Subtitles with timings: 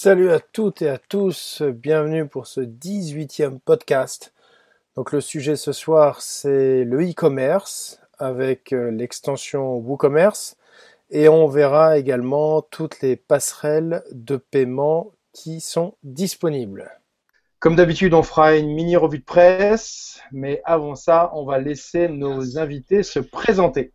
[0.00, 4.32] Salut à toutes et à tous, bienvenue pour ce 18e podcast.
[4.94, 10.56] Donc le sujet ce soir c'est le e-commerce avec euh, l'extension WooCommerce
[11.10, 16.92] et on verra également toutes les passerelles de paiement qui sont disponibles.
[17.58, 22.06] Comme d'habitude, on fera une mini revue de presse, mais avant ça, on va laisser
[22.06, 23.92] nos invités se présenter.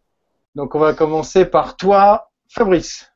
[0.55, 3.12] Donc on va commencer par toi, Fabrice.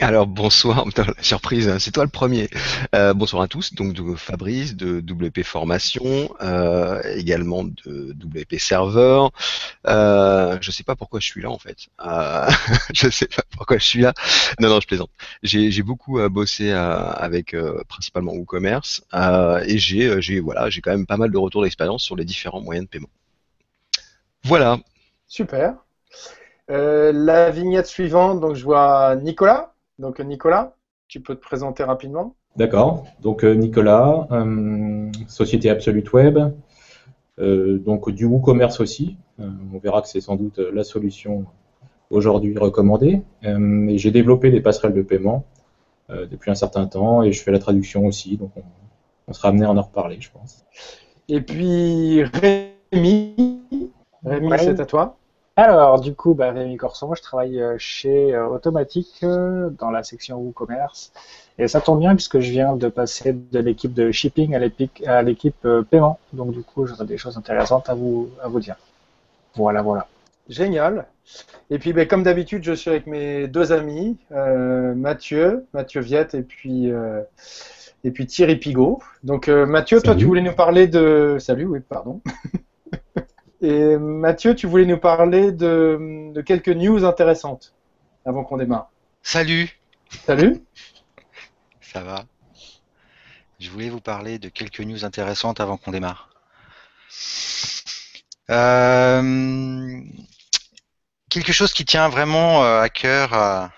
[0.00, 0.84] Alors bonsoir,
[1.22, 2.48] surprise, hein, c'est toi le premier.
[2.94, 9.30] Euh, bonsoir à tous, donc de Fabrice de WP Formation, euh, également de WP Serveur.
[9.86, 11.88] Euh, je sais pas pourquoi je suis là en fait.
[12.04, 12.48] Euh,
[12.94, 14.12] je sais pas pourquoi je suis là.
[14.60, 15.10] Non non, je plaisante.
[15.42, 17.56] J'ai beaucoup bossé avec
[17.88, 19.02] principalement WooCommerce
[19.66, 22.86] et j'ai voilà j'ai quand même pas mal de retours d'expérience sur les différents moyens
[22.86, 23.10] de paiement.
[24.44, 24.78] Voilà.
[25.26, 25.74] Super.
[26.68, 29.72] La vignette suivante, donc je vois Nicolas.
[29.98, 30.76] Donc Nicolas,
[31.08, 33.06] tu peux te présenter rapidement D'accord.
[33.20, 36.38] Donc euh, Nicolas, euh, société Absolute Web,
[37.38, 39.16] euh, donc du WooCommerce aussi.
[39.38, 41.44] on verra que c'est sans doute la solution
[42.10, 43.22] aujourd'hui recommandée.
[43.42, 45.44] et j'ai développé des passerelles de paiement
[46.08, 48.36] depuis un certain temps et je fais la traduction aussi.
[48.36, 48.50] Donc
[49.28, 50.64] on, sera amené à en reparler, je pense.
[51.28, 53.60] Et puis Rémi,
[54.24, 55.17] Rémi, c'est à toi.
[55.58, 60.04] Alors, du coup, bah, Rémi Corson, je travaille euh, chez euh, Automatique euh, dans la
[60.04, 61.12] section WooCommerce.
[61.58, 65.66] Et ça tombe bien puisque je viens de passer de l'équipe de shipping à l'équipe
[65.90, 66.20] paiement.
[66.32, 68.76] Donc, du coup, j'aurai des choses intéressantes à vous, à vous dire.
[69.56, 70.06] Voilà, voilà.
[70.48, 71.06] Génial.
[71.70, 76.42] Et puis, bah, comme d'habitude, je suis avec mes deux amis, Mathieu, Mathieu Viette et
[76.42, 76.92] puis,
[78.04, 79.00] et puis Thierry Pigot.
[79.24, 81.36] Donc, Mathieu, toi, tu voulais nous parler de.
[81.40, 82.20] Salut, oui, pardon.
[83.60, 87.74] Et Mathieu, tu voulais nous parler de, quelques news intéressantes
[88.24, 88.90] avant qu'on démarre.
[89.22, 89.68] Salut.
[90.26, 90.62] Salut.
[91.80, 92.24] Ça va.
[93.58, 96.30] Je voulais vous parler de quelques news intéressantes avant qu'on démarre.
[98.50, 100.00] Euh,
[101.28, 103.72] quelque chose qui tient vraiment euh, à cœur à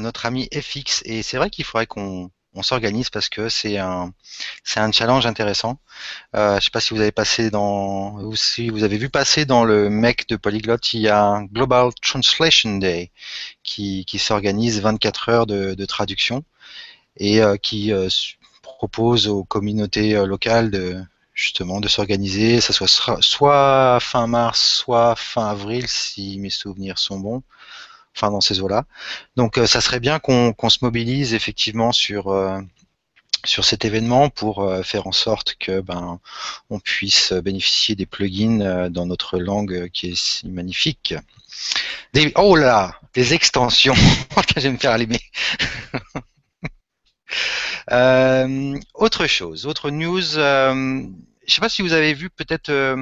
[0.00, 4.12] notre ami FX, et c'est vrai qu'il faudrait qu'on on s'organise parce que c'est un
[4.92, 5.78] challenge intéressant.
[6.34, 10.36] Euh, je sais pas si vous avez passé dans vu passer dans le mec de
[10.36, 13.10] Polyglot, il y a Global Translation Day
[13.62, 16.44] qui, qui s'organise 24 heures de, traduction
[17.18, 18.08] et euh, qui euh,
[18.62, 21.02] propose aux communautés locales de
[21.34, 22.60] justement de s'organiser.
[22.60, 27.42] Soit fin mars, soit fin avril si mes souvenirs sont bons
[28.16, 28.84] enfin dans ces eaux-là.
[29.36, 32.58] Donc euh, ça serait bien qu'on se mobilise effectivement sur euh,
[33.44, 36.18] sur cet événement pour euh, faire en sorte que ben
[36.70, 41.14] on puisse bénéficier des plugins dans notre langue qui est si magnifique.
[42.12, 43.94] Des, oh là, des extensions.
[44.56, 45.20] je vais me faire allumer.
[48.94, 50.20] autre chose, autre news.
[50.22, 51.12] je ne
[51.46, 52.96] sais pas si vous avez vu peut-être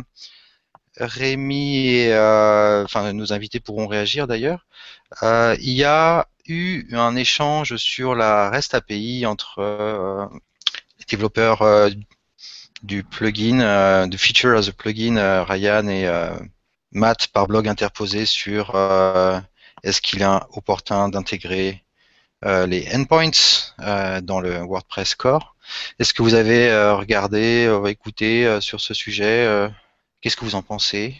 [0.96, 4.66] Rémi et enfin nos invités pourront réagir d'ailleurs.
[5.22, 10.26] Euh, il y a eu un échange sur la REST API entre euh,
[10.98, 11.90] les développeurs euh,
[12.82, 16.06] du plugin, de feature as a plugin, Ryan et
[16.92, 18.76] Matt par blog interposé sur
[19.82, 21.82] est-ce qu'il est opportun d'intégrer
[22.42, 23.30] les endpoints
[24.22, 25.56] dans le WordPress core.
[25.98, 29.70] Est-ce que vous avez regardé, écouté sur ce sujet
[30.24, 31.14] Qu'est-ce que vous en pensez?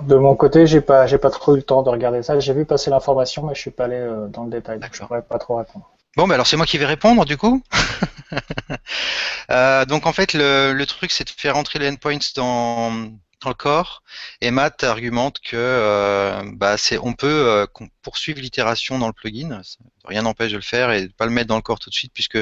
[0.00, 2.40] De mon côté, j'ai pas, j'ai pas trop eu le temps de regarder ça.
[2.40, 4.78] J'ai vu passer l'information, mais je suis pas allé euh, dans le détail.
[4.78, 5.86] Donc je pourrais pas trop répondre.
[6.16, 7.62] Bon, alors c'est moi qui vais répondre du coup.
[9.50, 13.50] euh, donc en fait, le, le truc, c'est de faire entrer les endpoints dans, dans
[13.50, 14.02] le corps.
[14.40, 17.66] Et Matt argumente que euh, bah, c'est, on peut euh,
[18.02, 19.62] poursuivre l'itération dans le plugin.
[20.04, 21.94] Rien n'empêche de le faire et de pas le mettre dans le corps tout de
[21.94, 22.38] suite, puisque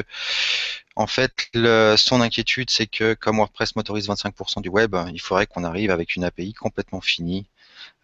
[0.95, 1.49] en fait,
[1.97, 6.15] son inquiétude, c'est que comme WordPress motorise 25% du web, il faudrait qu'on arrive avec
[6.15, 7.47] une API complètement finie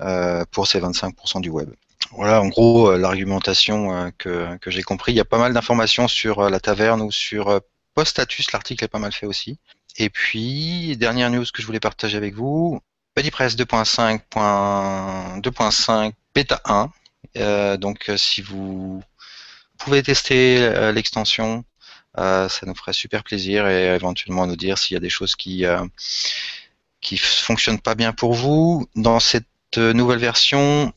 [0.01, 1.69] euh, pour ces 25% du web.
[2.11, 5.11] Voilà, en gros, l'argumentation que, que j'ai compris.
[5.11, 7.59] Il y a pas mal d'informations sur la taverne ou sur
[7.95, 9.57] Post-Status, l'article est pas mal fait aussi.
[9.97, 12.81] Et puis, dernière news que je voulais partager avec vous,
[13.15, 16.91] BuddyPress 2.5.2.5 bêta 1.
[17.37, 19.01] Euh, donc, si vous
[19.77, 21.63] pouvez tester l'extension,
[22.17, 25.35] euh, ça nous ferait super plaisir et éventuellement nous dire s'il y a des choses
[25.35, 25.85] qui euh,
[27.17, 28.87] fonctionnent pas bien pour vous.
[28.95, 29.45] Dans cette
[29.77, 30.93] nouvelle version,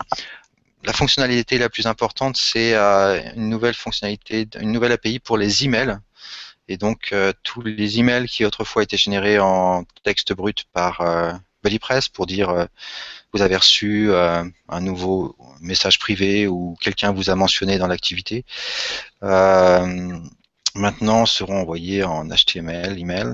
[0.84, 5.64] la fonctionnalité la plus importante, c'est euh, une nouvelle fonctionnalité, une nouvelle API pour les
[5.64, 5.98] emails.
[6.68, 11.32] Et donc tous les emails qui autrefois étaient générés en texte brut par euh,
[11.62, 12.68] BuddyPress pour dire
[13.32, 18.44] vous avez reçu un nouveau message privé ou quelqu'un vous a mentionné dans l'activité.
[19.22, 20.18] Euh,
[20.74, 23.32] maintenant seront envoyés en HTML, email,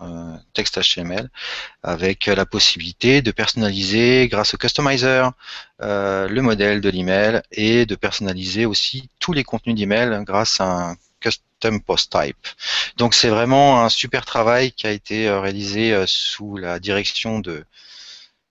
[0.00, 1.30] euh, texte HTML,
[1.82, 5.32] avec la possibilité de personnaliser grâce au customizer
[5.82, 10.64] euh, le modèle de l'email et de personnaliser aussi tous les contenus d'email grâce à
[10.64, 10.96] un
[11.62, 12.36] custom post type.
[12.96, 17.64] Donc c'est vraiment un super travail qui a été euh, réalisé sous la direction de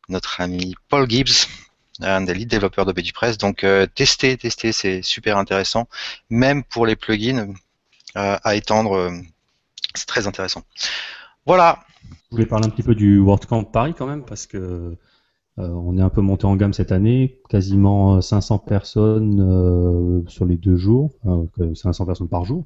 [0.09, 1.47] notre ami Paul Gibbs,
[2.01, 3.37] un des lead développeurs de BuddyPress.
[3.37, 3.65] Donc
[3.95, 5.87] tester, tester, c'est super intéressant,
[6.29, 7.53] même pour les plugins
[8.15, 9.11] à étendre,
[9.95, 10.63] c'est très intéressant.
[11.45, 11.79] Voilà.
[12.29, 14.97] Je voulais parler un petit peu du WordCamp Paris quand même parce que
[15.59, 20.45] euh, on est un peu monté en gamme cette année, quasiment 500 personnes euh, sur
[20.45, 21.11] les deux jours,
[21.75, 22.65] 500 personnes par jour,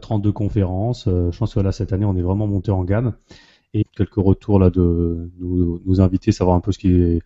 [0.00, 1.04] 32 euh, conférences.
[1.06, 3.14] je pense que là cette année on est vraiment monté en gamme
[3.74, 7.20] et quelques retours là de nous, nous inviter, savoir un peu ce qu'ils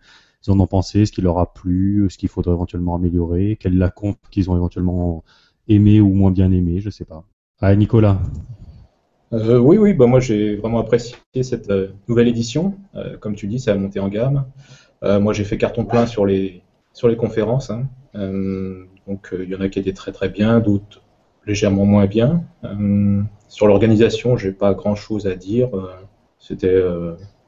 [0.47, 3.89] en ont pensé, ce qui leur a plu, ce qu'il faudrait éventuellement améliorer, quelle la
[3.89, 5.23] comp qu'ils ont éventuellement
[5.67, 7.23] aimé ou moins bien aimé, je sais pas.
[7.61, 8.19] Ah Nicolas,
[9.33, 12.75] euh, oui, oui, bah moi j'ai vraiment apprécié cette euh, nouvelle édition.
[12.95, 14.45] Euh, comme tu dis, ça a monté en gamme.
[15.03, 16.61] moi j'ai fait carton plein sur les,
[16.93, 17.71] sur les conférences.
[17.71, 17.87] Hein.
[19.07, 21.01] donc il y en a qui étaient très très bien, d'autres
[21.45, 22.43] légèrement moins bien.
[23.47, 25.69] sur l'organisation, j'ai pas grand chose à dire.
[26.39, 26.81] C'était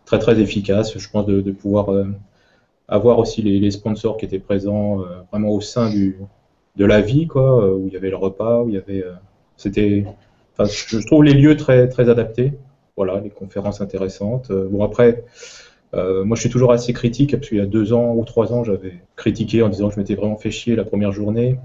[0.06, 0.98] très très efficace.
[0.98, 1.90] Je pense de, pouvoir
[2.88, 5.00] avoir aussi les, sponsors qui étaient présents
[5.32, 8.76] vraiment au sein de la vie, quoi, où il y avait le repas, où il
[8.76, 9.04] y avait.
[9.58, 10.06] C'était
[10.60, 12.54] je trouve les lieux très, très adaptés.
[12.96, 14.52] Voilà, les conférences intéressantes.
[14.52, 15.24] Euh, bon, après,
[15.96, 18.54] euh, moi, je suis toujours assez critique, parce qu'il y a deux ans ou trois
[18.54, 21.58] ans, j'avais critiqué en disant que je m'étais vraiment fait chier la première journée, euh,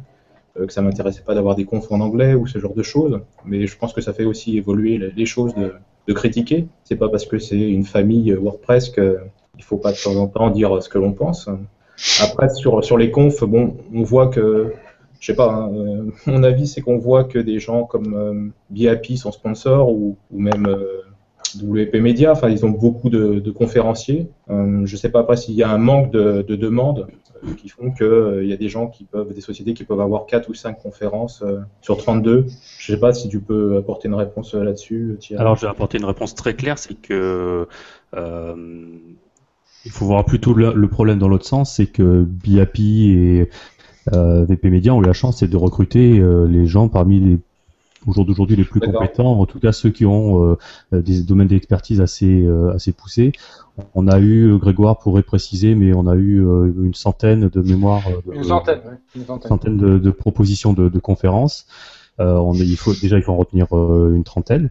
[0.66, 3.20] que ça m'intéressait pas d'avoir des confs en anglais ou ce genre de choses.
[3.44, 5.74] Mais je pense que ça fait aussi évoluer les choses de,
[6.06, 6.66] de critiquer.
[6.84, 10.50] C'est pas parce que c'est une famille WordPress qu'il faut pas de temps en temps
[10.50, 11.48] dire ce que l'on pense.
[12.22, 14.72] Après, sur, sur les confs, bon, on voit que
[15.20, 19.16] je sais pas, hein, euh, mon avis c'est qu'on voit que des gens comme euh,
[19.16, 21.02] sont sponsors ou, même euh,
[21.60, 24.28] WP Media, enfin ils ont beaucoup de, conférenciers.
[24.50, 27.08] Euh, je sais pas après s'il y a un manque de, de demandes
[27.56, 30.48] qui font qu'il y a des gens qui peuvent, des sociétés qui peuvent avoir 4
[30.48, 31.44] ou 5 conférences
[31.80, 32.46] sur 32.
[32.78, 35.18] Je sais pas si tu peux apporter une réponse là-dessus.
[35.36, 37.66] Alors je vais apporter une réponse très claire, c'est que
[39.84, 43.48] il faut voir plutôt le, problème dans l'autre sens, c'est que BAP et
[44.12, 47.38] euh, VP Media ont eu la chance de recruter euh, les gens parmi les
[48.06, 50.56] au jour d'aujourd'hui les plus compétents, en tout cas ceux qui ont
[50.92, 53.32] euh, des domaines d'expertise assez assez poussés.
[53.94, 58.02] On a eu Grégoire pourrait préciser, mais on a eu une centaine de mémoires,
[58.32, 58.80] une centaine,
[59.14, 61.66] une centaine de, de propositions de, de conférences.
[62.18, 64.70] on, il faut déjà il faut en retenir une trentaine.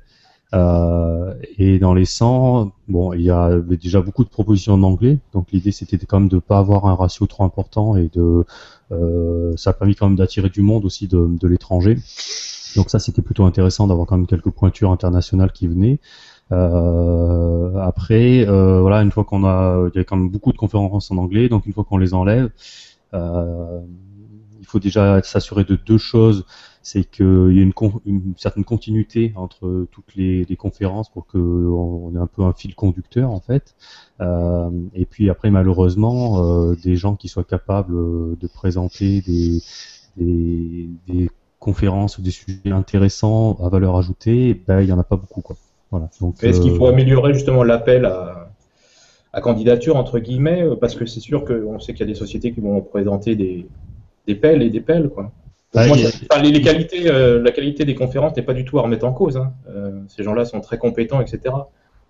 [0.53, 5.19] Euh, et dans les 100, bon, il y avait déjà beaucoup de propositions en anglais,
[5.33, 8.45] donc l'idée c'était quand même de pas avoir un ratio trop important et de,
[8.93, 11.97] euh, ça a permis quand même d'attirer du monde aussi de, de l'étranger.
[12.75, 15.99] Donc ça c'était plutôt intéressant d'avoir quand même quelques pointures internationales qui venaient.
[16.51, 20.57] Euh, après, euh, voilà, une fois qu'on a, il y a quand même beaucoup de
[20.57, 22.49] conférences en anglais, donc une fois qu'on les enlève,
[23.13, 23.81] euh,
[24.59, 26.45] il faut déjà s'assurer de deux choses
[26.87, 27.63] c'est qu'il y a
[28.05, 33.29] une, certaine continuité entre toutes les, conférences pour qu'on ait un peu un fil conducteur
[33.29, 33.75] en fait.
[34.21, 37.93] Euh, et puis après, malheureusement, euh, des gens qui soient capables
[38.37, 39.61] de présenter des,
[40.15, 45.17] des, conférences ou des sujets intéressants à valeur ajoutée, ben, il n'y en a pas
[45.17, 45.41] beaucoup.
[45.41, 45.55] Quoi.
[45.91, 46.09] Voilà.
[46.41, 48.49] Est-ce qu'il faut euh, améliorer justement l'appel à,
[49.33, 52.51] à candidature entre guillemets parce que c'est sûr qu'on sait qu'il y a des sociétés
[52.51, 53.67] qui vont présenter des,
[54.27, 55.31] des pelles et des pelles quoi.
[55.73, 55.85] Bah,
[56.41, 59.37] les, qualités, euh, la qualité des conférences n'est pas du tout à remettre en cause.
[59.37, 59.51] Hein.
[59.69, 61.53] Euh, ces gens-là sont très compétents, etc.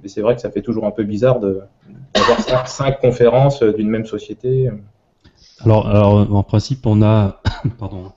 [0.02, 3.90] Mais c'est vrai que ça fait toujours un peu bizarre d'avoir cinq, conférences euh, d'une
[3.90, 4.70] même société.
[5.62, 7.42] Alors, alors, en principe, on a,
[7.80, 8.12] pardon,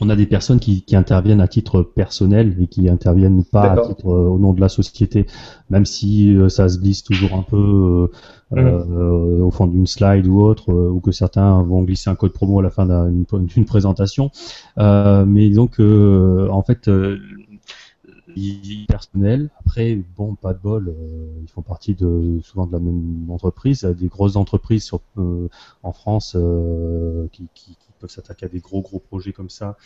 [0.00, 3.86] on a des personnes qui, qui, interviennent à titre personnel et qui interviennent pas à
[3.86, 5.26] titre au nom de la société,
[5.70, 8.10] même si ça se glisse toujours un peu
[8.50, 8.58] Mmh.
[8.58, 12.32] Euh, au fond d'une slide ou autre, euh, ou que certains vont glisser un code
[12.32, 14.30] promo à la fin d'une présentation.
[14.78, 16.90] Euh, mais donc, en fait,
[18.88, 19.50] personnel.
[19.60, 20.94] Après, bon, pas de bol,
[21.42, 23.84] ils font partie de souvent de la même entreprise.
[23.84, 25.00] Des grosses entreprises sur,
[25.82, 26.36] en France
[27.32, 29.76] qui, qui, peuvent s'attaquer à des gros gros projets comme ça.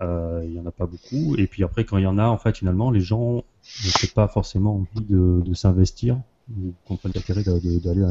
[0.00, 1.36] Il y en a pas beaucoup.
[1.36, 4.28] Et puis après, quand il y en a, en fait, finalement, les gens n'ont pas
[4.28, 6.18] forcément envie de, de s'investir
[6.86, 8.04] comprennent l'intérêt d'aller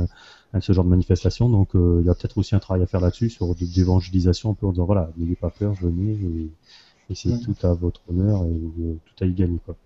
[0.53, 1.49] à, ce genre de manifestation.
[1.49, 4.53] Donc euh, il y a peut-être aussi un travail à faire là-dessus sur d'évangélisation un
[4.53, 8.49] peu en disant voilà, n'ayez pas peur, venez et, c'est tout à votre honneur et
[8.49, 9.77] euh, tout à y gagner quoi.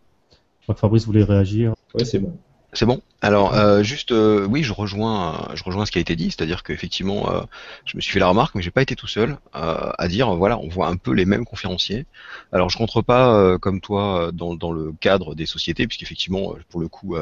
[0.59, 1.75] Je crois que Fabrice voulait réagir.
[1.93, 2.35] Oui, c'est bon.
[2.73, 3.01] C'est bon.
[3.21, 6.63] Alors euh, juste, euh, oui, je rejoins, je rejoins ce qui a été dit, c'est-à-dire
[6.63, 7.41] qu'effectivement, euh,
[7.85, 10.33] je me suis fait la remarque, mais j'ai pas été tout seul euh, à dire,
[10.35, 12.05] voilà, on voit un peu les mêmes conférenciers.
[12.53, 17.15] Alors je rentre pas comme toi dans, le cadre des sociétés, puisqu'effectivement, pour le coup,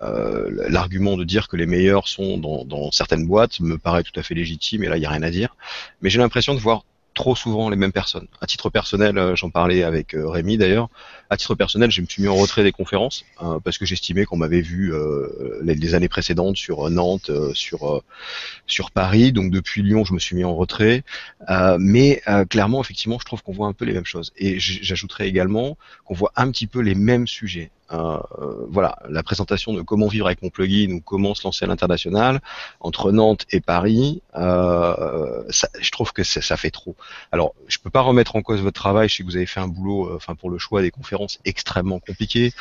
[0.00, 4.34] l'argument de dire que les meilleurs sont dans, certaines boîtes me paraît tout à fait
[4.34, 5.54] légitime, et là il y a rien à dire.
[6.00, 8.26] Mais j'ai l'impression de voir trop souvent les mêmes personnes.
[8.40, 10.88] À titre personnel, j'en parlais avec Rémi d'ailleurs.
[11.32, 14.26] À titre personnel, je me suis mis en retrait des conférences euh, parce que j'estimais
[14.26, 14.92] qu'on m'avait vu
[15.62, 18.02] les, les, années précédentes sur Nantes, sur
[18.66, 19.32] sur Paris.
[19.32, 21.04] Donc depuis Lyon, je me suis mis en retrait.
[21.78, 24.32] mais clairement, effectivement, je trouve qu'on voit un peu les mêmes choses.
[24.36, 27.70] Et j'ajouterais également qu'on voit un petit peu les mêmes sujets.
[27.92, 28.18] Euh,
[28.68, 32.40] voilà, la présentation de comment vivre avec mon plugin ou comment se lancer à l'international
[32.80, 36.96] entre Nantes et Paris, euh, ça, je trouve que ça fait trop.
[37.32, 39.08] Alors, je peux pas remettre en cause votre travail.
[39.08, 41.21] Je sais que vous avez fait un boulot, euh, enfin pour le choix des conférences
[41.44, 42.52] extrêmement compliqué.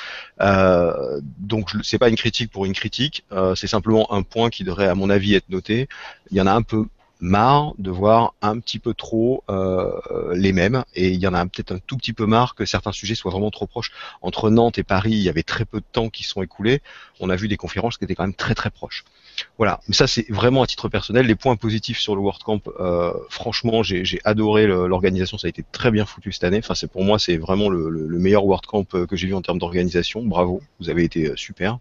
[0.42, 3.24] Euh, donc, c'est pas une critique pour une critique.
[3.32, 5.88] Euh, c'est simplement un point qui devrait, à mon avis, être noté.
[6.32, 6.86] Il y en a un peu
[7.22, 9.92] marre de voir un petit peu trop euh,
[10.34, 12.92] les mêmes et il y en a peut-être un tout petit peu marre que certains
[12.92, 13.92] sujets soient vraiment trop proches.
[14.22, 16.82] Entre Nantes et Paris, il y avait très peu de temps qui sont écoulés.
[17.20, 19.06] On a vu des conférences qui étaient quand même très très proches.
[19.58, 21.26] Voilà, mais ça c'est vraiment à titre personnel.
[21.26, 25.92] Les points positifs sur le WordCamp, euh, franchement, j'ai adoré l'organisation, ça a été très
[25.92, 26.60] bien foutu cette année.
[26.60, 29.42] Enfin, c'est pour moi, c'est vraiment le, le, meilleur WordCamp euh, que j'ai vu en
[29.42, 30.24] termes d'organisation.
[30.24, 31.78] Bravo, vous avez été euh, super.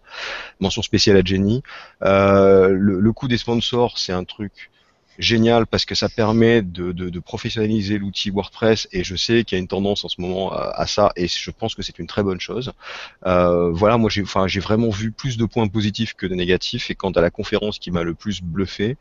[0.59, 1.63] Mention spéciale à Jenny.
[2.03, 4.69] Euh, le, le coup des sponsors, c'est un truc
[5.21, 9.61] génial parce que ça permet de, professionnaliser l'outil WordPress et je sais qu'il y a
[9.61, 12.39] une tendance en ce moment à, ça et je pense que c'est une très bonne
[12.39, 12.73] chose.
[13.27, 16.89] Euh, voilà, moi j'ai enfin, j'ai vraiment vu plus de points positifs que de négatifs
[16.89, 18.97] et quant à la conférence qui m'a le plus bluffé,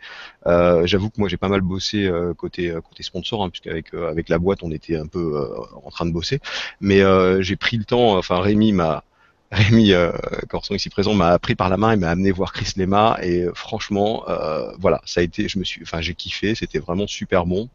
[0.47, 4.29] euh, j'avoue que moi j'ai pas mal bossé euh, côté côté sponsor hein, puisqu'avec avec
[4.29, 5.43] la boîte on était un peu
[5.83, 6.41] en train de bosser,
[6.81, 7.00] mais
[7.43, 9.05] j'ai pris le temps, enfin Rémi m'a
[9.50, 10.12] Rémi euh,
[10.49, 13.19] Corson ici présent m'a pris par la main et m'a amené voir Chris Lema.
[13.23, 16.54] Et euh, franchement euh, voilà ça a été je me suis enfin j'ai kiffé.
[16.54, 17.69] C'était vraiment super bon.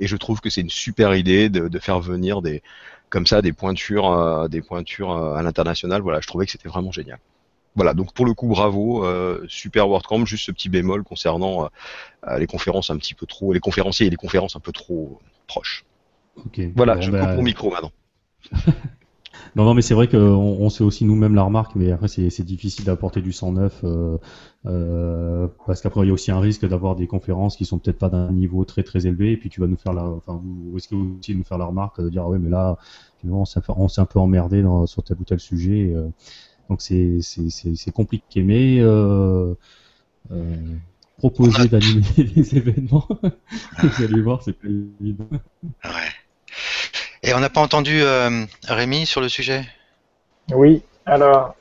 [0.00, 2.62] Et je trouve que c'est une super idée de, de, faire venir des
[3.08, 6.02] comme ça des pointures euh, des pointures euh, à l'international.
[6.02, 7.18] Voilà je trouvais que c'était vraiment génial.
[7.76, 10.26] Voilà donc pour le coup bravo euh, super WordCamp.
[10.26, 11.68] Juste ce petit bémol concernant
[12.36, 15.84] les conférences un petit peu trop les conférenciers et les conférences un peu trop proches.
[16.46, 16.72] Okay.
[16.74, 17.20] voilà bon, je ben...
[17.20, 17.92] coupe mon micro maintenant
[19.56, 22.08] Non, non, mais c'est vrai qu'on on se fait aussi nous-mêmes la remarque, mais après
[22.08, 24.16] c'est difficile d'apporter du sang neuf euh,
[24.66, 27.98] euh, parce qu'après il y a aussi un risque d'avoir des conférences qui sont peut-être
[27.98, 30.74] pas d'un niveau très très élevé, et puis tu vas nous faire la, enfin vous
[30.74, 32.76] risquez aussi de nous faire la remarque de dire ah ouais mais là
[33.28, 33.60] on s'est
[33.98, 36.08] un, peu emmerdé dans, sur tel ou tel sujet, euh,
[36.68, 38.80] donc c'est c'est compliqué, mais
[41.18, 43.06] proposer d'animer des événements,
[43.82, 45.26] vous allez voir c'est plus évident.
[45.84, 46.10] Ouais.
[47.24, 49.64] Et on n'a pas entendu euh, Rémi sur le sujet?
[50.52, 51.54] Oui, alors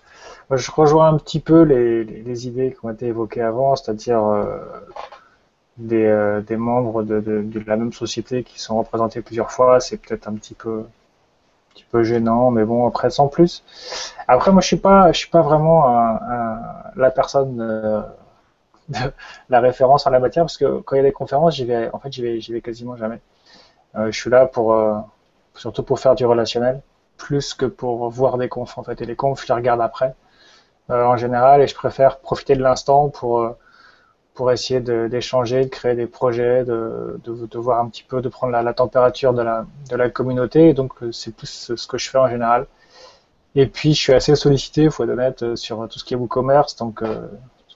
[0.49, 4.57] je rejoins un petit peu les, idées qui ont été évoquées avant, c'est-à-dire euh,
[5.77, 10.27] des, euh, des, membres de, la même société qui sont représentés plusieurs fois, c'est peut-être
[10.27, 10.83] un petit peu
[11.73, 13.63] petit peu gênant, mais bon après sans plus.
[14.27, 15.85] Après moi je suis pas je suis pas vraiment
[16.95, 17.55] la personne
[18.89, 18.97] de
[19.49, 21.89] la référence en la matière parce que quand il y a des conférences j'y vais
[21.93, 23.21] en fait j'y vais j'y vais quasiment jamais.
[23.95, 24.75] je suis là pour
[25.55, 26.81] surtout pour faire du relationnel,
[27.17, 29.01] plus que pour voir des confs en fait.
[29.01, 30.15] Et les confs, je les regarde après
[30.89, 33.57] euh, en général, et je préfère profiter de l'instant pour euh,
[34.33, 38.21] pour essayer d'échanger, de, de, créer des projets, de, de, de, voir un petit peu,
[38.21, 40.69] de prendre la, la, température de la, de la communauté.
[40.69, 42.65] Et donc, c'est plus ce que je fais en général.
[43.55, 46.17] Et puis, je suis assez sollicité, il faut être honnête, sur tout ce qui est
[46.17, 46.77] WooCommerce.
[46.77, 47.27] Donc, euh,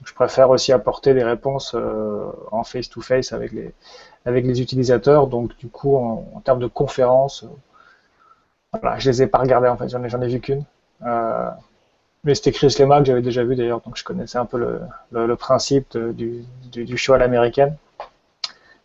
[0.04, 3.74] je préfère aussi apporter des réponses euh, en face-to-face -face avec les,
[4.26, 5.28] avec les utilisateurs.
[5.28, 7.46] Donc, du coup, en, termes de conférences,
[8.72, 10.64] voilà, je les ai pas regardées en fait, j'en ai, ai vu qu'une.
[11.06, 11.48] Euh,
[12.24, 15.36] mais c'était Chris Lema que j'avais déjà vu d'ailleurs, donc je connaissais un peu le,
[15.36, 17.76] principe du, du, show à l'américaine.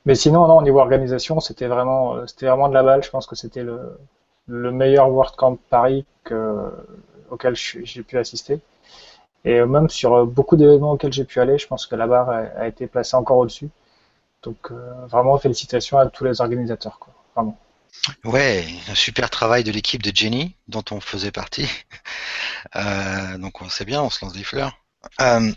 [0.06, 3.04] Mais sinon, non, au niveau organisation, c'était vraiment, euh, vraiment de la balle.
[3.04, 3.98] Je pense que c'était le,
[4.48, 6.72] le meilleur WordCamp Paris que,
[7.30, 8.60] auquel j'ai pu assister.
[9.44, 12.68] Et même sur beaucoup d'événements auxquels j'ai pu aller, je pense que la barre a
[12.68, 13.70] été placée encore au-dessus.
[14.44, 17.14] Donc euh, vraiment félicitations à tous les organisateurs, quoi.
[17.36, 17.58] Vraiment.
[18.24, 21.68] Ouais, un super travail de l'équipe de Jenny, dont on faisait partie.
[22.76, 24.78] Euh, donc on sait bien, on se lance des fleurs.
[25.20, 25.52] Euh...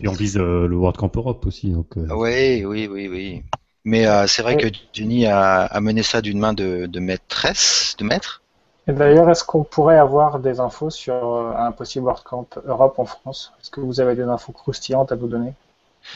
[0.00, 1.70] Et on vise euh, le World Camp Europe aussi.
[1.70, 2.06] Donc, euh...
[2.10, 3.42] Oui, oui, oui, oui.
[3.84, 4.70] Mais euh, c'est vrai oui.
[4.70, 8.42] que Jenny a, a, mené ça d'une main de, de, maîtresse, de maître.
[8.86, 11.14] Et d'ailleurs, est-ce qu'on pourrait avoir des infos sur
[11.56, 13.54] un possible World Camp Europe en France?
[13.60, 15.54] Est-ce que vous avez des infos croustillantes à nous donner?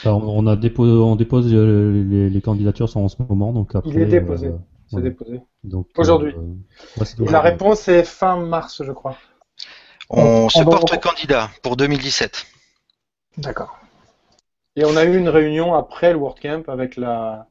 [0.03, 3.91] Alors, on, a déposé, on dépose les, les, candidatures sont en ce moment, donc après.
[3.91, 4.51] Il est déposé.
[4.87, 5.41] C'est déposé.
[5.63, 6.33] Donc aujourd'hui.
[6.37, 9.15] Euh, ouais, la réponse est fin mars, je crois.
[10.09, 12.45] On, On- se on va- porte candidat pour 2017.
[13.37, 13.77] D'accord.
[14.75, 17.47] Et on a eu une réunion après le WordCamp avec la,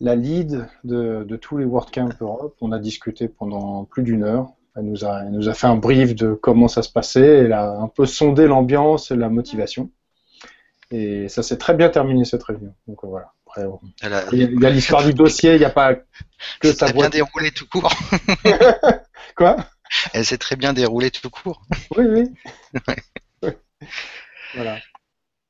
[0.00, 2.56] la lead de, de tous les WordCamp Europe.
[2.60, 4.48] On a discuté pendant plus d'une heure.
[4.76, 7.44] Elle nous, a, elle nous a fait un brief de comment ça se passait.
[7.44, 9.90] Elle a un peu sondé l'ambiance et la motivation.
[10.90, 12.74] Et ça s'est très bien terminé cette réunion.
[12.86, 13.32] Donc euh, voilà.
[13.46, 16.72] Après, on- Elle a, il y a- l'histoire du dossier, il n'y a pas que
[16.72, 17.92] ça ta s'est bien déroulé tout court.
[19.36, 19.56] Quoi?
[20.12, 21.62] Elle s'est très bien déroulée tout court.
[21.96, 22.30] Oui, oui.
[24.54, 24.78] voilà.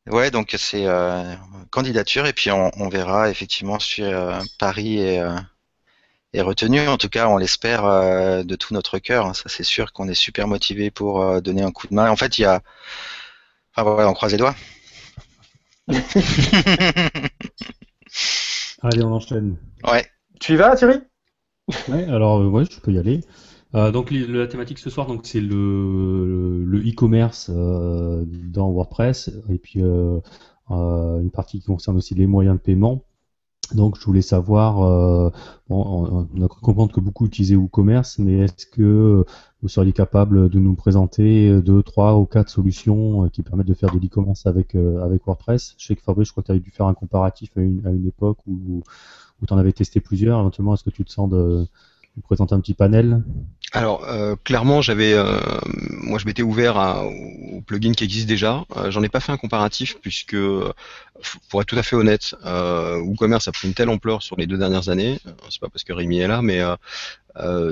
[0.07, 1.35] Ouais, donc c'est euh,
[1.71, 5.35] candidature et puis on, on verra effectivement si euh, Paris est, euh,
[6.35, 6.87] est retenu.
[6.89, 7.85] En tout cas, on l'espère
[8.45, 9.35] de tout notre cœur.
[9.35, 12.11] Ça, c'est sûr qu'on est super motivé pour donner un coup de main.
[12.11, 12.61] En fait, il y a,
[13.77, 14.55] enfin voilà, on croise les doigts.
[18.83, 19.57] Allez, on enchaîne.
[19.85, 20.05] ouais.
[20.41, 20.99] Tu y vas, Thierry?
[21.89, 23.21] Ouais, alors euh, ouais, je peux y aller.
[23.75, 29.59] Euh, donc la thématique ce soir, donc c'est le le e-commerce euh, dans WordPress et
[29.59, 30.21] puis euh,
[30.71, 33.05] euh, une partie qui concerne aussi les moyens de paiement.
[33.73, 35.31] Donc je voulais savoir, euh,
[35.69, 39.25] bon, on, a cru comprendre que beaucoup utilisaient WooCommerce, mais est-ce que
[39.63, 43.75] vous seriez capable de nous présenter deux, trois ou quatre solutions euh, qui permettent de
[43.75, 45.75] faire de l'e-commerce avec euh, avec WordPress?
[45.79, 47.87] Je sais que Fabrice, je crois que tu avais dû faire un comparatif à une,
[47.87, 48.83] à une époque où
[49.43, 50.41] où tu en avais testé plusieurs.
[50.41, 51.67] Éventuellement, est-ce que tu te sens de
[52.17, 53.25] nous présenter un petit panel?
[53.77, 55.41] Alors euh, clairement, j'avais, euh,
[55.91, 58.65] moi je m'étais ouvert à, aux plugins qui existent déjà.
[58.77, 60.37] Euh, J'en ai pas fait un comparatif puisque,
[61.49, 64.47] pour être tout à fait honnête, euh, WooCommerce a pris une telle ampleur sur les
[64.47, 65.19] deux dernières années.
[65.51, 66.61] C'est pas parce que Rémi est là, mais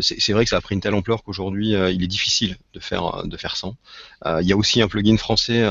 [0.00, 3.23] c'est vrai que ça a pris une telle ampleur qu'aujourd'hui, il est difficile de faire
[3.25, 3.76] de faire sans.
[4.26, 5.62] Il y a aussi un plugin français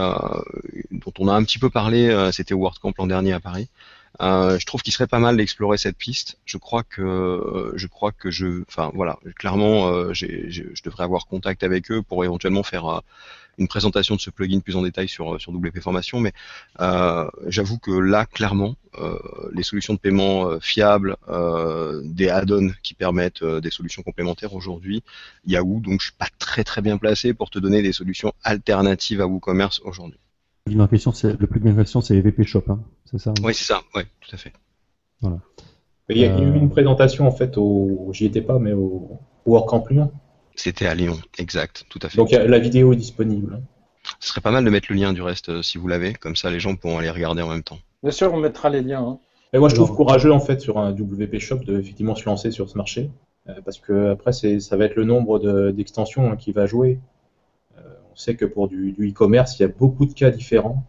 [0.92, 2.30] dont on a un petit peu parlé.
[2.32, 3.68] C'était WordCamp l'an dernier à Paris.
[4.22, 6.38] Euh, je trouve qu'il serait pas mal d'explorer cette piste.
[6.46, 11.64] Je crois que je crois que je, enfin voilà, clairement, euh, je devrais avoir contact
[11.64, 13.00] avec eux pour éventuellement faire euh,
[13.58, 16.20] une présentation de ce plugin plus en détail sur sur WP Formation.
[16.20, 16.34] Mais
[16.82, 19.18] euh, j'avoue que là, clairement, euh,
[19.54, 24.54] les solutions de paiement euh, fiables, euh, des add-ons qui permettent euh, des solutions complémentaires
[24.54, 25.04] aujourd'hui,
[25.46, 25.80] Yahoo.
[25.80, 29.28] Donc je suis pas très très bien placé pour te donner des solutions alternatives à
[29.28, 30.20] WooCommerce aujourd'hui.
[30.90, 33.82] Question, c'est le plugin en question, c'est VP Shop, hein, c'est ça Oui, c'est ça.
[33.96, 34.54] Ouais, tout à fait.
[36.10, 39.20] Il y a eu Euh, une présentation en fait au, j'y étais pas, mais au,
[39.46, 40.12] au WordCamp Lyon.
[40.56, 42.18] C'était à Lyon, exact, tout à fait.
[42.18, 43.62] Donc la vidéo est disponible.
[44.20, 46.36] Ce serait pas mal de mettre le lien du reste euh, si vous l'avez, comme
[46.36, 47.78] ça les gens pourront aller regarder en même temps.
[48.04, 49.04] Bien sûr, on mettra les liens.
[49.06, 49.20] hein.
[49.54, 52.52] Et moi je trouve courageux en fait sur un WP Shop de effectivement se lancer
[52.52, 53.10] sur ce marché,
[53.50, 56.66] euh, parce que après c'est ça va être le nombre de- d'extensions hein, qui va
[56.66, 57.00] jouer.
[58.24, 60.84] Sait que pour du e-commerce, il y a beaucoup de cas différents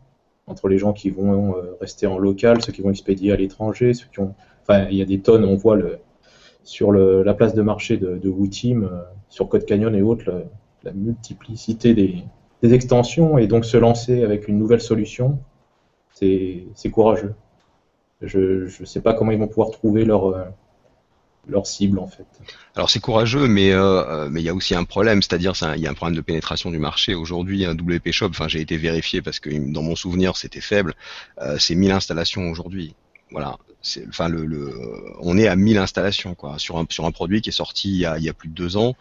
[0.46, 3.94] entre les gens qui vont euh, rester en local, ceux qui vont expédier à l'étranger,
[3.94, 5.46] ceux qui ont, enfin il y a des tonnes.
[5.46, 5.98] On voit le
[6.62, 10.44] sur la place de marché de, de WooTeam, euh, sur Code Canyon et autres,
[10.82, 12.22] la multiplicité des,
[12.62, 15.38] des extensions et donc se lancer avec une nouvelle solution,
[16.12, 17.34] c'est c'est courageux.
[18.20, 20.44] Je ne sais pas comment ils vont pouvoir trouver leur, euh,
[21.48, 22.26] leur cible en fait.
[22.76, 25.82] Alors c'est courageux, mais euh, euh, mais il y a aussi un problème, c'est-à-dire il
[25.82, 27.14] y a un problème de pénétration du marché.
[27.14, 30.94] Aujourd'hui, un WP Shop, enfin j'ai été vérifié parce que dans mon souvenir c'était faible,
[31.40, 32.94] euh, c'est 1000 installations aujourd'hui.
[33.30, 33.56] Voilà,
[34.08, 34.30] enfin
[35.20, 38.22] on est à 1000 installations quoi sur un sur un produit qui est sorti il
[38.22, 38.94] y a plus de deux ans.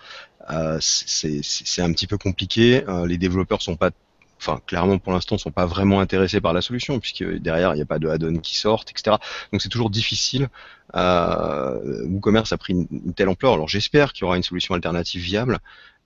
[0.80, 2.84] C'est un petit peu compliqué.
[3.06, 3.92] Les développeurs sont pas
[4.44, 7.84] Enfin, clairement, pour l'instant, sont pas vraiment intéressés par la solution, puisque derrière, il n'y
[7.84, 9.18] a pas de add-on qui sortent, etc.
[9.52, 10.50] Donc, c'est toujours difficile
[10.96, 13.54] euh, WooCommerce a pris une, telle ampleur.
[13.54, 15.60] Alors j'espère qu'il y aura une solution alternative viable,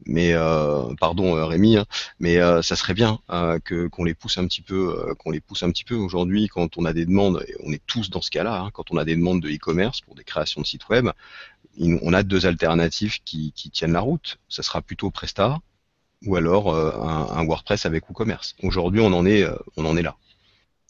[0.06, 1.86] mais euh, pardon euh, Rémi, hein,
[2.20, 3.20] mais ça serait bien
[3.64, 6.78] que qu'on les pousse un petit peu, qu'on les pousse un petit peu aujourd'hui quand
[6.78, 7.44] on a des demandes.
[7.48, 8.62] Et on est tous dans ce cas-là.
[8.62, 11.10] hein, quand on a des demandes de e-commerce pour des créations de sites web,
[11.80, 14.40] on a deux alternatives qui, qui tiennent la route.
[14.50, 15.60] Ça sera plutôt Presta
[16.26, 18.56] ou alors euh, un, un WordPress avec WooCommerce.
[18.64, 20.16] Aujourd'hui, on en est, euh, on en est là.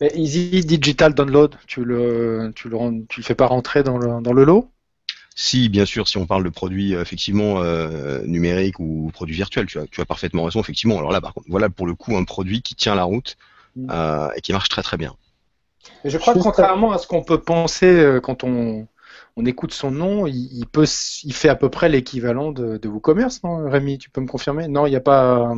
[0.02, 4.22] Et Easy Digital Download, tu le, tu le, tu le fais pas rentrer dans le,
[4.22, 4.70] dans le lot?
[5.36, 9.66] Si, bien sûr, si on parle de produits euh, effectivement euh, numériques ou produits virtuels,
[9.66, 10.98] tu as, tu as parfaitement raison, effectivement.
[10.98, 13.38] Alors là, par contre, voilà pour le coup un produit qui tient la route
[13.76, 13.90] Mm.
[13.92, 15.14] euh, et qui marche très très bien.
[16.06, 18.88] Et je crois que contrairement à ce qu'on peut penser euh, quand on,
[19.38, 22.78] on écoute son nom, il, il peut, s- il fait à peu près l'équivalent de,
[22.78, 24.68] de WooCommerce, non, Rémi Tu peux me confirmer?
[24.68, 25.54] Non, il n'y a pas,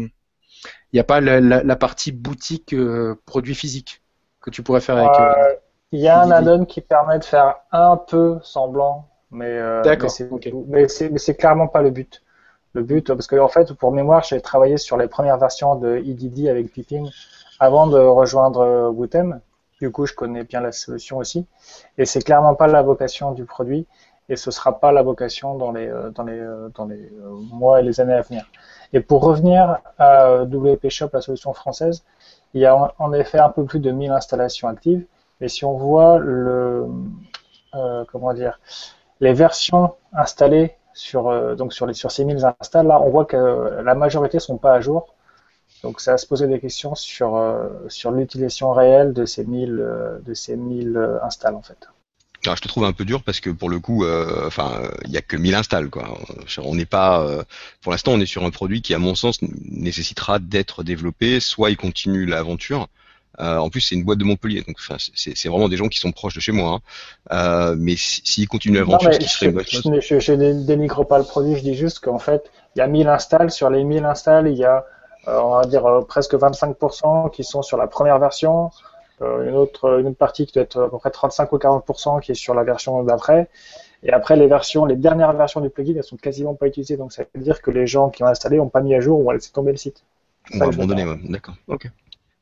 [0.93, 4.03] il n'y a pas la, la- la partie boutique euh, produit physique
[4.41, 5.19] que tu pourrais faire avec.
[5.19, 5.55] euh, Euh,
[5.91, 9.45] Il y a un add-on qui permet de faire un peu semblant, mais,
[11.17, 12.21] c'est clairement pas le but.
[12.73, 15.97] Le but, parce que en fait, pour mémoire, j'ai travaillé sur les premières versions de
[15.97, 17.09] EDD avec Pipping
[17.59, 19.39] avant de rejoindre Wootem.
[19.79, 21.45] Du coup, je connais bien la solution aussi.
[21.97, 23.85] Et c'est clairement pas la vocation du produit,
[24.29, 28.13] et ce sera pas la vocation dans les euh, euh, euh, mois et les années
[28.13, 28.45] à venir.
[28.93, 32.03] Et pour revenir à WP Shop, la solution française,
[32.53, 35.05] il y a en effet un peu plus de 1000 installations actives.
[35.39, 36.19] Mais si on voit
[39.19, 43.81] les versions installées sur, donc sur, les, sur ces 1000 installs, là, on voit que
[43.83, 45.13] la majorité ne sont pas à jour.
[45.83, 50.21] Donc ça va se poser des questions sur, euh, sur l'utilisation réelle de ces 1000,
[50.25, 51.77] de ces 1000 installs en fait.
[52.45, 54.05] Alors, je te trouve un peu dur parce que pour le coup,
[54.45, 56.17] enfin, il n'y a que 1000 installs quoi.
[56.59, 57.27] On n'est pas,
[57.81, 61.39] pour l'instant, on est sur un produit qui, à mon sens, nécessitera d'être développé.
[61.41, 62.87] Soit il continue l'aventure,
[63.39, 64.77] euh, en plus, c'est une boîte de Montpellier, donc
[65.13, 66.79] c'est vraiment des gens qui sont proches de chez moi.
[66.79, 66.79] Hein.
[67.31, 71.55] Euh, mais s'ils continuent l'aventure, ce qui serait je, je, je, dénigre pas le produit,
[71.55, 73.51] je dis juste qu'en fait, il y a 1000 installs.
[73.51, 74.81] Sur les 1000 installs, il y a, euh,
[75.27, 78.71] on va dire, presque 25% qui sont sur la première version.
[79.21, 82.31] une, autre, une autre partie qui doit être à peu près 35 ou 40% qui
[82.31, 83.49] est sur la version d'après.
[84.03, 86.97] Et après, les versions, les dernières versions du plugin, elles sont quasiment pas utilisées.
[86.97, 89.19] Donc, ça veut dire que les gens qui ont installé n'ont pas mis à jour
[89.19, 90.03] ou ont laissé tomber le site.
[90.53, 91.55] On va abandonner, d'accord.
[91.67, 91.89] Ok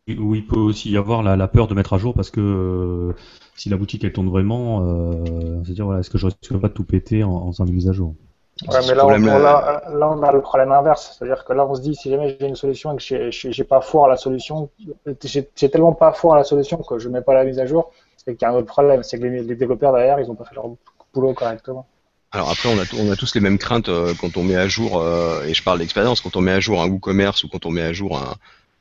[0.07, 3.13] où il peut aussi y avoir la, peur de mettre à jour parce que euh,
[3.55, 6.73] si la boutique elle tourne vraiment, euh, c'est-à-dire voilà, est-ce que je risque pas de
[6.73, 8.13] tout péter en, en faisant une mise à jour?
[8.67, 11.81] Ouais, mais là on, là, on, a le problème inverse, c'est-à-dire que là on se
[11.81, 14.69] dit si jamais j'ai une solution et que j'ai pas foi à la solution,
[15.25, 17.91] j'ai tellement pas foi à la solution que je mets pas la mise à jour,
[18.15, 20.45] c'est qu'il y a un autre problème, c'est que les, développeurs derrière ils ont pas
[20.45, 20.69] fait leur
[21.13, 21.85] boulot correctement.
[22.31, 24.69] Alors après, on a, on a tous les mêmes craintes euh, quand on met à
[24.69, 25.03] jour,
[25.45, 27.81] et je parle d'expérience, quand on met à jour un WooCommerce ou quand on met
[27.81, 28.35] à jour un,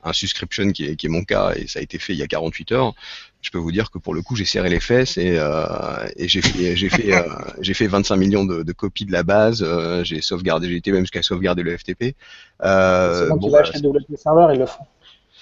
[0.05, 2.23] un subscription qui est, qui est, mon cas et ça a été fait il y
[2.23, 2.93] a 48 heures,
[3.41, 6.27] je peux vous dire que pour le coup j'ai serré les fesses et, euh, et
[6.27, 7.23] j'ai fait j'ai fait euh,
[7.59, 10.91] j'ai fait 25 millions de, de, copies de la base, euh, j'ai sauvegardé, j'ai été
[10.91, 12.15] même jusqu'à sauvegarder le FTP.
[12.63, 14.85] Euh, bon, tu vas acheter WP Server, ils le font.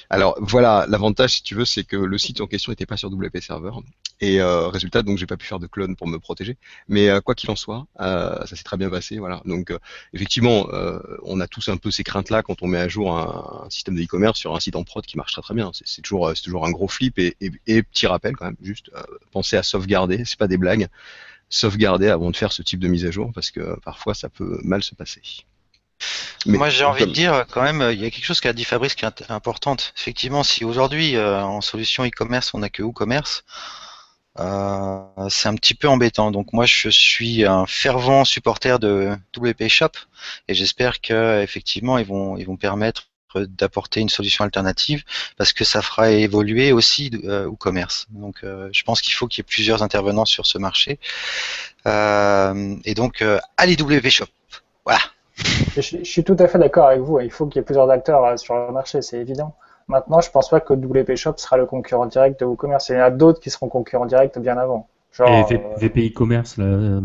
[0.10, 3.10] Alors voilà, l'avantage si tu veux, c'est que le site en question n'était pas sur
[3.12, 3.72] WP Server
[4.22, 6.58] et euh, résultat donc j'ai pas pu faire de clone pour me protéger.
[6.88, 9.42] Mais euh, quoi qu'il en soit, euh, ça s'est très bien passé, voilà.
[9.46, 9.80] Donc euh,
[10.14, 10.68] effectivement,
[11.24, 13.96] on a tous un peu ces craintes là quand on met à jour un, système
[13.96, 15.72] de e-commerce sur un site en prod qui marche très très bien.
[15.74, 16.28] C'est toujours
[16.66, 18.92] un gros flip et, et, et, petit rappel quand même, juste
[19.32, 20.88] pensez à sauvegarder, c'est pas des blagues,
[21.50, 24.60] sauvegarder avant de faire ce type de mise à jour parce que parfois ça peut
[24.64, 25.22] mal se passer.
[26.46, 28.96] Moi, j'ai envie de dire quand même, il y a quelque chose qu'a dit Fabrice
[28.96, 29.94] qui est importante.
[29.98, 33.44] Effectivement, si aujourd'hui euh, en solution e-commerce on n'a que WooCommerce,
[34.40, 36.32] euh, c'est un petit peu embêtant.
[36.32, 39.92] Donc moi, je suis un fervent supporter de WP Shop
[40.48, 45.04] et j'espère que effectivement ils vont ils vont permettre d'apporter une solution alternative
[45.38, 48.08] parce que ça fera évoluer aussi euh, WooCommerce.
[48.10, 51.00] Donc euh, je pense qu'il faut qu'il y ait plusieurs intervenants sur ce marché.
[51.88, 53.24] Euh, et donc
[53.58, 54.28] allez WP Shop.
[54.86, 55.00] Voilà.
[55.36, 57.20] Je, suis tout à fait d'accord avec vous.
[57.20, 59.56] Il faut qu'il y ait plusieurs acteurs euh, sur le marché, c'est évident.
[59.88, 62.90] Maintenant, je pense pas que WP Shop sera le concurrent direct de WooCommerce.
[62.90, 64.88] Il y en a d'autres qui seront concurrents directs bien avant.
[65.12, 66.66] Genre, Et VPI euh, Commerce, là.
[66.66, 67.02] Euh,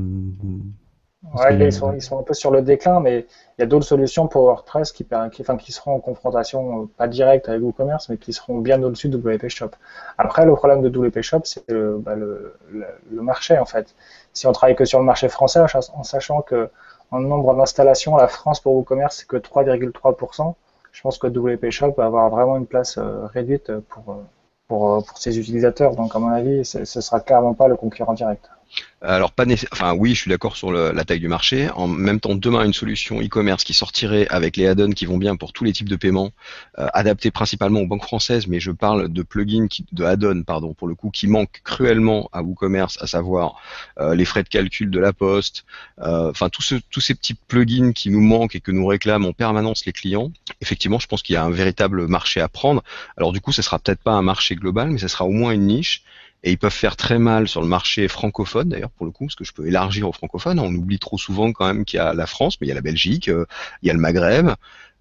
[1.35, 3.27] ouais, ils, sont, ils sont un peu sur le déclin, mais
[3.59, 7.09] il y a d'autres solutions pour WordPress qui, qui, enfin, qui seront en confrontation pas
[7.09, 9.71] directe avec WooCommerce, mais qui seront bien au-dessus de WP Shop.
[10.17, 13.95] Après, le problème de WP Shop, c'est le, bah, le, le, marché, en fait.
[14.33, 15.61] Si on travaille que sur le marché français,
[15.95, 16.71] en sachant que
[17.11, 20.55] en nombre d'installations, la France pour WooCommerce, c'est que 3,3%.
[20.93, 24.23] Je pense que WP Shop va avoir vraiment une place euh, réduite pour, euh,
[24.67, 25.95] pour, euh, pour ses utilisateurs.
[25.97, 28.51] Donc, à mon avis, ce ne sera clairement pas le concurrent direct.
[29.01, 31.71] Alors pas enfin oui, je suis d'accord sur la taille du marché.
[31.71, 35.37] En même temps, demain une solution e-commerce qui sortirait avec les add-ons qui vont bien
[35.37, 36.33] pour tous les types de paiements,
[36.79, 40.75] euh, adaptés principalement aux banques françaises, mais je parle de plugins qui, de add-ons pardon
[40.75, 43.63] pour le coup qui manquent cruellement à WooCommerce, à savoir
[44.01, 45.65] euh, les frais de calcul de la poste,
[46.01, 49.87] euh, enfin tous, ces petits plugins qui nous manquent et que nous réclament en permanence
[49.87, 50.33] les clients.
[50.61, 52.83] Effectivement, je pense qu'il y a un véritable marché à prendre.
[53.17, 55.53] Alors du coup, ça sera peut-être pas un marché global, mais ça sera au moins
[55.53, 56.03] une niche
[56.45, 59.35] et ils peuvent faire très mal sur le marché francophone d'ailleurs pour le coup parce
[59.35, 62.15] que je peux élargir au francophone on oublie trop souvent quand même qu'il y a
[62.15, 63.45] la France mais il y a la Belgique euh,
[63.83, 64.51] il y a le Maghreb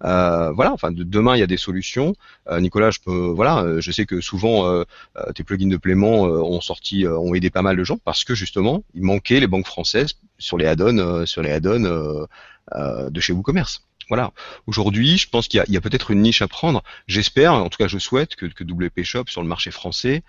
[0.04, 2.14] euh, voilà enfin de, demain il y a des solutions
[2.48, 4.84] euh, Nicolas je peux voilà euh, je sais que souvent euh,
[5.34, 8.82] tes plugins de paiement ont sorti ont aidé pas mal de gens parce que justement
[8.94, 12.26] il manquait les banques françaises sur les add-ons sur les add-ons
[13.10, 14.32] de chez WooCommerce voilà.
[14.66, 16.82] Aujourd'hui, je pense qu'il y a, a peut-être une niche à prendre.
[17.06, 20.22] J'espère, en tout cas, je souhaite que, que WP Shop sur le marché français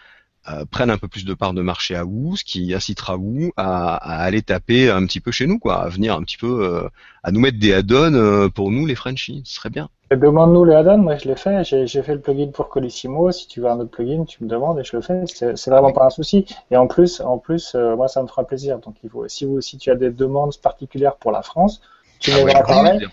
[0.47, 3.51] euh, prennent un peu plus de part de marché à vous, ce qui incitera vous
[3.57, 6.63] à, à, aller taper un petit peu chez nous, quoi, à venir un petit peu
[6.63, 6.89] euh,
[7.23, 9.89] à nous mettre des add-ons euh, pour nous les Frenchies, ce serait bien.
[10.11, 13.59] Demande-nous les add-ons, moi je l'ai fait, j'ai fait le plugin pour Colissimo, si tu
[13.59, 16.09] veux un autre plugin, tu me demandes et je le fais, c'est vraiment pas un
[16.09, 16.45] souci.
[16.71, 18.79] Et en plus, en plus, moi ça me fera plaisir.
[18.79, 21.81] Donc il faut, si, vous, si tu as des demandes particulières pour la France,
[22.19, 23.05] tu ah me parler.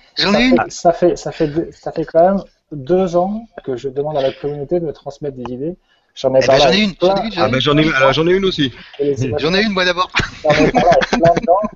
[0.69, 4.33] Ça fait, ça fait, ça fait quand même deux ans que je demande à la
[4.33, 5.77] communauté de me transmettre des idées
[6.17, 8.13] J'en ai Eh ben, ai une, plein- j'en ai une, Ah bah j'en ai, alors,
[8.13, 8.73] j'en ai une aussi.
[9.39, 10.11] J'en ai une moi d'abord.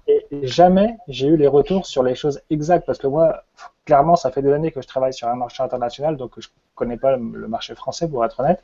[0.09, 3.45] Et et jamais j'ai eu les retours sur les choses exactes parce que moi,
[3.85, 6.97] clairement, ça fait des années que je travaille sur un marché international, donc je connais
[6.97, 8.63] pas le marché français pour être honnête,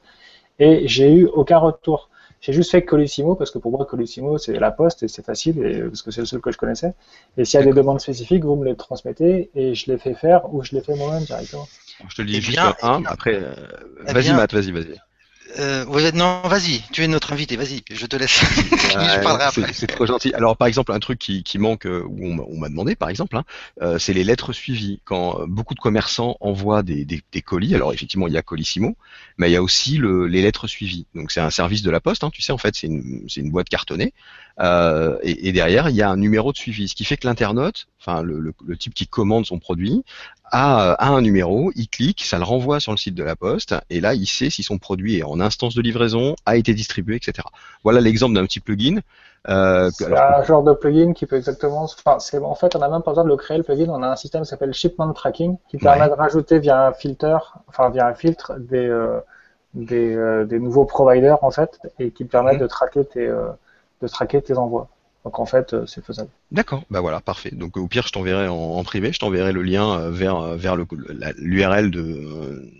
[0.58, 2.08] et j'ai eu aucun retour.
[2.40, 5.58] J'ai juste fait Colissimo parce que pour moi, Colissimo, c'est la poste et c'est facile
[5.64, 6.94] et, parce que c'est le seul que je connaissais.
[7.36, 10.14] Et s'il y a des demandes spécifiques, vous me les transmettez et je les fais
[10.14, 11.66] faire ou je les fais moi-même directement.
[12.08, 13.10] Je te le dis Eh juste bien, un, eh bien.
[13.10, 13.54] après, euh,
[14.06, 14.36] Eh vas-y bien.
[14.36, 15.00] Matt, vas-y, vas-y.
[15.58, 18.40] Euh, ouais, non, vas-y, tu es notre invité, vas-y, je te laisse.
[18.40, 19.72] je parlerai c'est- après.
[19.72, 20.34] C'est trop gentil.
[20.34, 22.96] Alors, par exemple, un truc qui, qui manque, euh, où on m'a- on m'a demandé,
[22.96, 23.44] par exemple, hein,
[23.80, 25.00] euh, c'est les lettres suivies.
[25.04, 28.42] Quand euh, beaucoup de commerçants envoient des, des- des colis, alors effectivement, il y a
[28.42, 28.96] Colissimo,
[29.38, 31.06] mais il y a aussi le- les lettres suivies.
[31.14, 33.40] Donc, c'est un service de la poste, hein, tu sais, en fait, c'est une, c'est
[33.40, 34.14] une boîte cartonnée.
[34.60, 37.26] Euh, et, et derrière, il y a un numéro de suivi, ce qui fait que
[37.26, 40.02] l'internaute, enfin, le, le- le type qui commande son produit,
[40.50, 43.74] a, a un numéro, il clique, ça le renvoie sur le site de la poste,
[43.90, 47.16] et là, il sait si son produit est en instance de livraison, a été distribué,
[47.16, 47.48] etc.
[47.84, 49.00] Voilà l'exemple d'un petit plugin.
[49.48, 51.84] Euh, C'est alors, un genre de plugin qui peut exactement.
[51.84, 53.86] Enfin, c'est en fait, on n'a même pas besoin de le créer le plugin.
[53.90, 56.08] On a un système qui s'appelle Shipment Tracking qui permet Ouais.
[56.08, 57.38] de rajouter via un filter,
[57.68, 59.20] enfin via un filtre des euh,
[59.74, 62.58] des, euh, des nouveaux providers en fait et qui permet Mhm.
[62.58, 63.26] de traquer tes
[64.02, 64.88] de traquer tes envois.
[65.24, 66.28] Donc en fait, euh, c'est faisable.
[66.52, 67.50] D'accord, bah voilà, parfait.
[67.50, 70.56] Donc au pire, je t'enverrai en, en privé, je t'enverrai le lien euh, vers euh,
[70.56, 72.70] vers le la- l'URL de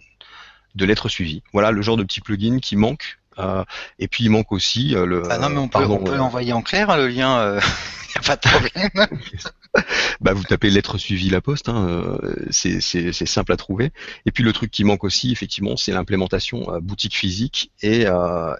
[0.76, 1.42] de lettres suivies.
[1.52, 3.18] Voilà le genre de petit plugin qui manque.
[3.38, 3.64] Euh,
[3.98, 5.24] et puis il manque aussi euh, le.
[5.30, 7.60] Ah non, mais on peut, pardon, on peut euh, l'envoyer en clair, le lien, euh,
[8.14, 9.08] y a pas de problème.
[10.20, 13.92] bah, vous tapez lettres suivies la poste, hein, euh, c'est simple à trouver.
[14.24, 18.54] Et puis le truc qui manque aussi, effectivement, c'est l'implémentation euh, boutique physique et euh,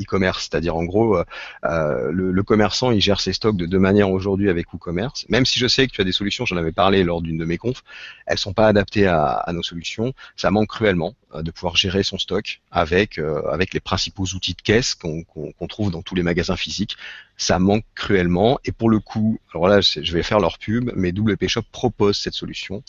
[0.00, 1.24] e-commerce, c'est-à-dire en gros euh,
[1.64, 5.26] euh, le, le commerçant il gère ses stocks de deux manières aujourd'hui avec WooCommerce.
[5.28, 7.44] Même si je sais que tu as des solutions, j'en avais parlé lors d'une de
[7.44, 7.82] mes confs,
[8.26, 10.12] elles sont pas adaptées à, à nos solutions.
[10.36, 14.94] Ça manque cruellement de pouvoir gérer son stock avec avec les principaux outils de caisse
[14.94, 15.24] qu'on
[15.68, 16.96] trouve dans tous les magasins physiques
[17.40, 18.60] ça manque cruellement.
[18.64, 22.18] Et pour le coup, alors là, je vais faire leur pub, mais WP Shop propose
[22.18, 22.82] cette solution.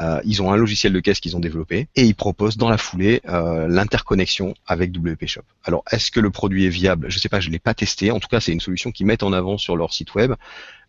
[0.00, 2.78] Euh, ils ont un logiciel de caisse qu'ils ont développé et ils proposent dans la
[2.78, 5.42] foulée euh, l'interconnexion avec WP Shop.
[5.64, 7.10] Alors, est-ce que le produit est viable?
[7.10, 8.10] Je sais pas, je l'ai pas testé.
[8.10, 10.34] En tout cas, c'est une solution qu'ils mettent en avant sur leur site web.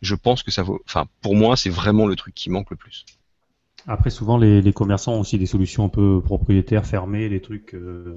[0.02, 0.82] Je pense que ça vaut.
[0.86, 3.06] Enfin, pour moi, c'est vraiment le truc qui manque le plus.
[3.88, 7.74] Après, souvent, les, les commerçants ont aussi des solutions un peu propriétaires, fermées, des trucs.
[7.74, 8.16] euh,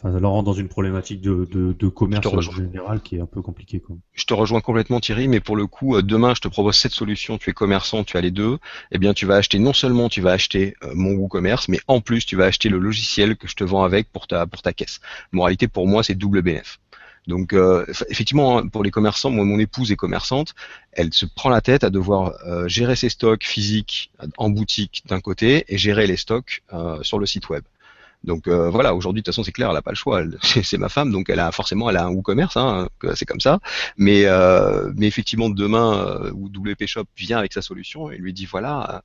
[0.00, 3.20] Enfin, ça leur rend dans une problématique de, de, de commerce en général qui est
[3.20, 3.82] un peu compliquée.
[4.14, 6.92] Je te rejoins complètement Thierry, mais pour le coup, euh, demain je te propose cette
[6.92, 8.58] solution, tu es commerçant, tu as les deux,
[8.92, 12.00] eh bien tu vas acheter non seulement tu vas acheter euh, mon WooCommerce, mais en
[12.00, 14.72] plus tu vas acheter le logiciel que je te vends avec pour ta pour ta
[14.72, 15.00] caisse.
[15.32, 16.78] Moralité pour moi c'est double bénéf.
[17.26, 20.54] Donc euh, eff- effectivement hein, pour les commerçants, moi mon épouse est commerçante,
[20.92, 25.20] elle se prend la tête à devoir euh, gérer ses stocks physiques en boutique d'un
[25.20, 27.64] côté et gérer les stocks euh, sur le site web.
[28.24, 30.22] Donc euh, voilà, aujourd'hui de toute façon c'est clair, elle a pas le choix.
[30.42, 33.60] C'est ma femme, donc elle a forcément elle a un WooCommerce, hein, c'est comme ça.
[33.96, 38.32] Mais euh, mais effectivement demain euh, où WP Shop vient avec sa solution et lui
[38.32, 38.98] dit voilà, euh,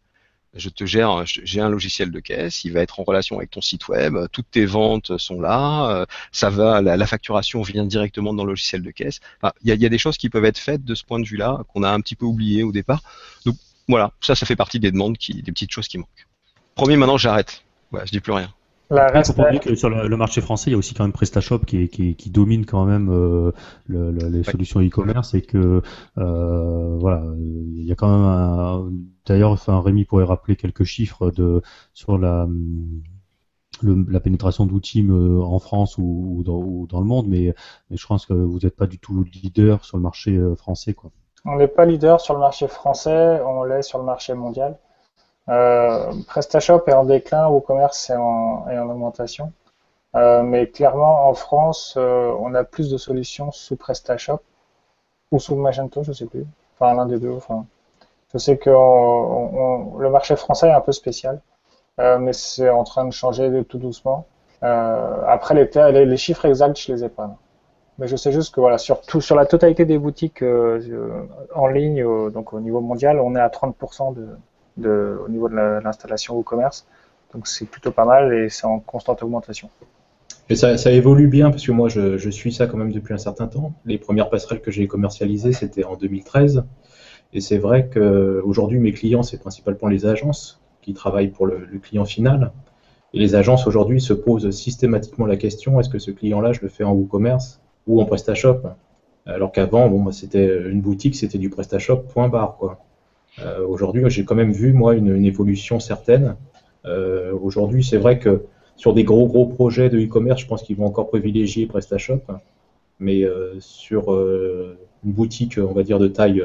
[0.56, 3.62] je te gère, j'ai un logiciel de caisse, il va être en relation avec ton
[3.62, 8.44] site web, toutes tes ventes sont là, euh, ça va, la, facturation vient directement dans
[8.44, 9.20] le logiciel de caisse.
[9.64, 11.84] Il y a, des choses qui peuvent être faites de ce point de vue-là qu'on
[11.84, 13.02] a un petit peu oublié au départ.
[13.46, 13.56] Donc
[13.88, 16.28] voilà, ça ça fait partie des demandes qui, des petites choses qui manquent.
[16.76, 17.64] Promis, maintenant j'arrête.
[17.92, 18.54] Voilà, je dis plus rien.
[18.90, 20.76] La Après, il reste, faut pas oublier que sur le, le marché français, il y
[20.76, 23.52] a aussi quand même PrestaShop qui, est- qui, qui domine quand même euh,
[23.88, 25.82] le- le- les solutions e-commerce et que
[26.18, 28.92] euh, voilà, il y a quand même un.
[29.26, 31.62] D'ailleurs, enfin, Rémi pourrait rappeler quelques chiffres de
[31.94, 32.48] sur la
[33.84, 37.54] le- la pénétration d'outils euh, en France ou, ou dans, ou dans le monde, mais,
[37.90, 41.12] mais je pense que vous n'êtes pas du tout leader sur le marché français, quoi.
[41.46, 44.78] On n'est pas leader sur le marché français, on l'est sur le marché mondial.
[45.50, 49.52] Euh, PrestaShop est en déclin, WooCommerce est en, est en augmentation.
[50.16, 54.42] Euh, mais clairement, en France, euh, on a plus de solutions sous PrestaShop
[55.32, 56.46] ou sous Magento, je sais plus.
[56.76, 57.32] Enfin, l'un des deux.
[57.32, 57.66] Enfin,
[58.34, 61.42] je sais que le marché français est un peu spécial,
[61.98, 64.26] mais c'est en train de changer tout doucement.
[64.62, 67.36] Après, les, les, chiffres exacts, je les ai pas.
[68.00, 70.44] Mais je sais juste que voilà, sur, sur la totalité des boutiques
[71.56, 74.28] en ligne, donc au niveau mondial, on est à 30% de,
[74.80, 76.86] au niveau de la- l'installation au commerce.
[77.34, 79.70] Donc c'est plutôt pas mal et c'est en constante augmentation.
[80.50, 83.18] Et ça, ça évolue bien parce que moi je, suis ça quand même depuis un
[83.18, 83.74] certain temps.
[83.86, 86.66] Les premières passerelles que j'ai commercialisées c'était en 2013
[87.34, 92.06] et c'est vrai qu'aujourd'hui mes clients c'est principalement les agences qui travaillent pour le, client
[92.06, 92.52] final
[93.14, 96.68] et les agences aujourd'hui se posent systématiquement la question est-ce que ce client-là je le
[96.68, 98.62] fais en WooCommerce ou en PrestaShop?
[99.26, 102.80] Alors qu'avant bon c'était une boutique c'était du PrestaShop point barre quoi.
[103.40, 106.36] Euh, aujourd'hui j'ai quand même vu moi une, une évolution certaine.
[106.86, 108.44] Euh, aujourd'hui c'est vrai que
[108.76, 112.22] sur des gros gros projets de e-commerce, je pense qu'ils vont encore privilégier PrestaShop.
[113.00, 113.24] Mais
[113.60, 116.42] sur une boutique, on va dire, de taille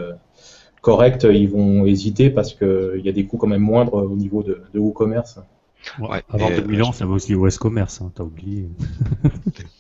[0.81, 4.43] correcte, ils vont hésiter parce qu'il y a des coûts quand même moindres au niveau
[4.43, 5.41] de, de WooCommerce.
[6.01, 8.69] Ouais, avant 2000 ans, ça va aussi OS Commerce, hein, t'as oublié.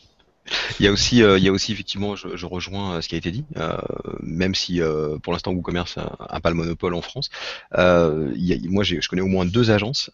[0.78, 3.08] Il y a aussi, euh, il y a aussi effectivement, je, je, rejoins euh, ce
[3.08, 3.76] qui a été dit, euh,
[4.20, 7.30] même si euh, pour l'instant WooCommerce n'a pas le monopole en France.
[7.76, 10.10] Euh, il y a, moi, je connais au moins deux agences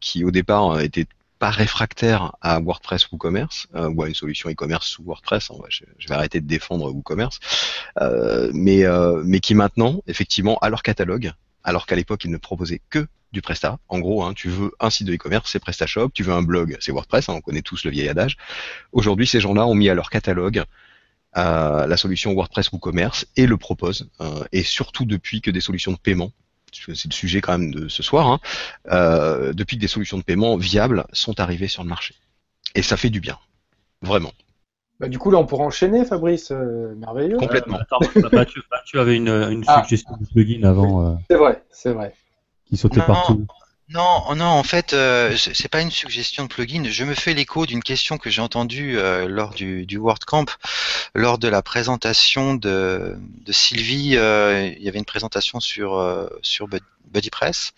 [0.00, 1.06] qui au départ étaient
[1.38, 5.50] pas réfractaires à WordPress WooCommerce ou à une solution e-commerce sous WordPress.
[5.50, 7.40] Hein, je, je, vais arrêter de défendre WooCommerce,
[8.52, 8.84] mais
[9.24, 11.32] mais qui maintenant, effectivement, à leur catalogue,
[11.64, 13.78] alors qu'à l'époque ils ne proposaient que du Presta.
[13.88, 16.10] En gros, hein, tu veux un site de e-commerce, c'est PrestaShop.
[16.10, 17.28] Tu veux un blog, c'est WordPress.
[17.28, 18.36] Hein, on connaît tous le vieil adage.
[18.92, 20.64] Aujourd'hui, ces gens-là ont mis à leur catalogue
[21.36, 24.10] euh, la solution WordPress WooCommerce et le proposent.
[24.20, 26.30] Euh, et surtout depuis que des solutions de paiement,
[26.72, 28.40] c'est le sujet quand même de ce soir, hein,
[28.90, 32.14] euh, depuis que des solutions de paiement viables sont arrivées sur le marché.
[32.74, 33.38] Et ça fait du bien,
[34.00, 34.32] vraiment.
[35.00, 36.50] Bah, du coup, là, on pourra enchaîner, Fabrice.
[36.50, 37.36] Euh, merveilleux.
[37.36, 37.78] Complètement.
[38.86, 39.82] tu, avais une, une ah.
[39.82, 41.06] suggestion de plugin avant.
[41.06, 41.14] Euh...
[41.28, 42.14] C'est vrai, c'est vrai
[42.72, 43.46] qui sautait partout.
[43.90, 46.82] Non, non, en fait, euh, c'est pas une suggestion de plugin.
[46.84, 50.46] Je me fais l'écho d'une question que j'ai entendue euh, lors du, du WordCamp,
[51.14, 54.16] lors de la présentation de, de Sylvie.
[54.16, 57.74] Euh, il y avait une présentation sur euh, sur BuddyPress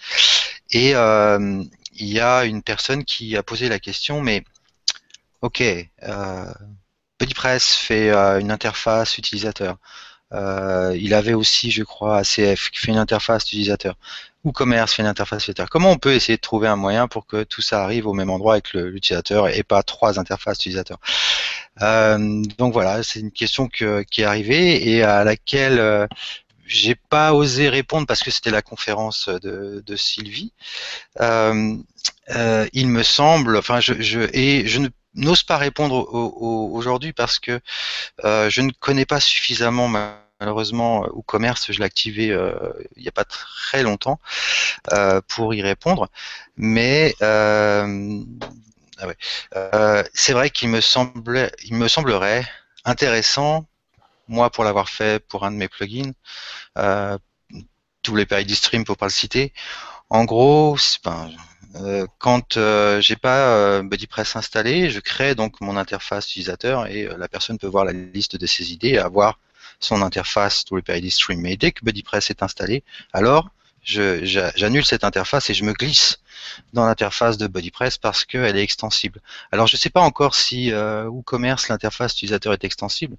[0.70, 4.44] et il y a une personne qui a posé la question, mais
[5.42, 5.64] ok,
[7.18, 9.78] BuddyPress fait une interface utilisateur.
[10.32, 13.96] Il avait aussi, je crois, ACF qui fait une interface utilisateur
[14.44, 15.70] ou commerce fait une interface utilisateur.
[15.70, 18.30] Comment on peut essayer de trouver un moyen pour que tout ça arrive au même
[18.30, 21.00] endroit avec l'utilisateur et pas trois interfaces utilisateurs?
[21.82, 26.06] Euh, Donc voilà, c'est une question que, qui est arrivée et à laquelle euh,
[26.66, 30.52] j'ai pas osé répondre parce que c'était la conférence de, Sylvie.
[31.20, 31.76] Euh,
[32.30, 37.38] euh il me semble, enfin, je, je et je ne n'ose pas répondre aujourd'hui parce
[37.38, 37.60] que
[38.24, 42.54] euh, je ne connais pas suffisamment ma malheureusement, ou commerce, je l'ai activé euh,
[42.96, 44.20] il n'y a pas très longtemps
[44.92, 46.08] euh, pour y répondre.
[46.56, 48.22] Mais euh,
[49.52, 52.46] ah c'est vrai qu'il me semblait, il me semblerait
[52.84, 53.66] intéressant,
[54.28, 56.12] moi pour l'avoir fait pour un de mes plugins,
[58.02, 59.52] tous les Paradis Stream pour pas le citer.
[60.10, 60.76] En gros,
[62.18, 67.58] quand euh, j'ai pas BuddyPress installé, je crée donc mon interface utilisateur et la personne
[67.58, 69.38] peut voir la liste de ses idées et avoir
[69.80, 71.40] son interface to repair stream.
[71.40, 72.82] Mais dès que BuddyPress est installé,
[73.12, 73.50] alors
[73.84, 76.20] j'annule cette interface et je me glisse
[76.72, 79.20] dans l'interface de BuddyPress parce qu'elle est extensible.
[79.52, 83.16] Alors je ne sais pas encore si euh, WooCommerce l'interface utilisateur est extensible,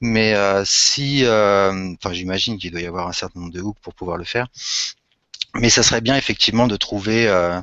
[0.00, 3.78] mais euh, si, euh, enfin j'imagine qu'il doit y avoir un certain nombre de hooks
[3.80, 4.48] pour pouvoir le faire,
[5.54, 7.60] mais ça serait bien effectivement de trouver euh,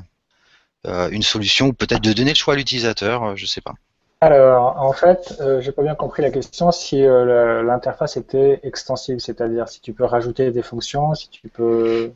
[0.84, 3.74] une solution ou peut-être de donner le choix à l'utilisateur, je ne sais pas.
[4.20, 9.20] Alors, en fait, euh, j'ai pas bien compris la question si euh, l'interface était extensible,
[9.20, 12.10] c'est-à-dire si tu peux rajouter des fonctions, si tu peux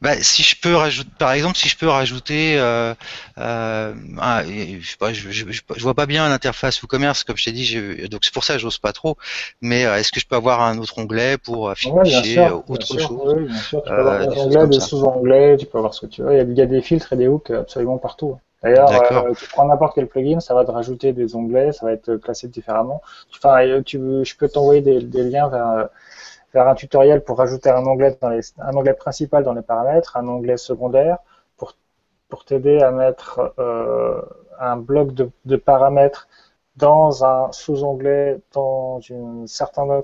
[0.00, 2.94] bah, si je peux rajouter, par exemple, si je peux rajouter, euh,
[3.36, 7.44] euh, ah, je, sais pas, je, je, je, vois pas bien l'interface WooCommerce, comme je
[7.44, 9.18] t'ai dit, donc c'est pour ça que j'ose pas trop.
[9.60, 11.90] Mais euh, est-ce que je peux avoir un autre onglet pour afficher
[12.66, 13.34] autre chose?
[13.36, 13.82] Oui, bien sûr.
[13.82, 16.32] Tu peux avoir des onglets, des sous-onglets, tu peux avoir ce que tu veux.
[16.32, 18.38] Il y, a, des filtres et des hooks absolument partout.
[18.62, 21.92] D'ailleurs, euh, tu prends n'importe quel plugin, ça va te rajouter des onglets, ça va
[21.92, 23.02] être classé différemment.
[23.34, 25.88] Enfin, tu, je peux t'envoyer des, des, liens vers
[26.52, 30.26] faire un tutoriel pour rajouter un onglet, dans un onglet principal dans les paramètres, un
[30.28, 31.18] onglet secondaire
[31.56, 31.74] pour,
[32.28, 34.20] pour t'aider à mettre euh,
[34.60, 36.28] un bloc de, paramètres
[36.76, 39.00] dans un sous-onglet dans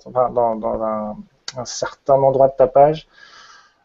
[0.07, 1.17] enfin, dans, un,
[1.65, 3.07] certain endroit de ta page.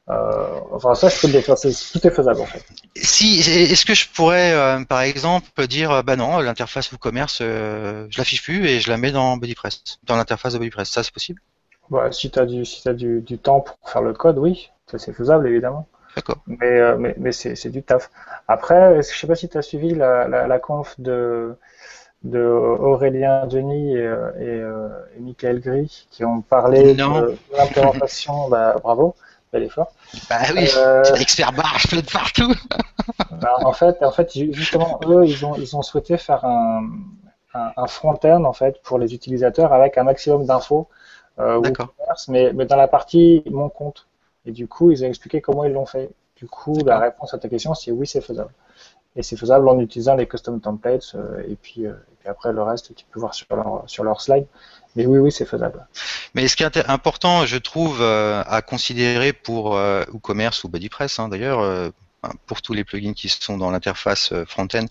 [0.09, 1.55] Euh, enfin, ça, je peux le faire.
[1.55, 2.65] Tout est faisable en fait.
[2.95, 8.17] Si, est-ce que je pourrais, euh, par exemple, dire, bah non, l'interface WooCommerce, euh, je
[8.17, 10.89] l'affiche plus et je la mets dans BuddyPress, dans l'interface de BuddyPress.
[10.89, 11.41] Ça, c'est possible?
[11.91, 14.71] Bah, si tu as, du, si as du, du, temps pour faire le code, oui,
[14.97, 15.87] c'est faisable évidemment.
[16.15, 16.37] D'accord.
[16.47, 18.09] Mais, euh, mais, mais c'est du taf.
[18.47, 21.57] Après, je sais pas si tu as suivi la, la, la, conf de,
[22.23, 28.47] de Aurélien Denis et, euh, et, euh, et Michael Gris qui ont parlé de l'implémentation.
[28.49, 29.15] bah, bravo,
[29.51, 29.91] bel effort.
[30.29, 32.53] Bah oui, euh, l'expert barge de partout.
[33.31, 36.89] bah, en fait, en fait, justement, eux, ils ont, ils ont souhaité faire un,
[37.53, 40.87] un, un front-end en fait pour les utilisateurs avec un maximum d'infos
[41.39, 41.61] euh,
[42.27, 44.07] mais, mais dans la partie mon compte.
[44.45, 46.09] Et du coup, ils ont expliqué comment ils l'ont fait.
[46.35, 48.51] Du coup, la réponse à ta question, c'est oui, c'est faisable.
[49.15, 51.11] Et c'est faisable en utilisant les custom templates.
[51.15, 54.03] Euh, et, puis, euh, et puis après, le reste, tu peux voir sur leur, sur
[54.03, 54.45] leur slide.
[54.95, 55.85] Mais oui, oui, c'est faisable.
[56.33, 59.71] Mais ce qui est important, je trouve, à considérer pour
[60.11, 61.93] WooCommerce ou BuddyPress, hein, d'ailleurs,
[62.45, 64.85] pour tous les plugins qui sont dans l'interface front-end,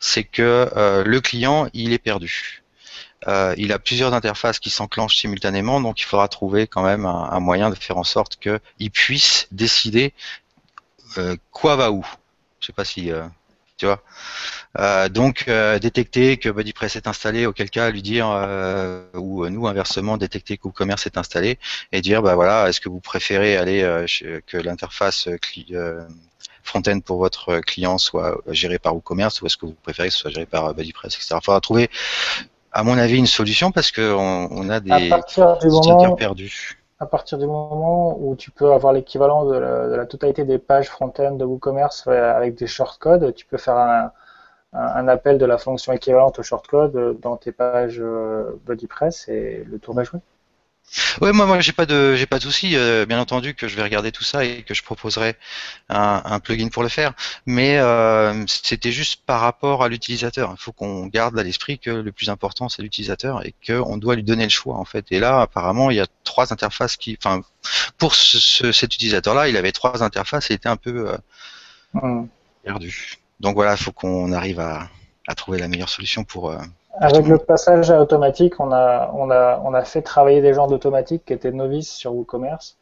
[0.00, 0.68] c'est que
[1.02, 2.62] le client, il est perdu.
[3.26, 7.70] Il a plusieurs interfaces qui s'enclenchent simultanément, donc il faudra trouver quand même un, moyen
[7.70, 10.14] de faire en sorte qu'il puisse décider
[11.50, 12.06] quoi va où.
[12.60, 13.10] Je sais pas si
[13.78, 14.02] tu vois.
[14.78, 19.66] Euh, donc euh, détecter que BuddyPress est installé, auquel cas lui dire euh, ou nous
[19.66, 21.58] inversement détecter que WooCommerce est installé
[21.92, 23.80] et dire bah voilà est-ce que vous préférez aller
[24.46, 25.28] que l'interface
[26.64, 30.20] front-end pour votre client soit gérée par WooCommerce ou est-ce que vous préférez que ce
[30.20, 31.36] soit géré par BuddyPress etc.
[31.40, 31.88] Il faudra trouver
[32.72, 37.46] à mon avis une solution parce qu'on on a des utilisateurs perdus à partir du
[37.46, 42.56] moment où tu peux avoir l'équivalent de, la totalité des pages front-end de WooCommerce avec
[42.56, 44.10] des shortcodes, tu peux faire un,
[44.72, 49.78] un, appel de la fonction équivalente au shortcode dans tes pages euh, BuddyPress et le
[49.78, 50.20] tour va jouer.
[51.20, 52.76] Ouais, moi, moi, j'ai pas de, j'ai pas de souci.
[52.76, 55.36] Euh, bien entendu que je vais regarder tout ça et que je proposerai
[55.88, 57.12] un, plugin pour le faire.
[57.46, 60.54] Mais euh, c'était juste par rapport à l'utilisateur.
[60.56, 64.14] Il faut qu'on garde à l'esprit que le plus important c'est l'utilisateur et qu'on doit
[64.16, 65.06] lui donner le choix en fait.
[65.10, 67.42] Et là, apparemment, il y a trois interfaces qui, enfin,
[67.98, 71.14] pour cet utilisateur-là, il avait trois interfaces et était un peu
[72.02, 72.22] euh,
[72.64, 73.18] perdu.
[73.40, 74.88] Donc voilà, il faut qu'on arrive à,
[75.26, 76.54] à, trouver la meilleure solution pour
[77.00, 80.66] avec le passage à automatique, on a, on a, on a fait travailler des gens
[80.66, 82.76] d'automatique qui étaient novices sur WooCommerce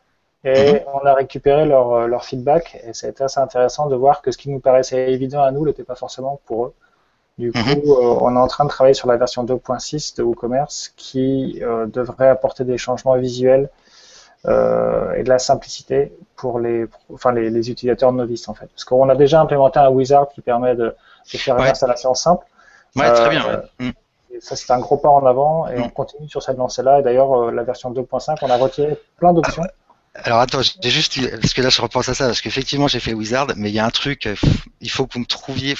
[0.44, 0.80] et mhm.
[0.94, 4.30] on a récupéré leur, leur feedback et ça a été assez intéressant de voir que
[4.30, 6.74] ce qui nous paraissait évident à nous n'était pas forcément pour eux.
[7.36, 7.82] Du coup, mhm.
[7.88, 11.86] euh, on est en train de travailler sur la version 2.6 de WooCommerce qui euh,
[11.86, 13.68] devrait apporter des changements visuels
[14.46, 18.66] euh, et de la simplicité pour les, enfin les, les, utilisateurs novices en fait.
[18.66, 20.94] Parce qu'on a déjà implémenté un wizard qui permet de,
[21.32, 22.46] de faire une installation simple.
[22.94, 23.44] Ouais, très bien.
[23.46, 23.88] Ouais.
[23.88, 23.90] Mm
[24.40, 27.00] ça, c'est un gros pas en avant et on continue sur cette lancée-là.
[27.00, 29.62] Et d'ailleurs, euh, la version 2.5, on a retiré plein d'options.
[30.24, 33.12] Alors attends, j'ai juste parce que là je repense à ça parce qu'effectivement j'ai fait
[33.12, 34.34] Wizard, mais il y a un truc, euh,
[34.80, 35.74] il faut que vous me trouviez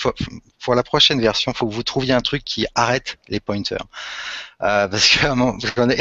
[0.62, 3.86] pour la prochaine version, il faut que vous trouviez un truc qui arrête les pointers.
[4.62, 5.96] Euh, parce que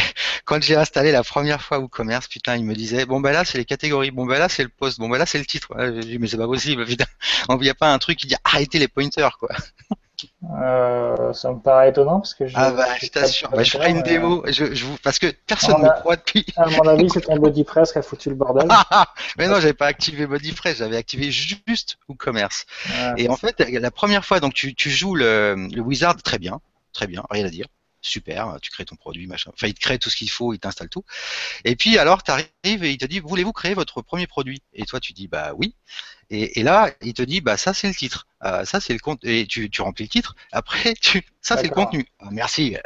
[0.46, 3.58] quand j'ai installé la première fois WooCommerce, putain, il me disait bon ben là c'est
[3.58, 5.70] les catégories, bon ben là c'est le poste, bon ben là c'est le titre.
[5.80, 7.06] J'ai dit mais c'est pas possible, putain,
[7.50, 9.50] il n'y a pas un truc qui dit arrêtez les pointers quoi.
[10.62, 12.54] Euh, ça me paraît étonnant parce que je.
[12.56, 14.98] Ah bah, je t'assure, bah, je ferai une démo, je, je vous...
[15.04, 16.46] parce que personne ne me croit depuis.
[16.56, 18.68] À mon avis, c'est ton BodyPress qui a foutu le bordel.
[19.38, 22.66] mais non, j'avais pas activé BodyPress, j'avais activé juste WooCommerce.
[23.18, 26.62] et en fait, la première fois, donc tu, tu joues le, le Wizard très bien,
[26.94, 27.68] très bien, rien à dire
[28.06, 29.52] super, tu crées ton produit, machin.
[29.54, 31.04] Enfin, il te crée tout ce qu'il faut, il t'installe tout.
[31.64, 34.62] Et puis alors, tu arrives et il te dit, voulez-vous créer votre premier produit?
[34.74, 35.76] Et toi, tu dis, bah oui.
[36.30, 39.24] Et, là, il te dit, bah ça c'est le titre, euh, ça c'est le compte,
[39.24, 40.36] et tu, tu, remplis le titre.
[40.52, 42.06] Après, tu, ça c'est le contenu.
[42.20, 42.78] Ah, merci.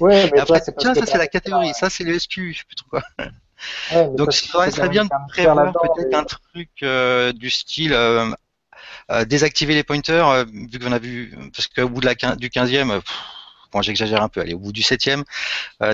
[0.00, 2.76] Ouais, mais après, tiens, ça c'est la catégorie, ça c'est le SQ, je sais plus
[2.76, 3.02] trop quoi.
[4.16, 8.30] Donc, faudrait très bien prévoir peut-être un truc euh, du style euh,
[9.26, 13.00] désactiver les pointers, vu qu'on a vu, parce qu'au bout de la, du 15e,
[13.72, 15.24] bon, j'exagère un peu, allez, au bout du 7e,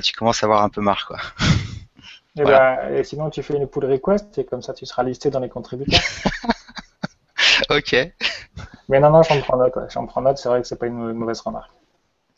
[0.02, 1.18] tu commences à avoir un peu marre, quoi.
[2.36, 5.30] Et, ben, et sinon, tu fais une pull request et comme ça, tu seras listé
[5.30, 6.00] dans les contributeurs.
[7.76, 8.12] ok.
[8.88, 9.74] Mais non, non, j'en prends note.
[9.90, 11.70] J'en prends note, c'est vrai que c'est pas une mauvaise remarque.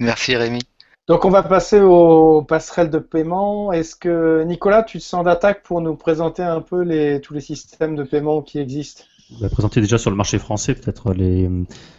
[0.00, 0.60] Merci Rémi.
[1.06, 3.72] Donc on va passer aux passerelles de paiement.
[3.72, 7.40] Est-ce que Nicolas, tu te sens d'attaque pour nous présenter un peu les, tous les
[7.40, 9.04] systèmes de paiement qui existent?
[9.36, 11.48] On va présenter déjà sur le marché français peut-être les,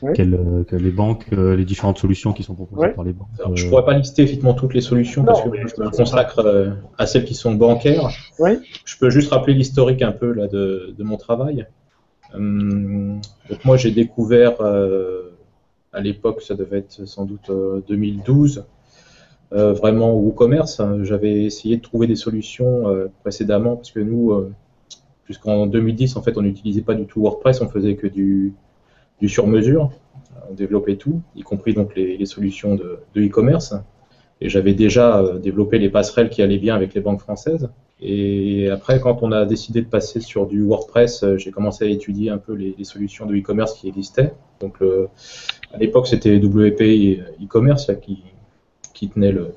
[0.03, 3.27] euh, les banques, euh, les différentes solutions qui sont proposées par les banques.
[3.55, 6.71] je ne pourrais pas lister effectivement toutes les solutions parce que je me consacre euh,
[6.97, 8.09] à celles qui sont bancaires.
[8.39, 8.59] Oui.
[8.85, 11.67] Je peux juste rappeler l'historique un peu là, de, de mon travail.
[12.33, 13.15] Euh,
[13.63, 15.31] moi j'ai découvert euh,
[15.93, 17.51] à l'époque, ça devait être sans doute
[17.87, 18.65] 2012,
[19.53, 20.79] euh, vraiment WooCommerce.
[20.79, 21.03] Hein.
[21.03, 22.85] J'avais essayé de trouver des solutions
[23.21, 24.33] précédemment parce que nous,
[25.25, 28.53] jusqu'en 2010, en fait, on n'utilisait pas du tout WordPress, on faisait que du,
[29.21, 29.91] du sur-mesure.
[30.49, 33.73] On développait tout, y compris donc les, solutions de e-commerce.
[34.41, 37.69] et j'avais déjà développé les passerelles qui allaient bien avec les banques françaises.
[38.01, 41.87] Et après, quand on a décidé de passer sur du WordPress, euh, j'ai commencé à
[41.87, 44.33] étudier un peu les, solutions de e-commerce qui existaient.
[44.59, 44.77] Donc,
[45.73, 46.81] à l'époque, c'était WP
[47.41, 48.23] e-commerce qui,
[48.93, 49.53] qui tenait le,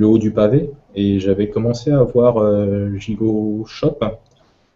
[0.00, 0.70] haut du pavé.
[0.94, 3.98] Et j'avais commencé à voir euh, Gigo Shop,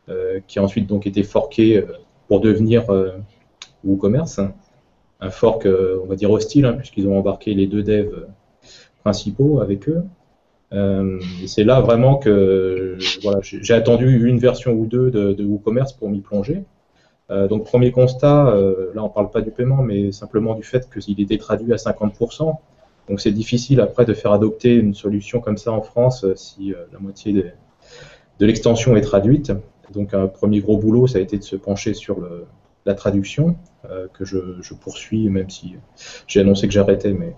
[0.09, 1.85] euh, qui a ensuite donc été forqué
[2.29, 2.85] pour devenir
[3.85, 4.41] WooCommerce.
[5.21, 8.27] Un fork, on va dire hostile, hein, puisqu'ils ont embarqué les deux devs
[9.03, 10.03] principaux avec eux.
[10.73, 12.97] Euh, c'est là vraiment que
[13.43, 16.63] j'ai attendu une version ou deux de, WooCommerce pour m'y plonger.
[17.31, 20.89] Euh, donc premier constat, euh, là on parle pas du paiement, mais simplement du fait
[20.93, 22.55] qu'il était traduit à 50%.
[23.09, 26.99] Donc c'est difficile après de faire adopter une solution comme ça en France si la
[26.99, 29.53] moitié de, l'extension est traduite.
[29.93, 32.19] Donc un premier gros boulot, ça a été de se pencher sur
[32.87, 33.57] la traduction,
[34.15, 35.75] que je, je, poursuis, même si
[36.27, 37.35] j'ai annoncé que j'arrêtais, mais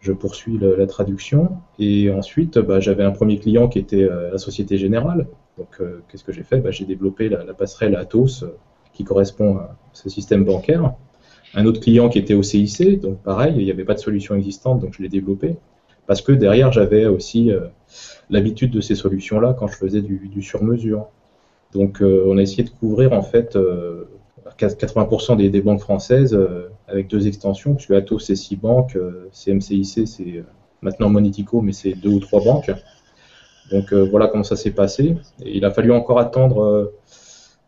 [0.00, 1.58] je poursuis la traduction.
[1.78, 5.26] Et ensuite, bah, j'avais un premier client qui était la Société Générale.
[5.56, 6.58] Donc, qu'est-ce que j'ai fait?
[6.58, 8.44] Bah, J'ai développé la, passerelle Atos
[8.92, 10.94] qui correspond à ce système bancaire.
[11.54, 14.34] Un autre client qui était au CIC, donc pareil, il n'y avait pas de solution
[14.34, 15.56] existante, donc je l'ai développé.
[16.06, 17.50] Parce que derrière, j'avais aussi
[18.30, 21.06] l'habitude de ces solutions-là quand je faisais du, sur-mesure.
[21.72, 23.56] Donc euh, on a essayé de couvrir en fait
[24.58, 28.96] 80% euh, des, banques françaises euh, avec deux extensions, puisque Atos c'est six banques,
[29.32, 30.44] CMCIC c'est
[30.82, 32.70] maintenant Monetico, mais c'est deux ou trois banques.
[33.70, 35.16] Donc voilà comment ça s'est passé.
[35.44, 36.92] Il a fallu encore attendre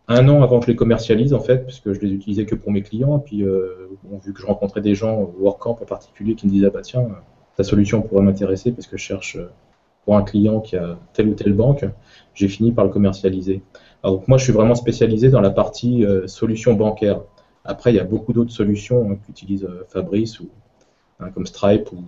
[0.08, 2.72] un an avant que je les commercialise en fait, puisque je les utilisais que pour
[2.72, 3.18] mes clients.
[3.18, 6.70] Puis vu que je rencontrais des gens au WordCamp en particulier qui me disaient ah
[6.70, 7.06] bah tiens
[7.56, 9.36] ta solution pourrait m'intéresser parce que je cherche
[10.04, 11.84] pour un client qui a telle ou telle banque,
[12.34, 13.62] j'ai fini par le commercialiser.
[14.03, 17.20] Alors, moi, je suis vraiment spécialisé dans la partie euh, solutions bancaires.
[17.64, 20.48] Après, il y a beaucoup d'autres solutions hein, qu'utilise euh, Fabrice ou
[21.20, 22.03] hein, comme Stripe ou,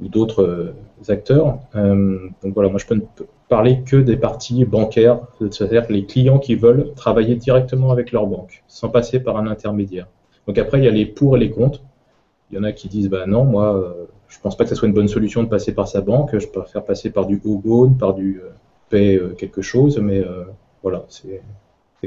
[0.00, 0.74] d'autres euh,
[1.08, 1.58] acteurs.
[1.74, 3.00] donc voilà, moi, je peux ne
[3.48, 5.20] parler que des parties bancaires,
[5.50, 10.06] c'est-à-dire les clients qui veulent travailler directement avec leur banque, sans passer par un intermédiaire.
[10.46, 11.80] Donc après, il y a les pour et les contre.
[12.50, 13.96] Il y en a qui disent, bah non, moi,
[14.28, 16.36] je pense pas que ce soit une bonne solution de passer par sa banque.
[16.38, 18.50] Je préfère passer par du Ogone, par du euh,
[18.90, 20.44] Pay euh, quelque chose, mais euh,
[20.82, 21.42] voilà, c'est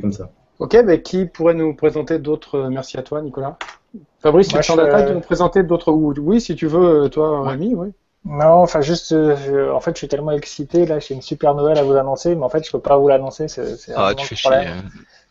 [0.01, 0.29] comme ça.
[0.59, 3.57] Ok, mais qui pourrait nous présenter d'autres Merci à toi, Nicolas.
[4.19, 7.89] Fabrice, tu te de nous présenter d'autres Oui, si tu veux, toi, Rémi, oui.
[8.25, 11.83] Non, enfin juste, en fait, je suis tellement excité là, j'ai une super nouvelle à
[11.83, 13.47] vous annoncer, mais en fait, je peux pas vous l'annoncer.
[13.47, 14.51] C'est ah, tu fais chier.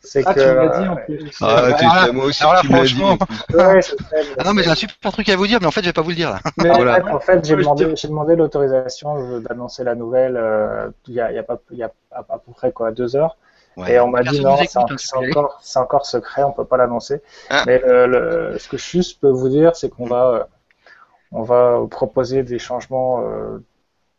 [0.08, 0.10] Hein.
[0.10, 1.38] C'est ah, que, tu l'as dit en plus.
[1.40, 3.16] Ah, tu, moi aussi, alors tu franchement.
[3.48, 3.56] Dit.
[3.56, 3.80] Ouais,
[4.38, 5.92] ah non, mais j'ai un super truc à vous dire, mais en fait, je vais
[5.92, 6.40] pas vous le dire là.
[6.56, 7.04] Mais voilà.
[7.14, 10.36] en fait, j'ai demandé, j'ai demandé l'autorisation d'annoncer la nouvelle.
[10.36, 13.16] Euh, il y, a, y a pas, il y a à, peu près quoi, deux
[13.16, 13.36] heures.
[13.76, 14.78] Ouais, et on m'a dit non, c'est
[15.16, 17.22] encore, c'est encore secret, on peut pas l'annoncer.
[17.48, 17.62] Ah.
[17.66, 20.44] Mais le, le, ce que je juste peux vous dire, c'est qu'on va, euh,
[21.30, 23.62] on va proposer des changements euh,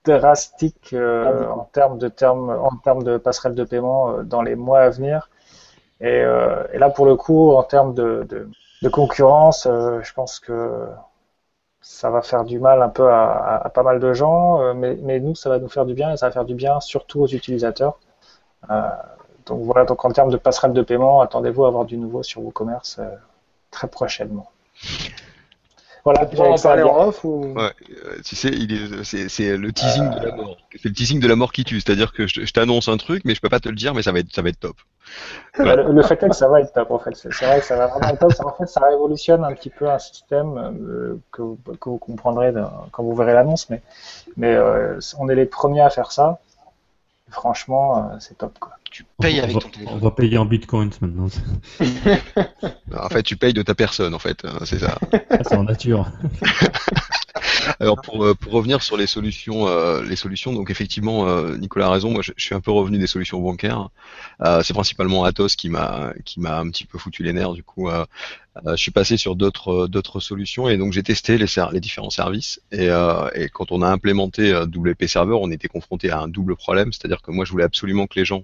[0.05, 4.55] drastiques euh, en termes de termes, en termes de passerelle de paiement euh, dans les
[4.55, 5.29] mois à venir.
[6.01, 8.49] Et, euh, et, là, pour le coup, en termes de, de,
[8.81, 10.87] de concurrence, euh, je pense que
[11.81, 14.97] ça va faire du mal un peu à, à, pas mal de gens, euh, mais,
[15.01, 17.21] mais, nous, ça va nous faire du bien et ça va faire du bien surtout
[17.21, 17.99] aux utilisateurs.
[19.45, 22.41] donc voilà, donc en termes de passerelle de paiement, attendez-vous à avoir du nouveau sur
[22.41, 23.01] WooCommerce
[23.71, 24.49] très prochainement.
[26.05, 28.51] Voilà, tu en parler en off ou ouais, euh, Tu sais,
[29.29, 30.57] c'est, le teasing de la mort.
[30.71, 31.79] C'est le teasing de la mort qui tue.
[31.81, 34.11] C'est-à-dire que je, t'annonce un truc, mais je peux pas te le dire, mais ça
[34.11, 34.77] va être, ça va être top.
[35.57, 37.15] Le, fait est que ça va être top, en fait.
[37.15, 38.33] C'est, vrai que ça va vraiment être top.
[38.45, 41.41] En fait, ça révolutionne un petit peu un système euh, que,
[41.79, 42.53] que, vous comprendrez
[42.91, 43.81] quand vous verrez l'annonce, mais,
[44.37, 46.39] mais euh, on est les premiers à faire ça.
[47.32, 49.95] Franchement, c'est top, quoi tu payes avec ton téléphone.
[49.95, 51.27] On va payer en bitcoins maintenant.
[52.97, 54.97] en fait, tu payes de ta personne, en fait, hein, c'est ça.
[55.32, 56.11] Ah, c'est en nature.
[57.80, 61.88] Alors pour, euh, pour revenir sur les solutions, euh, les solutions, donc effectivement, euh, Nicolas
[61.88, 62.09] a raison.
[62.11, 63.89] Moi, je, suis un peu revenu des solutions bancaires.
[64.63, 67.53] c'est principalement Atos qui m'a qui m'a un petit peu foutu les nerfs.
[67.53, 67.89] Du coup,
[68.66, 72.62] je suis passé sur d'autres d'autres solutions et donc j'ai testé les, différents services.
[72.72, 72.88] Et,
[73.36, 77.22] et quand on a implémenté WP Server, on était confronté à un double problème, c'est-à-dire
[77.22, 78.43] que moi, je voulais absolument que les gens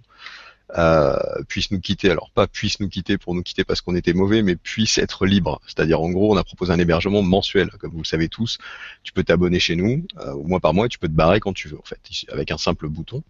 [0.77, 2.09] euh, puissent nous quitter.
[2.09, 5.25] Alors pas puissent nous quitter pour nous quitter parce qu'on était mauvais, mais puissent être
[5.25, 5.61] libres.
[5.67, 8.57] C'est-à-dire en gros, on a proposé un hébergement mensuel, comme vous le savez tous.
[9.03, 11.39] Tu peux t'abonner chez nous euh, au mois par mois, et tu peux te barrer
[11.39, 11.99] quand tu veux, en fait,
[12.31, 13.23] avec un simple bouton.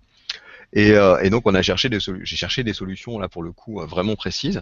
[0.75, 3.53] Et, euh, et, donc on a cherché des j'ai cherché des solutions là pour le
[3.53, 4.61] coup euh, vraiment précises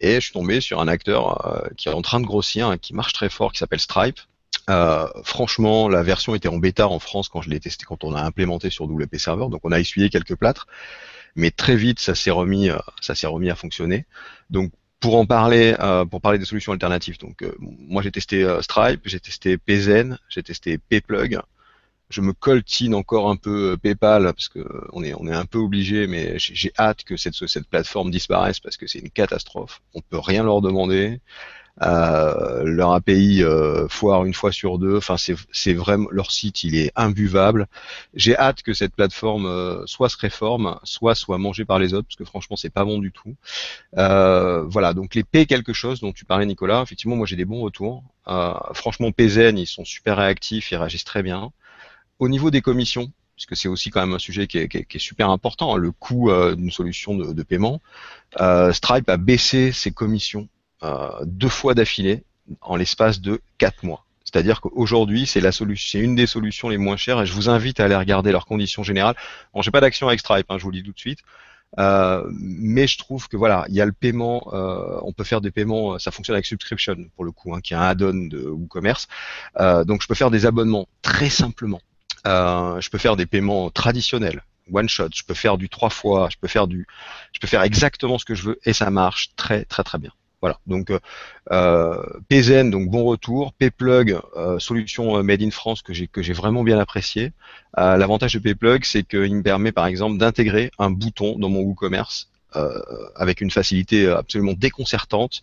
[0.00, 2.78] et je suis tombé sur un acteur euh, qui est en train de grossir, hein,
[2.78, 4.20] qui marche très fort, qui s'appelle Stripe.
[5.24, 8.22] franchement, la version était en bêta en France quand je l'ai testé, quand on a
[8.22, 10.66] implémenté sur WP Server, donc on a essuyé quelques plâtres
[11.34, 14.06] mais très vite ça s'est remis, ça s'est remis à fonctionner.
[14.50, 15.74] Donc pour en parler,
[16.10, 20.78] pour parler des solutions alternatives, donc moi j'ai testé Stripe, j'ai testé PZen, j'ai testé
[20.78, 21.40] Payplug.
[22.10, 24.60] Je me coltine encore un peu PayPal parce que
[24.92, 28.60] on est on est un peu obligé, mais j'ai hâte que cette cette plateforme disparaisse
[28.60, 29.82] parce que c'est une catastrophe.
[29.94, 31.20] On peut rien leur demander.
[31.82, 34.96] Euh, leur API euh, foire une fois sur deux.
[34.96, 37.66] Enfin, c'est vraiment leur site, il est imbuvable.
[38.14, 42.08] J'ai hâte que cette plateforme euh, soit se réforme, soit soit mangée par les autres,
[42.08, 43.36] parce que franchement, c'est pas bon du tout.
[43.94, 46.82] voilà, donc les P quelque chose dont tu parlais, Nicolas.
[46.82, 48.02] Effectivement, moi j'ai des bons retours.
[48.74, 51.52] franchement, PZN, ils sont super réactifs, ils réagissent très bien.
[52.18, 54.98] Au niveau des commissions, puisque c'est aussi quand même un sujet qui est, qui est,
[54.98, 57.80] super important, hein, le coût d'une solution de, de paiement.
[58.72, 60.48] Stripe a baissé ses commissions
[60.84, 62.22] euh, deux fois d'affilée
[62.60, 64.04] en l'espace de quatre mois.
[64.24, 67.48] C'est-à-dire qu'aujourd'hui, c'est la solution, c'est une des solutions les moins chères et je vous
[67.48, 69.16] invite à aller regarder leurs conditions générales.
[69.52, 71.20] Bon, j'ai pas d'action avec Stripe, hein, je vous le dis tout de suite.
[71.78, 75.40] Euh, mais je trouve que voilà, il y a le paiement, euh, on peut faire
[75.40, 78.46] des paiements, ça fonctionne avec subscription pour le coup, hein, qui est un add-on de
[78.48, 79.08] WooCommerce.
[79.58, 81.80] Euh, donc je peux faire des abonnements très simplement.
[82.26, 84.42] Euh, je peux faire des paiements traditionnels,
[84.72, 85.08] one shot.
[85.14, 86.28] Je peux faire du trois fois.
[86.30, 86.86] Je peux faire du,
[87.32, 90.10] je peux faire exactement ce que je veux et ça marche très très très bien.
[90.40, 90.58] Voilà.
[90.66, 90.92] Donc
[91.50, 93.52] euh, PZN, donc bon retour.
[93.54, 97.32] Payplug, euh, solution made in France que j'ai que j'ai vraiment bien apprécié.
[97.78, 101.60] Euh, L'avantage de Payplug, c'est qu'il me permet par exemple d'intégrer un bouton dans mon
[101.60, 102.80] WooCommerce euh,
[103.16, 105.42] avec une facilité absolument déconcertante,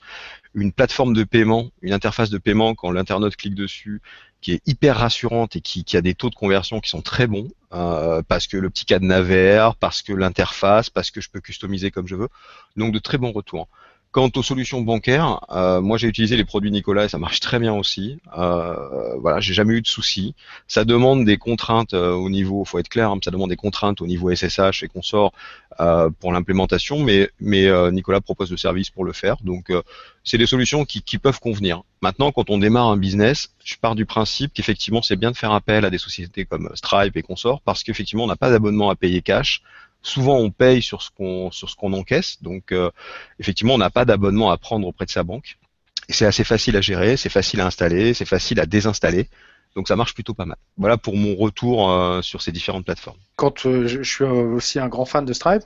[0.54, 4.02] une plateforme de paiement, une interface de paiement quand l'internaute clique dessus,
[4.46, 7.48] qui est hyper rassurante et qui, a des taux de conversion qui sont très bons,
[7.74, 11.90] euh, parce que le petit cadenas vert, parce que l'interface, parce que je peux customiser
[11.90, 12.30] comme je veux,
[12.76, 13.68] donc de très bons retours.
[14.16, 17.60] Quant aux solutions bancaires, euh, moi j'ai utilisé les produits Nicolas et ça marche très
[17.60, 18.18] bien aussi.
[18.38, 20.36] Euh, voilà, j'ai jamais eu de soucis.
[20.70, 24.00] Ça demande des contraintes euh, au niveau, faut être clair, hein, ça demande des contraintes
[24.00, 25.34] au niveau SSH et consorts
[25.82, 29.36] euh, pour l'implémentation, mais Nicolas propose le service pour le faire.
[29.44, 29.70] Donc
[30.24, 31.84] c'est des solutions qui, qui peuvent convenir.
[32.02, 35.52] Maintenant, quand on démarre un business, je pars du principe qu'effectivement c'est bien de faire
[35.52, 38.96] appel à des sociétés comme Stripe et consorts parce qu'effectivement on n'a pas d'abonnement à
[38.96, 39.62] payer cash
[40.06, 42.42] souvent on paye sur ce qu'on sur ce qu'on encaisse.
[42.42, 42.92] Donc euh,
[43.40, 45.58] effectivement, on n'a pas d'abonnement à prendre auprès de sa banque.
[46.08, 49.28] C'est assez facile à gérer, c'est facile à installer, c'est facile à désinstaller.
[49.76, 50.58] Donc ça marche plutôt pas mal.
[50.78, 53.18] Voilà pour mon retour euh, sur ces différentes plateformes.
[53.36, 55.64] Quand euh, je, suis aussi un grand fan de Stripe,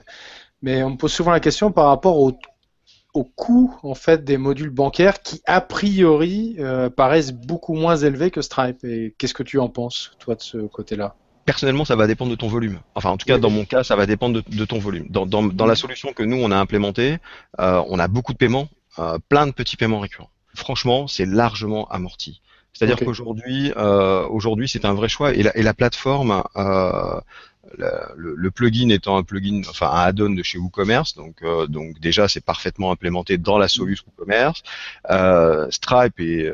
[0.62, 2.36] mais on me pose souvent la question par rapport au,
[3.12, 6.56] au coût en fait des modules bancaires qui a priori
[6.96, 8.82] paraissent beaucoup moins élevés que Stripe.
[8.84, 11.14] Et qu'est-ce que tu en penses toi de ce côté-là?
[11.50, 12.78] Personnellement, ça va dépendre de ton volume.
[12.94, 15.06] Enfin, en tout cas, dans mon cas, ça va dépendre de, de ton volume.
[15.10, 17.18] Dans, dans, dans, la solution que nous, on a implémentée,
[17.58, 18.68] euh, on a beaucoup de paiements,
[19.00, 20.30] euh, plein de petits paiements récurrents.
[20.54, 22.40] Franchement, c'est largement amorti.
[22.72, 23.04] C'est-à-dire okay.
[23.04, 25.34] qu'aujourd'hui, euh, aujourd'hui, c'est un vrai choix.
[25.34, 27.20] Et la, et la plateforme, euh,
[27.78, 31.66] la, le, le, plugin étant un plugin, enfin un add-on de chez WooCommerce, donc euh,
[31.66, 34.62] donc déjà c'est parfaitement implémenté dans la solution WooCommerce.
[35.70, 36.48] Stripe est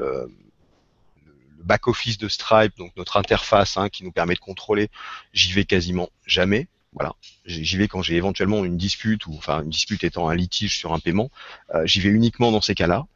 [1.66, 4.88] back-office de Stripe, donc notre interface hein, qui nous permet de contrôler,
[5.32, 6.68] j'y vais quasiment jamais.
[6.92, 7.14] Voilà,
[7.44, 10.94] j'y vais quand j'ai éventuellement une dispute ou enfin une dispute étant un litige sur
[10.94, 11.30] un paiement,
[11.74, 13.06] euh, j'y vais uniquement dans ces cas-là.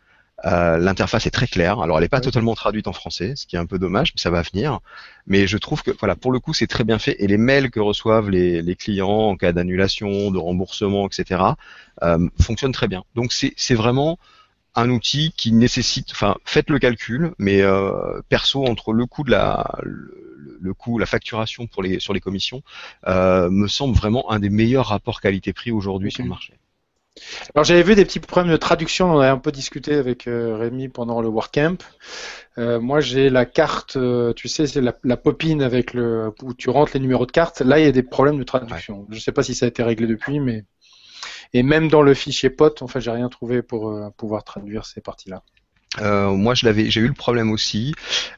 [0.44, 1.80] Euh, L'interface est très claire.
[1.80, 4.20] Alors, elle n'est pas totalement traduite en français, ce qui est un peu dommage, mais
[4.20, 4.80] ça va venir.
[5.26, 7.16] Mais je trouve que, voilà, pour le coup, c'est très bien fait.
[7.22, 11.42] Et les mails que reçoivent les, les clients en cas d'annulation, de remboursement, etc.,
[12.02, 13.04] euh, fonctionnent très bien.
[13.14, 14.18] Donc, c'est vraiment
[14.74, 19.30] un outil qui nécessite, enfin, faites le calcul, mais euh, perso entre le coût de
[19.30, 22.62] la, le, le coût, la facturation pour les sur les commissions,
[23.06, 26.16] euh, me semble vraiment un des meilleurs rapports qualité-prix aujourd'hui okay.
[26.16, 26.54] sur le marché.
[27.54, 30.56] Alors j'avais vu des petits problèmes de traduction, on avait un peu discuté avec euh,
[30.56, 31.78] Rémi pendant le WordCamp.
[32.58, 36.54] Euh, moi j'ai la carte, euh, tu sais, c'est la, la, popine avec le où
[36.54, 37.60] tu rentres les numéros de carte.
[37.60, 39.00] Là il y a des problèmes de traduction.
[39.00, 39.06] Ouais.
[39.10, 40.64] Je ne sais pas si ça a été réglé depuis, mais
[41.52, 44.86] et même dans le fichier POT, en fait, j'ai rien trouvé pour euh, pouvoir traduire
[44.86, 45.42] ces parties-là.
[46.00, 47.94] Euh, moi, je l'avais, j'ai eu le problème aussi.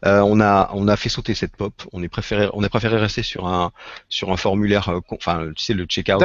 [0.06, 1.74] Euh, on a, on a fait sauter cette pop.
[1.92, 3.72] On est préféré, on a préféré rester sur un,
[4.08, 6.22] sur un formulaire, euh, enfin, tu sais, le checkout.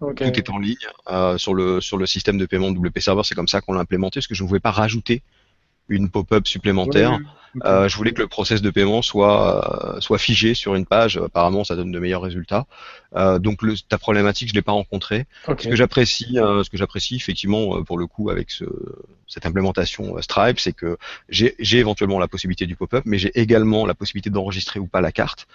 [0.00, 0.32] Okay.
[0.32, 0.76] Tout est en ligne
[1.38, 3.22] sur le, sur le système de paiement WP Server.
[3.24, 5.22] C'est comme ça qu'on l'a implémenté, parce que je ne pouvais pas rajouter
[5.88, 7.18] une pop-up supplémentaire.
[7.64, 11.16] Euh, je voulais que le process de paiement soit euh, soit figé sur une page.
[11.16, 12.66] Apparemment, ça donne de meilleurs résultats.
[13.14, 15.26] Euh, donc le, ta problématique, je l'ai pas rencontrée.
[15.46, 15.64] Okay.
[15.64, 18.64] Ce que j'apprécie, ce que j'apprécie effectivement pour le coup avec ce,
[19.26, 23.94] cette implémentation Stripe, c'est que j'ai éventuellement la possibilité du pop-up, mais j'ai également la
[23.94, 25.46] possibilité d'enregistrer ou pas la carte.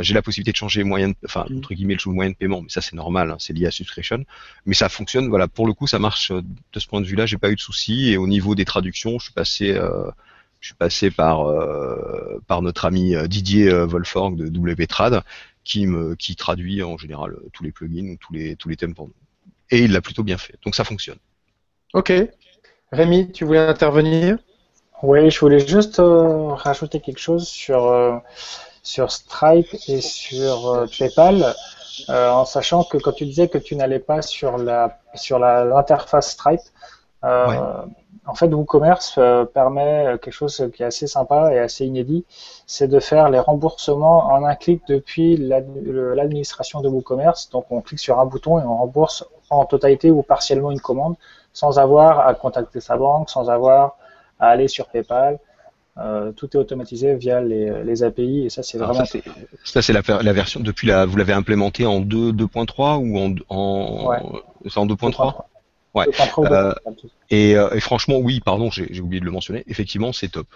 [0.00, 1.58] j'ai la possibilité de changer moyen, enfin mm.
[1.58, 4.24] entre guillemets le moyen de paiement, mais ça c'est normal, hein, c'est lié à subscription.
[4.64, 5.28] Mais ça fonctionne.
[5.28, 7.26] Voilà, pour le coup, ça marche de ce point de vue-là.
[7.26, 9.55] J'ai pas eu de soucis et au niveau des traductions, je suis passé
[10.66, 15.22] je suis passé par, euh, par notre ami euh, Didier euh, Wolforg de WPTrad
[15.64, 18.76] qui, me, qui traduit en général euh, tous les plugins ou tous les, tous les
[18.76, 19.14] thèmes pour nous.
[19.70, 20.54] Et il l'a plutôt bien fait.
[20.64, 21.18] Donc ça fonctionne.
[21.92, 22.12] Ok.
[22.92, 24.38] Rémi, tu voulais intervenir?
[25.02, 28.22] Oui, je voulais juste euh, rajouter quelque chose sur,
[28.82, 31.54] sur Stripe et sur PayPal.
[32.08, 36.60] en sachant que quand tu disais que tu n'allais pas sur la sur l'interface Stripe,
[37.22, 37.58] ouais
[38.26, 42.24] en fait, WooCommerce euh, permet quelque chose qui est assez sympa et assez inédit,
[42.66, 47.50] c'est de faire les remboursements en un clic depuis l'administration de WooCommerce.
[47.50, 51.14] Donc, on clique sur un bouton et on rembourse en totalité ou partiellement une commande
[51.52, 53.96] sans avoir à contacter sa banque, sans avoir
[54.38, 55.38] à aller sur PayPal.
[55.98, 59.06] Euh, tout est automatisé via les, les API et ça c'est vraiment.
[59.64, 64.08] Ça c'est la, la, version depuis la vous l'avez implémenté en 2.3 ou en en,
[64.08, 64.18] ouais.
[64.76, 65.44] en 2.3
[65.96, 66.06] Ouais.
[66.50, 66.74] Euh,
[67.30, 69.64] et, euh, et, franchement, oui, pardon, j'ai oublié de le mentionner.
[69.66, 70.46] Effectivement, c'est top.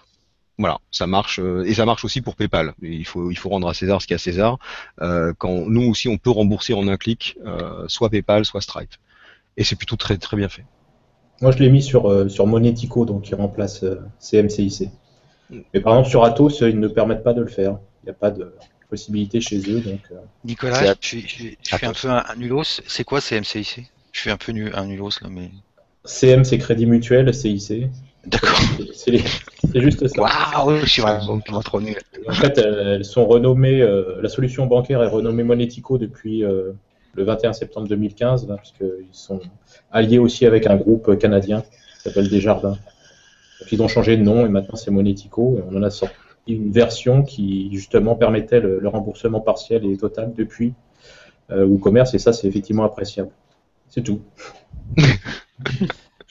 [0.59, 2.75] Voilà, ça marche euh, et ça marche aussi pour PayPal.
[2.83, 4.59] Il faut il faut rendre à César ce qu'il y a à César.
[5.01, 8.93] Euh, quand nous aussi on peut rembourser en un clic, euh, soit PayPal, soit Stripe.
[9.57, 10.65] Et c'est plutôt très très bien fait.
[11.41, 14.91] Moi, je l'ai mis sur, euh, sur Monetico, donc qui remplace euh, CMCIC.
[15.73, 17.79] Mais par exemple, sur Atos, ils ne permettent pas de le faire.
[18.03, 18.53] Il n'y a pas de
[18.91, 19.81] possibilité chez eux.
[19.81, 22.83] Donc, euh, Nicolas, je, suis- je un peu un, un nulos.
[22.87, 25.51] C'est quoi CMCIC Je suis un peu nu, un nulos là, mais.
[26.05, 27.89] CM, c'est Crédit Mutuel, CIC.
[28.27, 28.59] D'accord.
[28.95, 30.21] C'est- les- juste ça.
[30.23, 31.97] Waouh, je suis vraiment trop nul.
[32.29, 36.73] En fait, elles elles sont renommées, euh, la solution bancaire est renommée Monetico depuis euh,
[37.15, 39.41] le 21 septembre 2015, là, parce qu'ils sont
[39.91, 42.77] alliés aussi avec un groupe canadien qui s'appelle Desjardins.
[43.61, 45.59] Donc, ils ont changé de nom et maintenant c'est Monetico.
[45.59, 46.15] Et on en a sorti
[46.49, 50.73] une version qui justement permettait le, le remboursement partiel et total depuis
[51.51, 53.31] euh, WooCommerce et ça c'est effectivement appréciable.
[53.91, 54.23] C'est tout.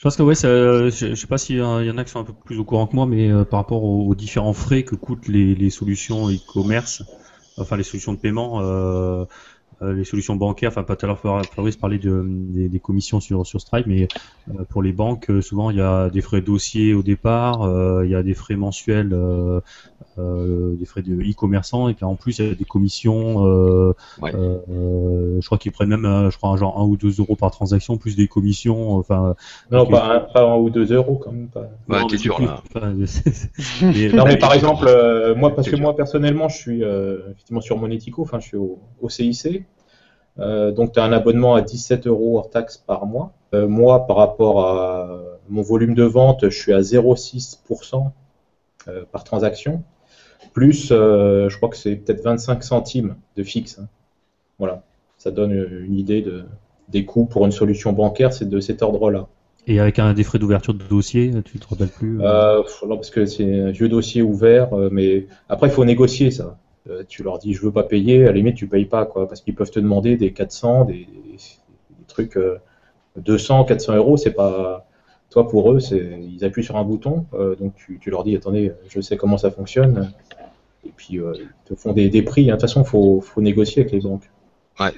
[0.00, 2.24] Je pense que ouais, je, je sais pas s'il y en a qui sont un
[2.24, 5.28] peu plus au courant que moi, mais euh, par rapport aux, différents frais que coûtent
[5.28, 7.02] les, solutions e-commerce,
[7.58, 9.26] enfin les solutions de paiement, euh,
[9.82, 11.18] les solutions bancaires, enfin pas tout à l'heure
[11.54, 14.08] Fabrice parlait de, des, des commissions sur, sur Stripe, mais
[14.50, 18.04] euh, pour les banques, euh, souvent il y a des frais dossiers au départ, euh,
[18.04, 19.60] il y a des frais mensuels, euh,
[20.18, 23.92] euh, des frais de e-commerçant, et puis en plus il y a des commissions, euh,
[24.20, 24.32] Ouais.
[24.34, 27.36] euh, je crois qu'ils prennent même, euh, je crois, un genre 1 ou 2 euros
[27.36, 29.34] par transaction, plus des commissions, enfin
[29.70, 31.48] Non, pas, un, pas un ou deux euros quand même.
[31.48, 31.60] Pas.
[31.88, 32.62] Ouais, non, t'es mais dur là.
[32.74, 32.94] enfin,
[33.82, 35.84] mais- Non, mais par exemple, euh, moi, parce que dur.
[35.84, 39.64] moi, personnellement, je suis euh, effectivement sur Monetico, enfin, je suis au, au CIC.
[40.38, 43.32] Euh, donc, tu as un abonnement à 17 euros hors taxe par mois.
[43.54, 48.10] Euh, moi, par rapport à mon volume de vente, je suis à 0,6%
[48.88, 49.82] euh, par transaction.
[50.54, 53.78] Plus, je crois que c'est peut-être 25 centimes de fixe.
[53.78, 53.88] hein.
[54.58, 54.82] Voilà.
[55.18, 56.44] Ça donne une idée de,
[56.88, 59.26] des coûts pour une solution bancaire, c'est de cet ordre-là.
[59.66, 63.26] Et avec un des frais d'ouverture de dossier, tu te rappelles plus non, parce que
[63.26, 66.56] c'est un vieux dossier ouvert, mais après, il faut négocier ça.
[66.88, 69.28] Euh, tu leur dis, je veux pas payer, à la limite, tu payes pas, quoi,
[69.28, 71.06] parce qu'ils peuvent te demander des 400, des,
[72.08, 72.58] trucs euh,
[73.16, 74.86] 200, 400 euros, c'est pas.
[75.30, 79.00] Toi, pour eux, ils appuient sur un bouton, euh, donc tu, leur dis, attendez, je
[79.00, 80.12] sais comment ça fonctionne,
[80.84, 82.50] et puis euh, ils te font des, des prix.
[82.50, 82.56] hein.
[82.56, 84.28] De toute façon, faut, faut négocier avec les banques.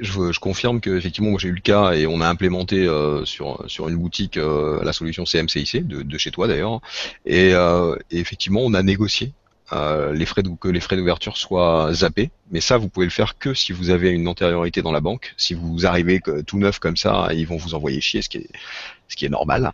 [0.01, 3.65] Je, confirme que effectivement, moi j'ai eu le cas et on a implémenté euh, sur
[3.67, 6.81] sur une boutique euh, la solution CMCIC de, chez toi d'ailleurs.
[7.29, 9.33] Euh, et effectivement, on a négocié
[10.15, 12.31] les frais que les frais d'ouverture soient zappés.
[12.51, 15.35] Mais ça, vous pouvez le faire que si vous avez une antériorité dans la banque.
[15.37, 18.49] Si vous arrivez tout neuf comme ça, ils vont vous envoyer chier, ce qui est
[19.13, 19.73] ce qui est normal.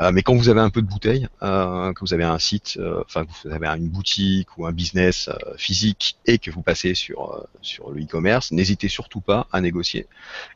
[0.00, 2.76] Euh, mais quand vous avez un peu de bouteille, euh, que vous avez un site,
[2.78, 6.62] euh, enfin que vous avez une boutique ou un business euh, physique et que vous
[6.62, 10.06] passez sur sur le e-commerce, n'hésitez surtout pas à négocier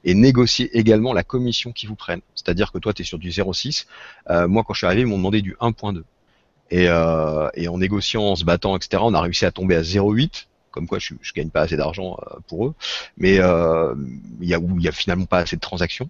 [0.04, 2.22] et négocier également la commission qu'ils vous prennent.
[2.34, 3.86] C'est-à-dire que toi tu es sur du 0,6,
[4.30, 6.02] euh, moi quand je suis arrivé ils m'ont demandé du 1.2
[6.78, 9.02] et euh, et en négociant, en se battant, etc.
[9.06, 12.10] On a réussi à tomber à 0,8 comme quoi je, je gagne pas assez d'argent
[12.26, 12.74] euh, pour eux,
[13.16, 13.94] mais euh,
[14.40, 16.08] il y a où il y a finalement pas assez de transactions.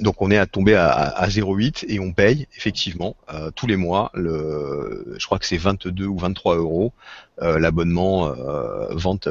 [0.00, 3.68] Donc on est à tomber à, à, à 0,8 et on paye effectivement euh, tous
[3.68, 6.92] les mois le, je crois que c'est 22 ou 23 euros
[7.42, 9.28] euh, l'abonnement euh, vente.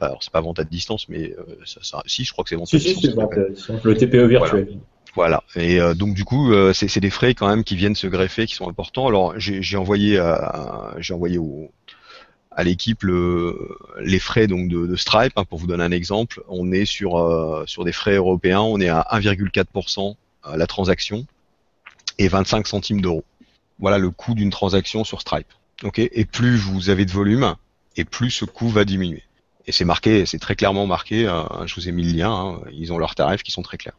[0.00, 1.34] alors c'est pas vente à distance, mais
[1.66, 3.14] ça, ça- si je crois que c'est vente Si, à si, distance.
[3.14, 4.64] vente, le TPE virtuel.
[4.64, 4.80] Voilà.
[5.56, 8.46] Et euh, donc du coup, euh, c'est des frais quand même qui viennent se greffer,
[8.46, 9.06] qui sont importants.
[9.08, 11.70] Alors j'ai envoyé, à- j'ai envoyé au,
[12.52, 15.32] à l'équipe le, les frais donc de, de Stripe.
[15.36, 18.80] hein, pour vous donner un exemple, on est sur euh, sur des frais européens, on
[18.80, 21.26] est à 1,4% à la transaction
[22.18, 23.24] et 25 centimes d'euros.
[23.78, 25.48] Voilà le coût d'une transaction sur Stripe.
[25.84, 25.98] Ok?
[25.98, 27.54] Et plus vous avez de volume,
[27.96, 29.22] et plus ce coût va diminuer.
[29.66, 31.26] Et c'est marqué, c'est très clairement marqué.
[31.26, 32.32] euh, je vous ai mis le lien.
[32.32, 33.96] hein, ils ont leurs tarifs qui sont très clairs.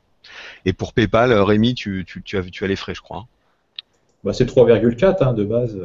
[0.66, 3.18] Et pour PayPal, euh, Rémi, tu, tu, tu, as, tu as les frais, je crois.
[3.18, 3.26] hein.
[4.24, 5.78] Bah, c'est 3,4 hein, de base.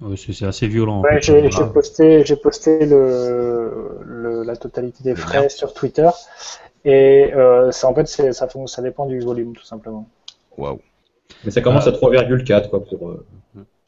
[0.00, 1.02] ouais, c'est c'est assez violent.
[1.02, 1.50] Ouais, fait.
[1.50, 6.08] j'ai posté, j'ai posté le, le- la totalité des frais sur Twitter.
[6.84, 8.48] Et euh, ça, en fait, c'est- ça,
[8.82, 10.08] dépend du volume, tout simplement.
[10.56, 10.80] Waouh.
[11.44, 13.08] Mais ça commence à 3,4 quoi pour.
[13.08, 13.26] euh,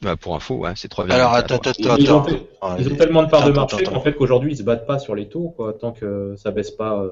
[0.01, 1.11] Bah, pour info, ouais, c'est 3,4.
[1.15, 2.23] Alors attends, attends, Ils ont, attends.
[2.23, 4.63] te- ils ont tellement de parts de Attends, marché attends, qu'en fait qu'aujourd'hui ils se
[4.63, 5.73] battent pas sur les taux quoi.
[5.73, 7.09] Tant que ça baisse pas euh,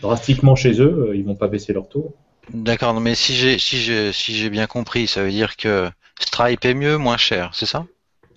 [0.00, 2.14] drastiquement chez eux, euh, ils vont pas baisser leurs taux.
[2.50, 5.90] D'accord, mais si j'ai si j'ai si j'ai bien compris, ça veut dire que
[6.20, 7.86] Stripe est mieux, moins cher, c'est ça?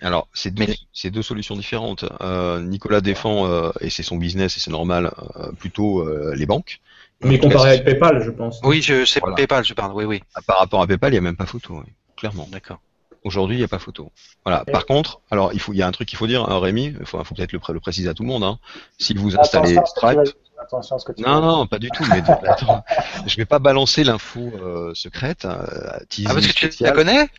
[0.02, 2.06] Alors, c'est deux, Mais- c'est deux solutions différentes.
[2.22, 6.46] Euh, Nicolas défend, euh, et c'est son business, et c'est normal, euh, plutôt euh, les
[6.46, 6.80] banques.
[7.24, 8.60] Mais comparé avec PayPal, je pense.
[8.64, 9.36] Oui, je sais Voilà.
[9.36, 9.94] PayPal, je parle.
[9.94, 12.48] Oui, oui, Par rapport à PayPal, il n'y a même pas photo, oui, clairement.
[12.52, 12.80] d'accord.
[13.24, 14.12] Aujourd'hui, il n'y a pas photo.
[14.46, 14.64] Voilà.
[14.68, 16.60] Et- Par contre, alors il faut, il y a un truc qu'il faut dire, hein,
[16.60, 16.96] Rémi.
[17.00, 18.44] Il faut, faut peut-être le, pré- le préciser à tout le monde.
[18.44, 18.60] Hein.
[19.00, 20.20] Si vous installez Stripe,
[20.68, 22.04] attention à ce que tu non, non, pas du tout.
[22.12, 22.84] Mais attends,
[23.26, 25.46] je vais pas balancer l'info euh, secrète.
[25.46, 25.66] euh,
[26.26, 27.30] Ah parce que tu la connais?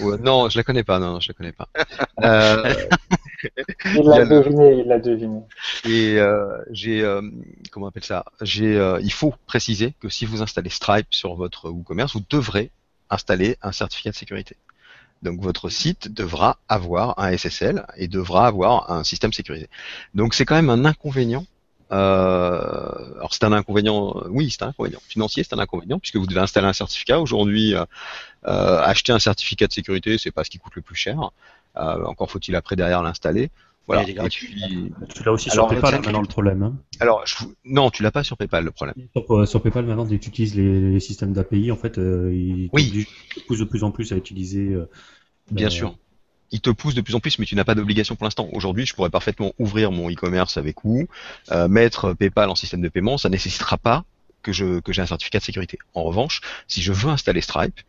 [0.00, 0.98] Ouais, non, je la connais pas.
[0.98, 1.68] Non, je la connais pas.
[2.22, 2.74] Euh,
[3.84, 5.40] Il l'a deviné, il l'a deviné.
[5.84, 7.22] Et euh, j'ai, euh,
[7.70, 8.24] comment on appelle ça?
[8.42, 12.70] J'ai, euh, il faut préciser que si vous installez Stripe sur votre WooCommerce, vous devrez
[13.08, 14.56] installer un certificat de sécurité.
[15.22, 19.68] Donc votre site devra avoir un SSL et devra avoir un système sécurisé.
[20.14, 21.44] Donc c'est quand même un inconvénient.
[21.92, 26.26] Euh, alors c'est un inconvénient, oui c'est un inconvénient financier, c'est un inconvénient puisque vous
[26.26, 27.20] devez installer un certificat.
[27.20, 27.84] Aujourd'hui, euh,
[28.46, 31.30] euh, acheter un certificat de sécurité, c'est pas ce qui coûte le plus cher.
[31.76, 33.50] Euh, encore faut-il après derrière l'installer.
[33.86, 34.02] Voilà.
[34.04, 34.46] Il est gratuit.
[34.54, 36.62] puis- Tu l'as aussi Alors, sur PayPal maintenant le problème.
[36.62, 36.74] hein.
[37.00, 38.94] alors je vous- non, tu l'as pas sur PayPal le problème.
[39.16, 41.98] Sur, euh, sur PayPal maintenant, dès que tu utilises les, les systèmes d'API, en fait,
[41.98, 43.06] euh, ils Oui.
[43.48, 44.68] poussent de plus en plus à utiliser.
[44.74, 44.88] euh,
[45.50, 45.96] Bien euh, sûr.
[46.52, 48.48] Il te pousse de plus en plus, mais tu n'as pas d'obligation pour l'instant.
[48.52, 51.06] Aujourd'hui, je pourrais parfaitement ouvrir mon e-commerce avec Woo,
[51.52, 54.04] euh, mettre PayPal en système de paiement, ça nécessitera pas
[54.42, 55.78] que je que j'ai un certificat de sécurité.
[55.94, 57.80] En revanche, si je veux installer Stripe,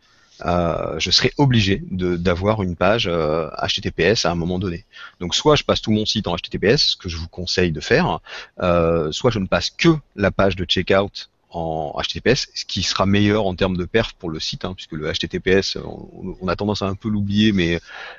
[0.44, 4.84] euh, je serai obligé d'avoir une page euh, HTTPS à un moment donné.
[5.20, 7.80] Donc soit je passe tout mon site en HTTPS, ce que je vous conseille de
[7.80, 8.20] faire,
[8.60, 13.06] euh, soit je ne passe que la page de checkout en HTTPS, ce qui sera
[13.06, 16.56] meilleur en termes de perf pour le site, hein, puisque le HTTPS, on, on a
[16.56, 17.78] tendance à un peu l'oublier, mais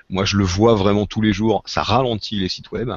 [0.10, 2.90] moi je le vois vraiment tous les jours, ça ralentit les sites web.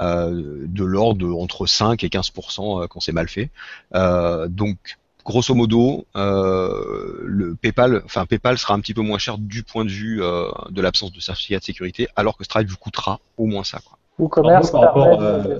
[0.00, 3.50] euh, de l'ordre entre 5 et 15% quand c'est mal fait.
[3.94, 4.76] Euh, donc
[5.24, 9.84] grosso modo, euh, le PayPal, enfin PayPal sera un petit peu moins cher du point
[9.84, 13.46] de vue euh, de l'absence de certificat de sécurité, alors que Stripe vous coûtera au
[13.46, 13.78] moins ça.
[13.84, 13.98] Quoi.
[14.18, 15.58] WooCommerce Par rapport, euh,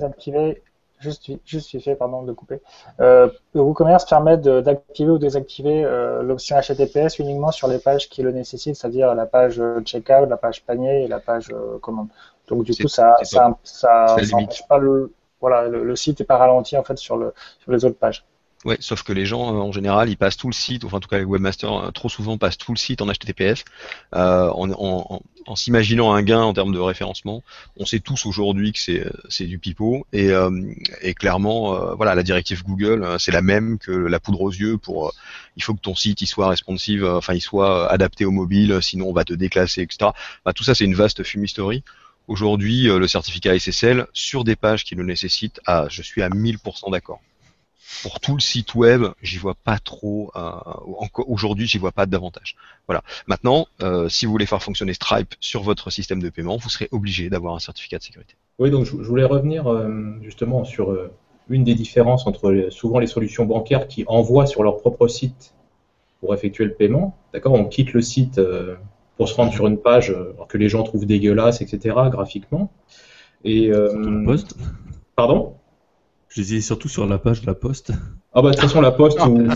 [1.05, 2.61] vite fait, pardon de couper.
[2.99, 8.31] Euh, WooCommerce permet d'activer ou désactiver euh, l'option HTTPS uniquement sur les pages qui le
[8.31, 12.07] nécessitent, c'est-à-dire la page euh, checkout, la page panier et la page euh, commande.
[12.47, 14.15] Donc du coup, ça, ça, ça,
[14.67, 17.85] pas le, voilà, le, le site n'est pas ralenti en fait sur le, sur les
[17.85, 18.25] autres pages.
[18.65, 20.99] Ouais, sauf que les gens, euh, en général, ils passent tout le site, enfin en
[21.01, 23.65] tout cas les webmasters, euh, trop souvent passent tout le site en HTTPS,
[24.15, 27.43] euh, en, en, en, s'imaginant un gain en termes de référencement.
[27.77, 30.49] On sait tous aujourd'hui que c'est c'est du pipeau, et, euh,
[31.01, 34.51] et clairement, euh, voilà, la directive Google, euh, c'est la même que la poudre aux
[34.51, 35.11] yeux pour, euh,
[35.57, 38.31] il faut que ton site il soit responsive, euh, enfin il soit euh, adapté au
[38.31, 40.11] mobile, euh, sinon on va te déclasser, etc.
[40.45, 41.83] Bah, tout ça, c'est une vaste fumisterie.
[42.27, 46.29] Aujourd'hui, euh, le certificat SSL sur des pages qui le nécessitent, ah, je suis à
[46.29, 47.19] 1000% d'accord
[48.01, 50.31] pour tout le site web, j'y vois pas trop.
[50.35, 50.51] Euh,
[51.27, 52.55] aujourd'hui, j'y vois pas d'avantage.
[52.87, 53.03] Voilà.
[53.27, 56.89] Maintenant, euh, si vous voulez faire fonctionner Stripe sur votre système de paiement, vous serez
[56.91, 58.35] obligé d'avoir un certificat de sécurité.
[58.59, 61.11] Oui, donc je, je voulais revenir euh, justement sur euh,
[61.49, 65.53] une des différences entre souvent les solutions bancaires qui envoient sur leur propre site
[66.19, 67.17] pour effectuer le paiement.
[67.33, 68.75] D'accord, on quitte le site euh,
[69.17, 71.95] pour se rendre sur une page alors que les gens trouvent dégueulasse, etc.
[72.09, 72.71] graphiquement.
[73.43, 74.55] Et euh, poste.
[75.15, 75.55] pardon?
[76.35, 77.91] Je disais surtout sur la page de la poste.
[78.33, 79.47] Ah bah de toute façon la poste ou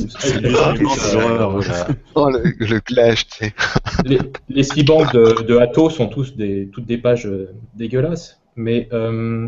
[2.15, 3.53] Oh, le, le clash, tu sais.
[4.05, 4.19] les,
[4.49, 8.39] les six banques de, de Atto sont tous des, toutes des pages euh, dégueulasses.
[8.55, 9.47] Mais euh,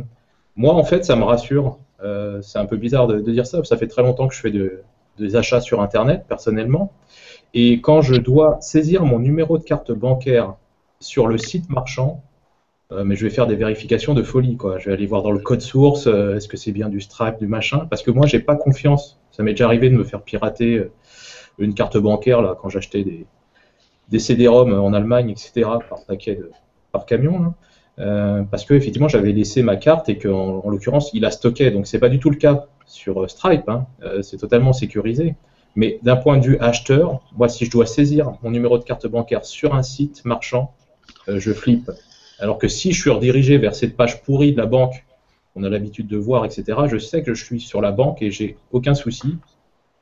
[0.56, 1.78] moi, en fait, ça me rassure.
[2.04, 3.64] Euh, c'est un peu bizarre de, de dire ça.
[3.64, 4.82] Ça fait très longtemps que je fais de-
[5.20, 6.92] des achats sur Internet, personnellement.
[7.54, 10.56] Et quand je dois saisir mon numéro de carte bancaire
[11.00, 12.24] sur le site marchand,
[12.92, 14.80] euh, mais je vais faire des vérifications de folie, quoi.
[14.80, 17.38] Je vais aller voir dans le code source, euh, est-ce que c'est bien du Stripe,
[17.40, 19.20] du machin, parce que moi, j'ai pas confiance.
[19.32, 20.92] Ça m'est déjà arrivé de me faire pirater euh,
[21.58, 23.26] une carte bancaire là quand j'achetais des,
[24.10, 26.52] des CD-ROM en Allemagne, etc., par paquet de,
[26.92, 27.54] par camion, là.
[28.00, 31.72] Euh, parce que effectivement j'avais laissé ma carte et qu'en en, l'occurrence il la stockait.
[31.72, 33.88] Donc c'est pas du tout le cas sur euh, Stripe, hein.
[34.04, 35.36] Euh, c'est totalement sécurisé.
[35.76, 39.06] Mais d'un point de vue acheteur, moi si je dois saisir mon numéro de carte
[39.08, 40.74] bancaire sur un site marchand,
[41.28, 41.92] euh, je flippe.
[42.40, 45.06] Alors que si je suis redirigé vers cette page pourrie de la banque
[45.54, 48.32] qu'on a l'habitude de voir, etc., je sais que je suis sur la banque et
[48.32, 49.38] j'ai aucun souci.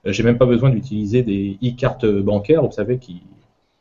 [0.05, 3.21] Euh, J'ai même pas besoin d'utiliser des e-cartes bancaires, vous savez, qui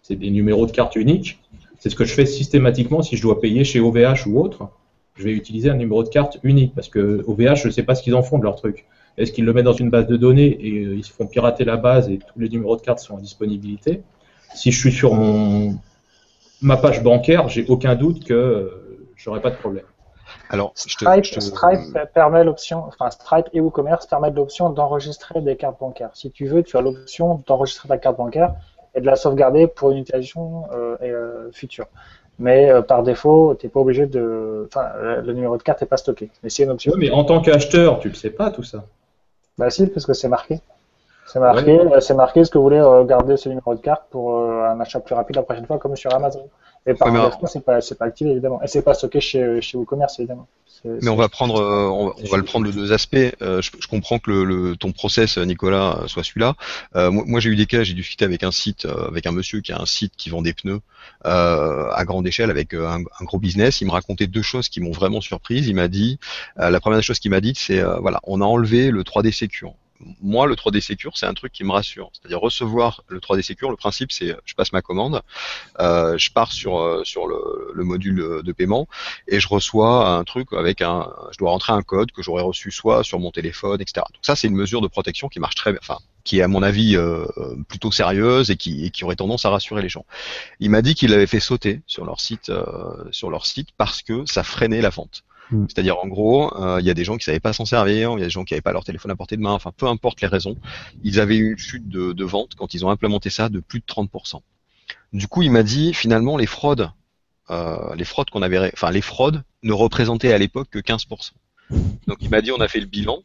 [0.03, 1.41] c'est des numéros de carte uniques.
[1.81, 4.69] C'est ce que je fais systématiquement si je dois payer chez OVH ou autre.
[5.17, 7.97] Je vais utiliser un numéro de carte unique parce que OVH, je ne sais pas
[7.97, 8.87] ce qu'ils en font de leur truc.
[9.19, 11.65] Est-ce qu'ils le mettent dans une base de données et euh, ils se font pirater
[11.65, 14.03] la base et tous les numéros de carte sont en disponibilité?
[14.55, 15.77] Si je suis sur mon
[16.63, 19.85] ma page bancaire, j'ai aucun doute que euh, j'aurai pas de problème.
[20.51, 24.71] Alors, je te, Stripe, je te- Stripe permet l'option, enfin Stripe et WooCommerce permettent l'option
[24.71, 26.11] d'enregistrer des cartes bancaires.
[26.15, 28.55] Si tu veux, tu as l'option d'enregistrer ta carte bancaire
[28.95, 31.87] et de la sauvegarder pour une utilisation euh, euh, future.
[32.39, 34.69] Mais euh, par défaut, tu n'es pas obligé de.
[34.69, 36.31] Enfin, le le numéro de carte n'est pas stocké.
[36.43, 36.93] Mais c'est une option.
[36.93, 38.85] Oui, mais en tant qu'acheteur, tu le sais pas tout ça.
[39.59, 40.61] Bah si, parce que c'est marqué.
[41.27, 44.05] C'est marqué, euh, c'est marqué ce que vous voulez euh, garder ce numéro de carte
[44.11, 46.49] pour euh, un achat plus rapide la prochaine fois, comme sur Amazon.
[46.87, 48.63] Et par Ouais, défaut, c'est pas, c'est pas activé, évidemment.
[48.63, 50.47] Et c'est pas stocké chez, chez WooCommerce, évidemment.
[51.01, 53.17] Mais on va prendre, euh, on, va- on va le prendre de deux aspects.
[53.43, 56.55] Euh, je, je comprends que le, le- ton process, Nicolas, soit celui-là.
[56.95, 59.61] Euh, moi, moi, j'ai eu des cas, j'ai discuté avec un site, avec un monsieur
[59.63, 60.81] qui a un site qui vend des pneus
[61.25, 63.81] euh, à grande échelle avec un, un gros business.
[63.81, 65.67] Il me racontait deux choses qui m'ont vraiment surprise.
[65.67, 66.21] Il m'a dit,
[66.57, 69.75] la première chose qu'il m'a dit, c'est voilà, on a enlevé le 3D Secure.
[70.21, 72.11] Moi, le 3D Secure, c'est un truc qui me rassure.
[72.13, 75.23] C'est-à-dire recevoir le 3D Secure, le principe, c'est euh, je passe ma commande,
[75.81, 78.89] euh, je pars sur euh, sur le, le module de paiement
[79.29, 82.71] et je reçois un truc avec un, je dois rentrer un code que j'aurais reçu
[82.71, 84.05] soit sur mon téléphone, etc.
[84.13, 86.49] Donc ça, c'est une mesure de protection qui marche très bien, enfin, qui est à
[86.49, 87.25] mon avis euh,
[87.69, 90.05] plutôt sérieuse et qui, et qui aurait tendance à rassurer les gens.
[90.61, 92.65] Il m'a dit qu'il l'avait fait sauter sur leur site, euh,
[93.13, 95.23] sur leur site parce que ça freinait la vente.
[95.51, 95.67] Mm.
[95.69, 98.21] C'est-à-dire en gros, euh, il y a des gens qui savaient pas s'en servir, il
[98.21, 99.87] y a des gens qui n'avaient pas leur téléphone à portée de main, enfin peu
[99.87, 100.57] importe les raisons,
[101.03, 103.85] ils avaient eu une chute de, vente quand ils ont implémenté ça de plus de
[103.85, 104.41] 30%.
[105.13, 106.91] Du coup, il m'a dit finalement les fraudes,
[107.51, 111.31] euh, les fraudes qu'on avait, enfin les fraudes ne représentaient à l'époque que 15%.
[112.07, 113.19] Donc il m'a dit on a fait le bilan,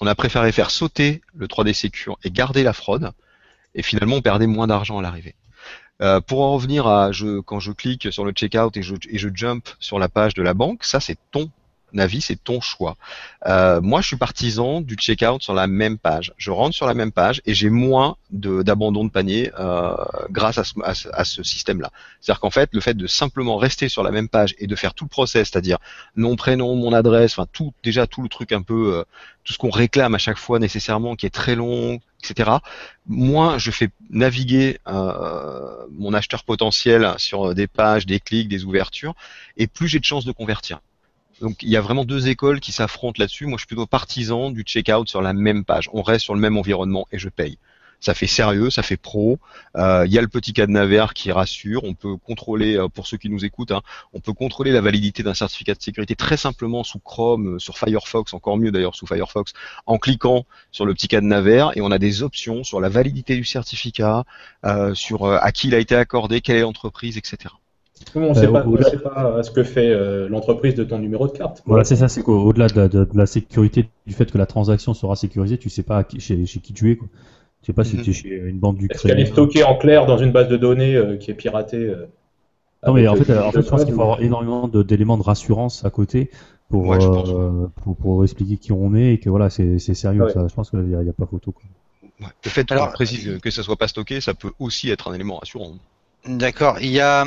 [0.00, 3.12] on a préféré faire sauter le 3D Secure et garder la fraude,
[3.74, 5.34] et finalement on perdait moins d'argent à l'arrivée.
[6.00, 7.10] Euh, pour en revenir à
[7.44, 10.52] quand je clique sur le checkout et et je jump sur la page de la
[10.52, 11.50] banque, ça c'est ton
[11.98, 12.96] avis, c'est ton choix.
[13.46, 16.32] Euh, moi, je suis partisan du checkout sur la même page.
[16.36, 19.94] Je rentre sur la même page et j'ai moins d'abandon de, panier euh,
[20.30, 21.90] grâce à ce, système-là.
[22.20, 24.94] C'est-à-dire qu'en fait, le fait de simplement rester sur la même page et de faire
[24.94, 25.78] tout le process, c'est-à-dire
[26.16, 29.04] nom, prénom, mon adresse, enfin tout, déjà tout le truc un peu, euh,
[29.44, 32.50] tout ce qu'on réclame à chaque fois nécessairement, qui est très long, etc.
[33.06, 39.14] Moins je fais naviguer mon acheteur potentiel sur des pages, des clics, des ouvertures,
[39.56, 40.80] et plus j'ai de chances de convertir.
[41.42, 43.46] Donc il y a vraiment deux écoles qui s'affrontent là-dessus.
[43.46, 45.90] Moi, je suis plutôt partisan du checkout sur la même page.
[45.92, 47.58] On reste sur le même environnement et je paye.
[47.98, 49.38] Ça fait sérieux, ça fait pro.
[49.76, 51.84] Euh, Il y a le petit cadenas qui rassure.
[51.84, 53.82] On peut contrôler, euh, pour ceux qui nous écoutent, hein,
[54.12, 57.76] on peut contrôler la validité d'un certificat de sécurité très simplement sous Chrome, euh, sur
[57.78, 59.52] Firefox, encore mieux d'ailleurs sous Firefox,
[59.86, 63.44] en cliquant sur le petit cadenas et on a des options sur la validité du
[63.44, 64.24] certificat,
[64.94, 67.54] sur à qui il a été accordé, quelle est l'entreprise, etc.
[68.14, 70.74] Oui, on ne sait, Euh, pas, au- on sait pas ce que fait euh, l'entreprise
[70.74, 71.62] de ton numéro de carte.
[71.66, 74.46] Voilà, c'est ça, c'est qu'au-delà de, la- de- de la sécurité, du fait que la
[74.46, 76.96] transaction sera sécurisée, tu sais pas qui- chez, chez qui tu es.
[76.96, 77.08] Quoi.
[77.62, 78.02] Tu sais pas si Mhm.
[78.02, 80.48] tu es chez une bande du Est-ce qu'elle est stockée en clair dans une base
[80.48, 82.06] de données euh, qui est piratée euh,
[82.86, 85.22] Non, mais en fait, euh, en fait, je pense qu'il faut avoir énormément d'éléments de
[85.22, 86.30] rassurance à côté
[86.68, 90.24] pour, Ouais, euh, pour, pour expliquer qui on est et que voilà, c'est sérieux.
[90.24, 90.32] Ouais.
[90.32, 91.52] Ça, je pense qu'il n'y a, a pas photo.
[91.52, 91.62] Quoi.
[92.20, 92.26] Ouais.
[92.44, 95.36] Le fait Alors, précise que ça soit pas stocké, ça peut aussi être un élément
[95.36, 95.72] rassurant.
[96.26, 96.78] D'accord.
[96.80, 97.24] Il y a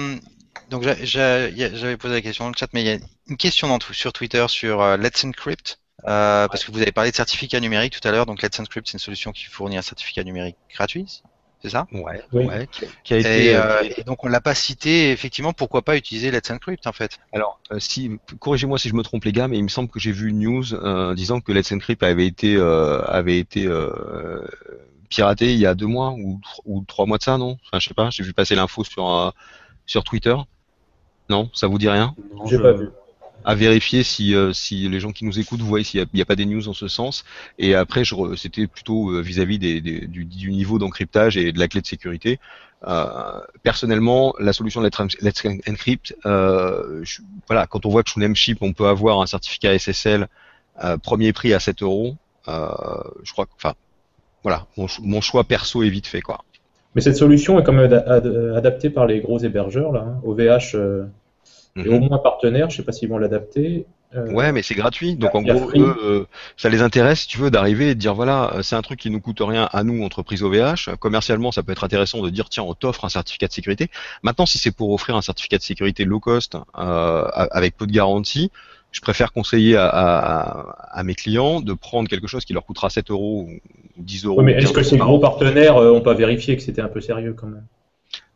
[0.70, 2.98] donc j'avais posé la question dans le chat, mais il y a
[3.28, 5.80] une question dans, sur Twitter sur euh, Let's Encrypt.
[6.08, 8.88] euh, parce que vous avez parlé de certificat numérique tout à l'heure, donc Let's Encrypt
[8.88, 11.22] c'est une solution qui fournit un certificat numérique gratuit,
[11.62, 11.88] c'est ça?
[11.92, 12.46] Ouais, Oui.
[12.46, 13.46] ouais, qui, qui a été.
[13.46, 16.86] et, euh, euh, et donc on l'a pas cité, effectivement, pourquoi pas utiliser Let's Encrypt
[16.86, 17.18] en fait?
[17.34, 20.00] Alors, euh, si corrigez-moi si je me trompe les gars, mais il me semble que
[20.00, 24.46] j'ai vu une news euh, disant que Let's Encrypt avait été euh, avait été euh,
[25.10, 27.58] piraté il y a deux mois ou, ou trois mois de ça, non?
[27.66, 28.10] Enfin, je sais pas.
[28.12, 29.32] J'ai vu passer l'info sur euh,
[29.86, 30.36] sur Twitter.
[31.30, 32.16] Non, ça vous dit rien?
[32.46, 32.90] J'ai pas vu.
[33.44, 36.36] à vérifier si, euh, si les gens qui nous écoutent voient s'il n'y a, pas
[36.36, 37.24] des news en ce sens.
[37.60, 41.52] Et après, je re- c'était plutôt euh, vis-à-vis des, des- du, du niveau d'encryptage et
[41.52, 42.40] de la clé de sécurité.
[42.88, 48.10] Euh, personnellement, la solution Let's, En- Let's Encrypt, euh, je- voilà, quand on voit que
[48.10, 50.28] sous Namecheap, on peut avoir un certificat SSL
[50.84, 52.16] euh, premier prix à 7 euros,
[52.48, 53.74] je crois que, enfin,
[54.44, 56.44] voilà, mon, mon choix perso est vite fait, quoi.
[56.96, 60.22] Mais cette solution est quand même ad- ad- adaptée par les gros hébergeurs, là, hein,
[60.24, 61.06] OVH euh,
[61.78, 62.08] et au Mhm.
[62.08, 63.86] moins partenaires, je sais pas s'ils vont l'adapter.
[64.16, 65.16] Euh, Ouais, mais c'est gratuit.
[65.16, 66.26] Donc en gros, eux, euh,
[66.56, 68.98] ça les intéresse, si tu veux, d'arriver et de dire voilà, euh, c'est un truc
[69.00, 70.96] qui nous coûte rien à nous, entreprise OVH.
[71.00, 73.90] Commercialement, ça peut être intéressant de dire tiens, on t'offre un certificat de sécurité.
[74.24, 77.92] Maintenant, si c'est pour offrir un certificat de sécurité low cost euh, avec peu de
[77.92, 78.52] garantie,
[78.96, 82.90] je préfère conseiller à, à- à mes clients de prendre quelque chose qui leur coûtera
[82.90, 83.60] 7 euros ou
[83.98, 84.42] 10 euros.
[84.42, 87.02] Mais est-ce 15 que ces gros partenaires euh, ont pas vérifié que c'était un peu
[87.02, 87.66] sérieux quand même?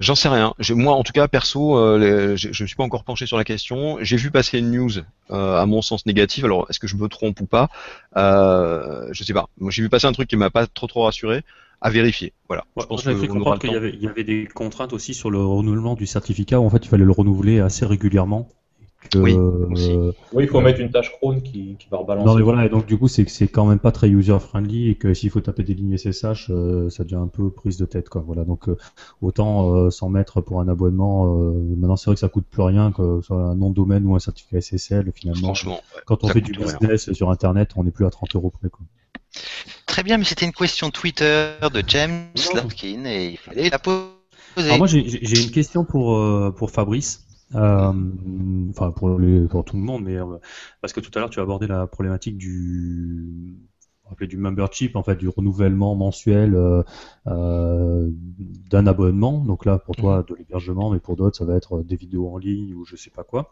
[0.01, 0.53] J'en sais rien.
[0.71, 3.45] Moi, en tout cas, perso, euh, les- je ne suis pas encore penché sur la
[3.45, 3.97] question.
[4.01, 4.91] J'ai vu passer une news,
[5.31, 6.43] euh, à mon sens négative.
[6.43, 7.69] Alors, est-ce que je me trompe ou pas?
[8.17, 9.47] Euh, Je sais pas.
[9.59, 11.43] Moi, j'ai vu passer un truc qui m'a pas trop trop rassuré.
[11.81, 12.33] À vérifier.
[12.49, 12.65] Voilà.
[12.75, 16.59] Ouais, je pense comprendre qu'il y avait des contraintes aussi sur le renouvellement du certificat
[16.59, 18.49] où en fait il fallait le renouveler assez régulièrement.
[19.11, 19.91] Que, Oui, aussi.
[19.91, 22.27] euh, Oui, il faut mettre une tâche Chrome qui, qui va rebalancer.
[22.27, 24.37] non mais voilà, et donc du coup c'est que c'est quand même pas très user
[24.39, 27.77] friendly et que s'il faut taper des lignes SSH, euh, ça devient un peu prise
[27.77, 28.21] de tête quoi.
[28.25, 28.75] Voilà, donc euh,
[29.21, 31.33] autant euh, s'en mettre pour un abonnement.
[31.33, 33.75] euh, maintenant c'est vrai que ça coûte plus rien que ce soit un nom de
[33.75, 35.41] domaine ou un certificat SSL finalement.
[35.47, 36.01] Franchement, ouais.
[36.05, 36.65] Quand on fait du rien.
[36.79, 38.85] business sur internet, on n'est plus à 30 euros près quoi.
[39.85, 42.27] Très bien, mais c'était une question Twitter de James.
[42.53, 44.09] Larkin et il fallait la poser.
[44.57, 47.25] Alors moi j'ai une question pour euh, pour Fabrice.
[47.55, 47.93] Euh,
[48.69, 50.37] enfin pour, les, pour tout le monde, mais euh,
[50.81, 53.57] parce que tout à l'heure tu as abordé la problématique du
[54.21, 56.83] du membership, en fait, du renouvellement mensuel euh,
[57.27, 58.09] euh,
[58.69, 59.43] d'un abonnement.
[59.43, 62.37] Donc là, pour toi, de l'hébergement, mais pour d'autres, ça va être des vidéos en
[62.37, 63.51] ligne ou je sais pas quoi.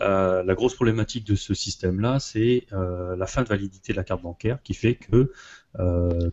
[0.00, 4.22] Euh, la grosse problématique de ce système-là, c'est la fin de validité de la carte
[4.22, 5.32] bancaire, qui fait que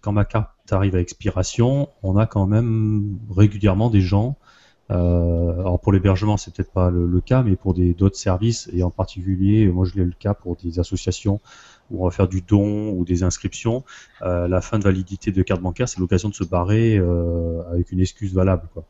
[0.02, 4.38] quand ma carte arrive à expiration, on a quand même régulièrement des gens
[4.92, 8.90] alors pour l'hébergement, c'est peut-être pas le, le, cas, mais pour d'autres services et en
[8.90, 11.40] particulier, moi je l'ai le cas pour des associations
[11.92, 13.84] où on va faire du don ou des inscriptions,
[14.22, 17.92] euh, la fin de validité de carte bancaire, c'est l'occasion de se barrer euh, avec
[17.92, 18.68] une excuse valable.
[18.74, 18.86] Quoi.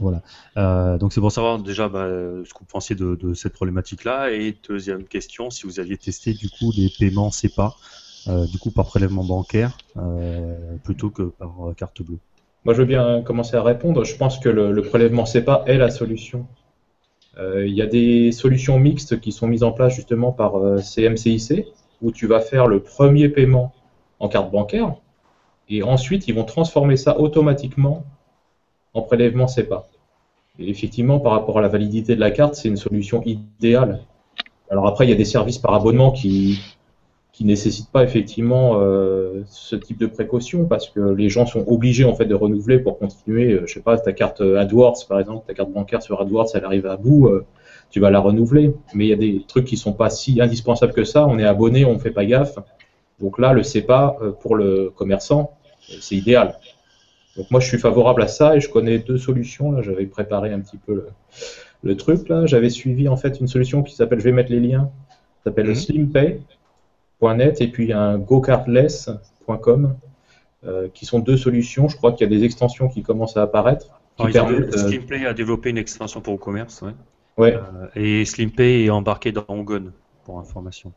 [0.00, 0.22] Voilà.
[0.56, 4.32] Euh, donc c'est pour savoir déjà bah, ce que vous pensiez de, de cette problématique-là.
[4.32, 7.74] Et deuxième question, si vous aviez testé du coup des paiements SEPA,
[8.26, 12.18] euh, du coup par prélèvement bancaire euh, plutôt que par carte bleue.
[12.64, 14.04] Moi je veux bien commencer à répondre.
[14.04, 16.46] Je pense que le, prélèvement SEPA est la solution.
[17.40, 21.66] Il y a des solutions mixtes qui sont mises en place justement par CMCIC,
[22.02, 23.72] où tu vas faire le premier paiement
[24.18, 24.96] en carte bancaire
[25.68, 28.04] et ensuite ils vont transformer ça automatiquement
[28.94, 29.86] en prélèvement SEPA.
[30.58, 34.00] Et effectivement, par rapport à la validité de la carte, c'est une solution idéale.
[34.70, 36.60] Alors après, il y a des services par abonnement qui
[37.38, 42.02] qui nécessitent pas effectivement euh, ce type de précaution parce que les gens sont obligés
[42.04, 43.52] en fait de renouveler pour continuer.
[43.52, 46.64] Euh, je sais pas, ta carte AdWords par exemple, ta carte bancaire sur AdWords, elle
[46.64, 47.28] arrive à bout.
[47.28, 47.46] Euh,
[47.90, 48.74] tu vas la renouveler.
[48.92, 51.26] Mais il y a des trucs qui sont pas si indispensables que ça.
[51.26, 52.58] On est abonné, on ne fait pas gaffe.
[53.20, 55.52] Donc là, le CEPA, euh, pour le commerçant,
[55.90, 56.58] euh, c'est idéal.
[57.36, 59.70] Donc moi, je suis favorable à ça et je connais deux solutions.
[59.70, 61.06] Là, j'avais préparé un petit peu
[61.82, 62.28] le, truc.
[62.28, 64.90] Là, j'avais suivi en fait une solution qui s'appelle, je vais mettre les liens,
[65.44, 65.74] s'appelle mhm.
[67.20, 69.96] slimpay.net et puis un gocardless.com
[70.64, 71.88] euh, qui sont deux solutions.
[71.88, 74.00] Je crois qu'il y a des extensions qui commencent à apparaître.
[74.18, 76.82] Slimpay a développé une extension pour le commerce.
[76.82, 76.92] Ouais.
[77.38, 77.54] Ouais.
[77.54, 79.92] Euh, et SlimPay est embarqué dans Ongon,
[80.24, 80.92] pour information.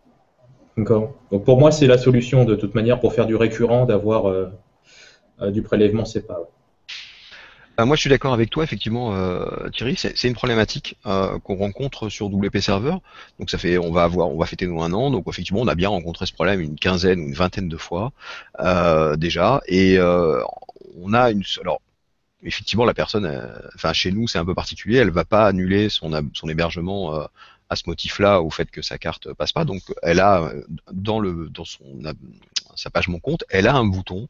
[0.76, 1.14] D'accord.
[1.32, 4.48] Donc pour moi, c'est la solution de toute manière pour faire du récurrent, d'avoir euh,
[5.42, 6.40] euh, du prélèvement SEPA.
[7.86, 9.14] Moi, je suis d'accord avec toi, effectivement,
[9.74, 9.96] Thierry.
[9.98, 12.96] C'est une problématique qu'on rencontre sur WP Server.
[13.40, 15.12] Donc, ça fait, on va avoir, on va fêter nous un an.
[15.12, 18.12] Donc, effectivement, on a bien rencontré ce problème une quinzaine ou une vingtaine de fois
[19.18, 19.62] déjà.
[19.68, 21.82] Et on a une, alors,
[22.44, 24.98] effectivement, la personne, euh, enfin chez nous, c'est un peu particulier.
[24.98, 27.26] Elle va pas annuler son, son hébergement euh,
[27.70, 29.66] à ce motif-là, au fait que sa carte passe pas.
[29.66, 31.86] Donc, elle a euh, dans le dans son
[32.76, 34.30] sa page mon compte, elle a un bouton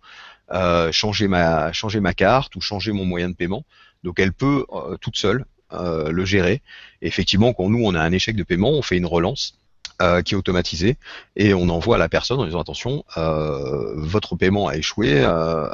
[0.92, 3.64] changer ma changer ma carte ou changer mon moyen de paiement.
[4.04, 4.66] Donc, elle peut
[5.00, 6.62] toute seule le gérer.
[7.02, 9.58] Effectivement, quand nous on a un échec de paiement, on fait une relance
[10.02, 10.98] euh, qui est automatisé
[11.36, 15.22] et on envoie à la personne en disant attention, euh, votre paiement a échoué.
[15.22, 15.68] Euh,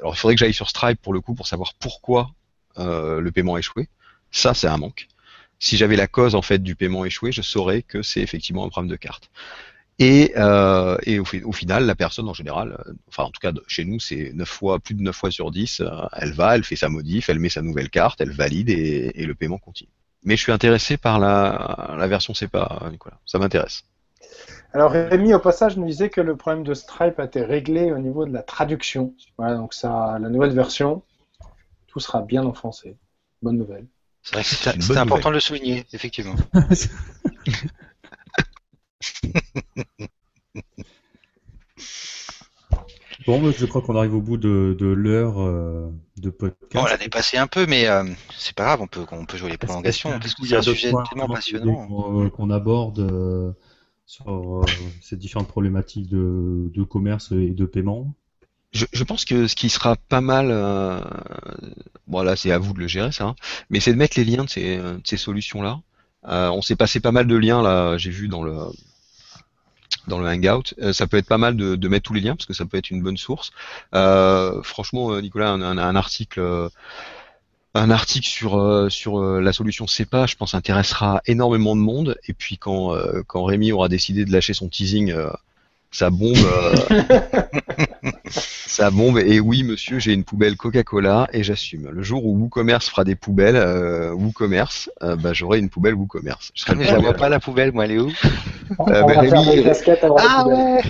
[0.00, 2.32] alors il faudrait que j'aille sur Stripe pour le coup pour savoir pourquoi
[2.76, 3.88] le paiement a échoué.
[4.32, 5.06] Ça c'est un manque.
[5.60, 8.68] Si j'avais la cause en fait du paiement échoué, je saurais que c'est effectivement un
[8.68, 9.30] problème de carte.
[10.04, 10.34] Et,
[11.06, 12.76] et au, final, la personne en général,
[13.08, 15.82] enfin en tout cas chez nous, c'est 9 fois, plus de 9 fois sur 10,
[16.12, 19.26] elle va, elle fait sa modif, elle met sa nouvelle carte, elle valide et, et
[19.26, 19.90] le paiement continue
[20.24, 23.18] mais je suis intéressé par la, la version CEPA, Nicolas.
[23.26, 23.84] Ça m'intéresse.
[24.72, 27.98] Alors Rémi, au passage, nous disait que le problème de Stripe a été réglé au
[27.98, 29.14] niveau de la traduction.
[29.36, 31.02] Voilà, donc ça, la nouvelle version,
[31.88, 32.96] tout sera bien en français.
[33.42, 33.86] Bonne nouvelle.
[34.22, 36.36] C'est vrai que c'est important de le souligner, effectivement.
[43.26, 46.74] Bon, je crois qu'on arrive au bout de, de l'heure euh, de podcast.
[46.74, 48.04] on l'a dépassé un peu, mais euh,
[48.36, 50.10] c'est pas grave, on peut, on peut jouer les prolongations.
[50.44, 52.30] C'est un sujet tellement passionnant.
[52.30, 53.52] Qu'on aborde euh,
[54.06, 54.64] sur
[55.00, 58.14] ces différentes problématiques de, de, commerce et de paiement.
[58.72, 60.48] Je, je, pense que ce qui sera pas mal,
[62.06, 63.34] bon là c'est à vous de le gérer ça, hein,
[63.68, 65.80] mais c'est de mettre les liens de ces, de ces solutions-là.
[66.24, 68.54] on s'est passé pas mal de liens là, j'ai vu dans le
[70.08, 70.74] dans le Hangout.
[70.80, 72.64] Euh, ça peut être pas mal de, de, mettre tous les liens parce que ça
[72.66, 73.52] peut être une bonne source.
[73.94, 76.68] Euh, franchement, euh, Nicolas, un, un, article
[77.74, 82.18] un article sur sur la solution CEPA, je pense, intéressera énormément de monde.
[82.28, 82.94] Et puis quand
[83.26, 85.14] quand Rémi aura décidé de lâcher son teasing
[85.90, 86.36] ça bombe.
[88.36, 89.18] Euh, ça bombe.
[89.18, 91.88] Et oui, monsieur, j'ai une poubelle Coca-Cola et j'assume.
[91.90, 96.52] Le jour où WooCommerce fera des poubelles, euh, WooCommerce, euh, bah, j'aurai une poubelle WooCommerce.
[96.54, 98.12] Je serai ah, vois pas la poubelle, moi, elle est où?
[98.88, 99.64] Euh, bah, Rémi,
[100.18, 100.80] Ah ouais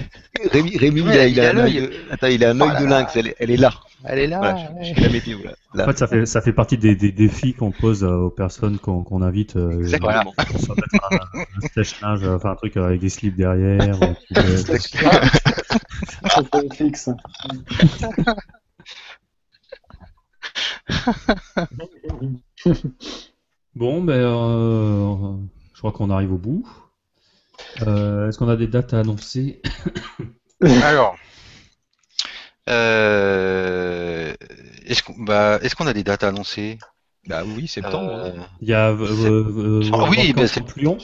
[0.51, 2.83] Rémi, Rémi il, a, il, a, un œil de, attends, il a un œil oh
[2.83, 3.73] de lynx, elle, elle est là.
[4.05, 4.39] Elle est là.
[4.39, 5.53] Voilà, je, je, je là.
[5.75, 5.85] là.
[5.85, 9.05] En fait, ça fait, ça fait partie des, des défis qu'on pose aux personnes qu'on
[9.05, 9.57] qu invite.
[9.57, 10.33] Euh, Exactement.
[10.39, 13.97] Un, un sèche-linge, enfin un truc avec des slips derrière.
[14.35, 14.81] C'est
[16.75, 17.11] fixe.
[23.75, 25.35] Bon, ben, euh,
[25.75, 26.69] je crois qu'on arrive au bout.
[27.87, 29.63] Euh, Est-ce qu'on a des dates à annoncer
[30.83, 31.17] Alors,
[32.69, 34.35] euh,
[34.85, 36.79] est-ce qu'on bah, est-ce qu'on a des dates à annoncer?
[37.27, 38.11] Bah oui, septembre.
[38.13, 38.47] Euh, hein.
[38.61, 40.99] Il y a euh, euh, Ah oui, ben, c'est- Lyon.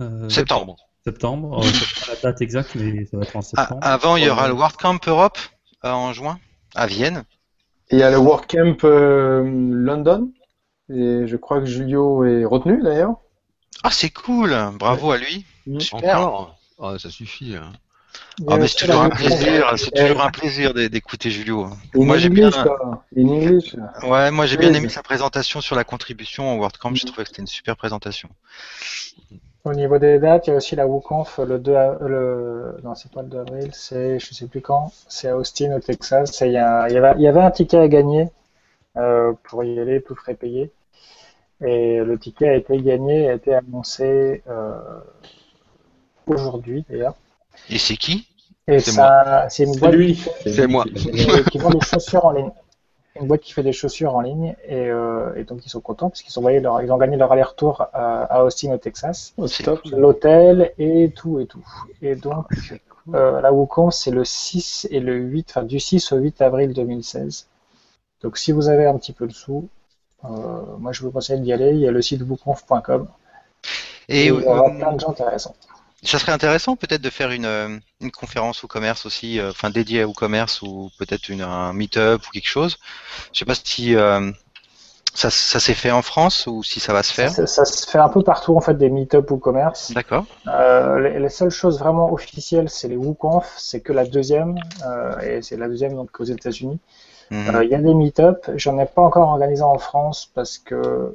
[0.00, 0.76] Euh, Septembre.
[1.04, 1.60] Septembre.
[1.60, 3.80] Euh, c'est pas la date exacte, mais ça va être en Ah, septembre.
[3.82, 5.38] avant, il y aura le World Camp Europe
[5.84, 6.38] euh, en juin
[6.74, 7.24] à Vienne.
[7.90, 10.30] Et il y a le WordCamp euh, London.
[10.90, 13.14] Et je crois que Julio est retenu d'ailleurs.
[13.82, 14.56] Ah, c'est cool.
[14.78, 15.46] Bravo à lui.
[15.66, 15.80] Mm.
[15.80, 16.18] Super.
[16.20, 17.56] Encore Ah, ça suffit.
[17.56, 17.72] hein.
[18.48, 19.72] Ah, mais c'est toujours un plaisir.
[19.76, 21.64] C'est toujours un plaisir d'é- d'écouter Julio.
[21.94, 22.50] In Moi, j'ai bien.
[24.02, 26.94] Ouais, moi j'ai aimé sa présentation sur la contribution au World Camp.
[26.94, 27.10] J'ai Mhm.
[27.12, 28.28] trouvé que c'était une super présentation.
[29.68, 32.94] Au niveau des dates, il y a aussi la WooConf le 2 a- le non
[32.94, 36.40] c'est pas le 2 avril, c'est je sais plus quand, c'est à Austin au Texas.
[36.40, 38.28] Il y, a- il y avait, il y avait un ticket à gagner
[38.98, 40.72] euh, pour y aller, tout frais payé.
[41.64, 44.74] Et le ticket a été gagné, a été annoncé euh,
[46.26, 47.14] aujourd'hui d'ailleurs.
[47.70, 48.26] Et c'est qui?
[48.68, 50.18] Et C'est ça, c'est une C'est boîte lui.
[50.46, 50.84] C'est moi.
[51.50, 52.50] qui vend des chaussures en ligne.
[53.20, 56.08] Une boîte qui fait des chaussures en ligne et, euh, et donc ils sont contents
[56.08, 59.34] parce qu'ils ont, envoyé leur, ils ont gagné leur aller-retour à, à Austin au Texas,
[59.36, 59.46] Oh,
[59.92, 61.64] l'hôtel et tout et tout.
[62.02, 62.46] Et donc
[63.14, 66.72] euh, la WooConf c'est le 6 et le 8, enfin du 6 au 8 avril
[66.72, 67.48] 2016.
[68.22, 69.68] Donc si vous avez un petit peu de sous,
[70.24, 70.28] euh,
[70.78, 71.70] moi je vous conseille d'y aller.
[71.70, 73.08] Il y a le site wooconf.com
[74.08, 75.54] et Et il y aura euh, plein de gens intéressants.
[76.02, 79.70] Ça serait intéressant peut-être de faire une, euh, une conférence au commerce aussi, euh, enfin
[79.70, 82.78] dédiée au commerce ou peut-être un meet-up ou quelque chose.
[83.32, 84.30] Je sais pas si euh,
[85.12, 87.30] ça, ça s'est fait en France ou si ça va se faire.
[87.30, 89.90] Ça, ça se fait un peu partout en fait des meet-up ou commerce.
[89.92, 90.24] D'accord.
[90.46, 94.56] Euh, les, les seules choses vraiment officielles, c'est les WooConf, c'est que la deuxième,
[95.24, 96.78] et c'est la deuxième donc aux États-Unis.
[97.30, 97.60] Mhm.
[97.62, 101.14] Il y a des meet-up, j'en ai pas encore organisé en France parce que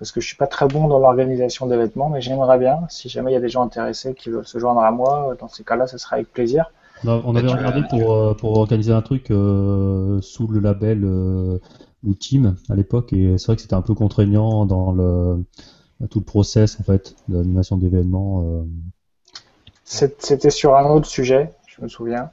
[0.00, 2.80] parce que je suis pas très bon dans l'organisation d'événements, mais j'aimerais bien.
[2.88, 5.48] Si jamais il y a des gens intéressés qui veulent se joindre à moi, dans
[5.48, 6.72] ces cas-là, ce sera avec plaisir.
[7.04, 11.58] On, avait tu- regardé pour, euh, pour organiser un truc euh, sous le label euh,
[12.02, 15.44] ou Team à l'époque, et c'est vrai que c'était un peu contraignant dans le
[16.08, 18.42] tout le process en fait d'animation d'événements.
[18.42, 18.62] euh.
[19.84, 22.30] C'est- C'était sur un autre sujet, je me souviens.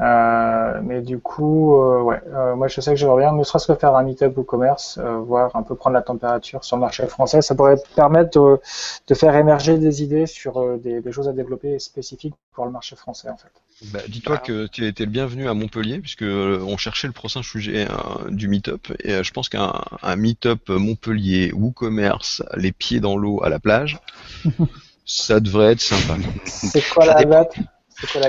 [0.00, 3.66] Euh, mais du coup, euh, ouais, euh, moi je sais que j'aimerais bien, ne serait-ce
[3.66, 6.82] que faire un meet-up au commerce, euh, voir un peu prendre la température sur le
[6.82, 8.60] marché français, ça pourrait permettre de,
[9.06, 12.72] de faire émerger des idées sur euh, des, des choses à développer spécifiques pour le
[12.72, 13.52] marché français en fait.
[13.92, 17.42] Bah, dis-toi que tu étais le bienvenu à Montpellier, puisque euh, on cherchait le prochain
[17.42, 22.72] sujet euh, du meet-up, et euh, je pense qu'un un meet-up Montpellier ou commerce, les
[22.72, 23.98] pieds dans l'eau à la plage,
[25.04, 26.16] ça devrait être sympa.
[26.44, 27.56] C'est quoi Ça la date?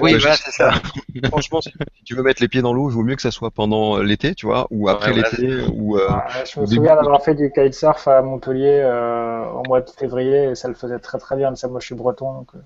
[0.01, 0.71] Oui, voilà, c'est ça.
[1.29, 1.71] Franchement, si
[2.05, 4.33] tu veux mettre les pieds dans l'eau, il vaut mieux que ça soit pendant l'été,
[4.35, 7.51] tu vois, ou après Ouais, l'été, ou euh, Ah, je me souviens d'avoir fait du
[7.51, 11.49] kitesurf à Montpellier euh, au mois de février et ça le faisait très très bien.
[11.49, 12.49] Mais ça, moi je suis breton donc.
[12.55, 12.59] euh.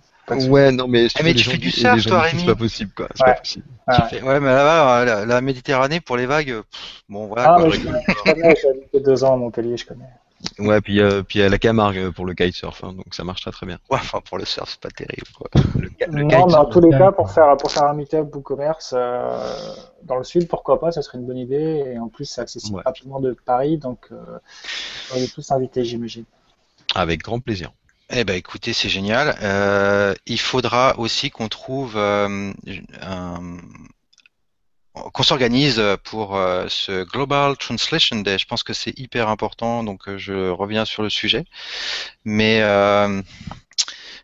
[0.49, 2.91] Ouais, non, mais, Eh, mais tu gens fais du surf, toi, Rémi C'est pas possible,
[2.95, 3.09] quoi.
[3.15, 3.33] C'est Ouais.
[3.33, 3.65] pas possible.
[3.87, 7.47] Ah, Ouais, mais là-bas, la, la Méditerranée pour les vagues, pff, bon voilà.
[7.47, 7.79] Ah, quoi, je
[8.23, 10.05] connais, j'ai habité deux ans à Montpellier, je connais.
[10.59, 13.23] Ouais, puis euh, puis il y a la Camargue pour le kitesurf, hein, donc ça
[13.23, 13.77] marche très très bien.
[13.89, 15.49] Ouais, enfin pour le surf, c'est pas terrible quoi.
[15.77, 18.35] Le, ca- le Non, mais en tous les cas, pour faire, pour faire un meet-up
[18.35, 21.83] ou commerce euh, dans le sud, pourquoi pas, ça serait une bonne idée.
[21.93, 22.83] Et en plus, c'est accessible Ouais.
[22.85, 24.39] rapidement de Paris, donc euh,
[25.09, 26.25] on est tous invités, j'imagine.
[26.95, 27.71] avec grand plaisir.
[28.09, 29.37] Eh ben écoutez, c'est génial.
[29.41, 32.51] Euh, il faudra aussi qu'on trouve euh,
[33.01, 33.57] un-
[34.93, 38.37] qu'on s'organise pour euh, ce Global Translation Day.
[38.37, 41.45] Je pense que c'est hyper important, donc euh, je reviens sur le sujet.
[42.25, 42.61] Mais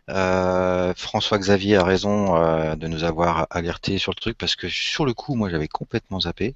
[0.08, 4.56] euh, euh, François Xavier a raison euh, de nous avoir alerté sur le truc parce
[4.56, 6.54] que sur le coup, moi, j'avais complètement zappé.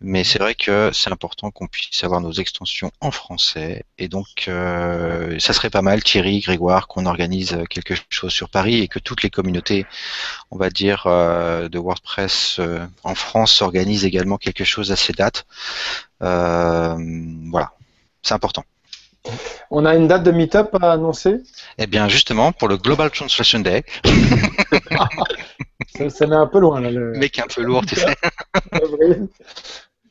[0.00, 3.84] Mais c'est vrai que c'est important qu'on puisse avoir nos extensions en français.
[3.98, 8.80] Et donc, euh, ça serait pas mal, Thierry, Grégoire, qu'on organise quelque chose sur Paris
[8.80, 9.86] et que toutes les communautés,
[10.50, 12.60] on va dire, de WordPress
[13.04, 15.46] en France s'organisent également quelque chose à ces dates.
[16.20, 17.72] Voilà,
[18.22, 18.64] c'est important.
[19.70, 21.42] On a une date de meet-up à annoncer?
[21.78, 23.84] Eh bien, justement, pour le Global Translation Day,
[25.96, 26.90] Ça, ça met un peu loin là.
[26.90, 27.12] Le...
[27.12, 28.14] mec un peu lourd, tu sais.
[28.72, 29.28] avril.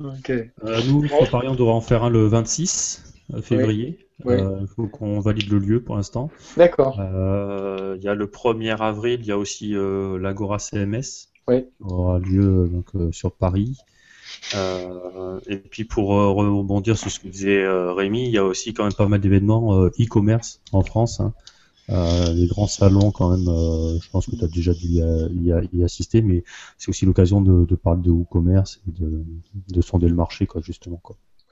[0.01, 0.29] Ok.
[0.29, 3.03] Euh, nous, sur Paris, on devra en faire un le 26
[3.41, 4.07] février.
[4.23, 4.35] Oui.
[4.35, 6.29] Euh, Il faut qu'on valide le lieu pour l'instant.
[6.55, 6.97] D'accord.
[7.01, 11.65] Euh, Il y a le 1er avril, il y a aussi euh, l'Agora CMS Oui.
[11.65, 13.75] qui aura lieu donc, euh, sur Paris.
[14.55, 18.43] Euh, et puis pour euh, rebondir sur ce que disait euh, Rémi, il y a
[18.43, 21.19] aussi quand même pas mal d'événements e-commerce en France.
[21.19, 21.33] hein.
[21.89, 23.45] Les grands salons quand même,
[23.99, 26.43] je pense que tu as déjà dû y, assister, mais
[26.77, 29.23] c'est aussi l'occasion de, parler de e-commerce et de,
[29.69, 31.01] de sonder le marché quoi, justement.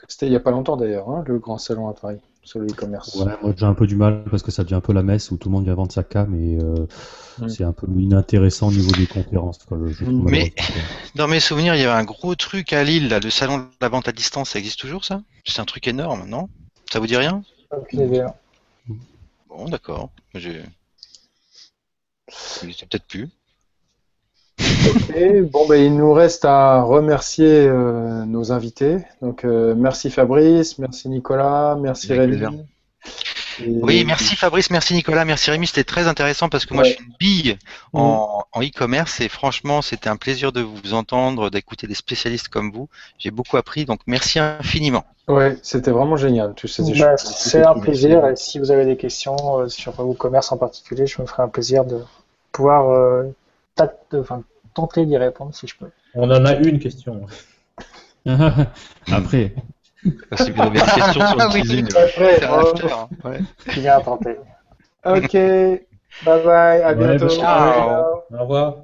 [0.08, 2.20] C'était il y a pas longtemps d'ailleurs, hein, le grand salon à Paris.
[2.48, 3.16] Sur le e-commerce.
[3.16, 5.32] Ouais, moi j'ai un peu du mal parce que ça devient un peu la messe
[5.32, 6.88] où tout le monde vient vendre sa cam et euh,
[7.40, 7.50] Mm.
[7.50, 9.60] c'est un peu inintéressant au niveau des conférences.
[9.68, 10.30] Quoi, je trouve, Mm.
[10.30, 10.54] Mais-.
[11.16, 13.66] Dans mes souvenirs, il y avait un gros truc à Lille, là, le salon de
[13.82, 14.52] la vente à distance.
[14.52, 15.22] Ça existe toujours, ça?
[15.46, 16.50] C'est un truc énorme, non?
[16.92, 17.44] Ça vous dit rien?
[19.50, 20.10] Bon, d'accord.
[20.34, 20.64] J'ai.
[22.62, 23.30] Peut-être plus.
[25.16, 28.98] Et bon, ben, il nous reste à remercier euh, nos invités.
[29.22, 32.38] Donc, euh, merci Fabrice, merci Nicolas, merci Avec Rémi.
[32.38, 32.52] plaisir.
[33.64, 36.90] Et- Oui, merci Fabrice, merci Nicolas, merci Rémi, c'était très intéressant parce que moi Ouais.
[36.90, 37.58] je suis une bille
[37.94, 42.72] en en e-commerce et franchement c'était un plaisir de vous entendre, d'écouter des spécialistes comme
[42.72, 42.88] vous.
[43.18, 45.06] J'ai beaucoup appris, donc merci infiniment.
[45.28, 48.28] Ouais, c'était vraiment génial, Bah, c'est un plaisir.
[48.28, 51.48] Et si vous avez des questions euh, sur WooCommerce en particulier, je me ferai un
[51.50, 52.00] plaisir de
[52.52, 53.24] pouvoir euh,
[54.14, 54.44] enfin,
[54.74, 55.90] tenter d'y répondre si je peux.
[56.16, 57.26] On en a une question.
[59.12, 59.54] Après,
[60.38, 61.62] Si vous avez des questions sur le oui.
[61.62, 63.10] teasing, Après, C'est hein.
[63.24, 63.40] Ouais.
[63.68, 64.38] Vient à tenter.
[65.06, 67.26] ok, bye bye, à Ouais, bientôt.
[67.26, 68.04] bah, ciao.
[68.34, 68.76] Au revoir.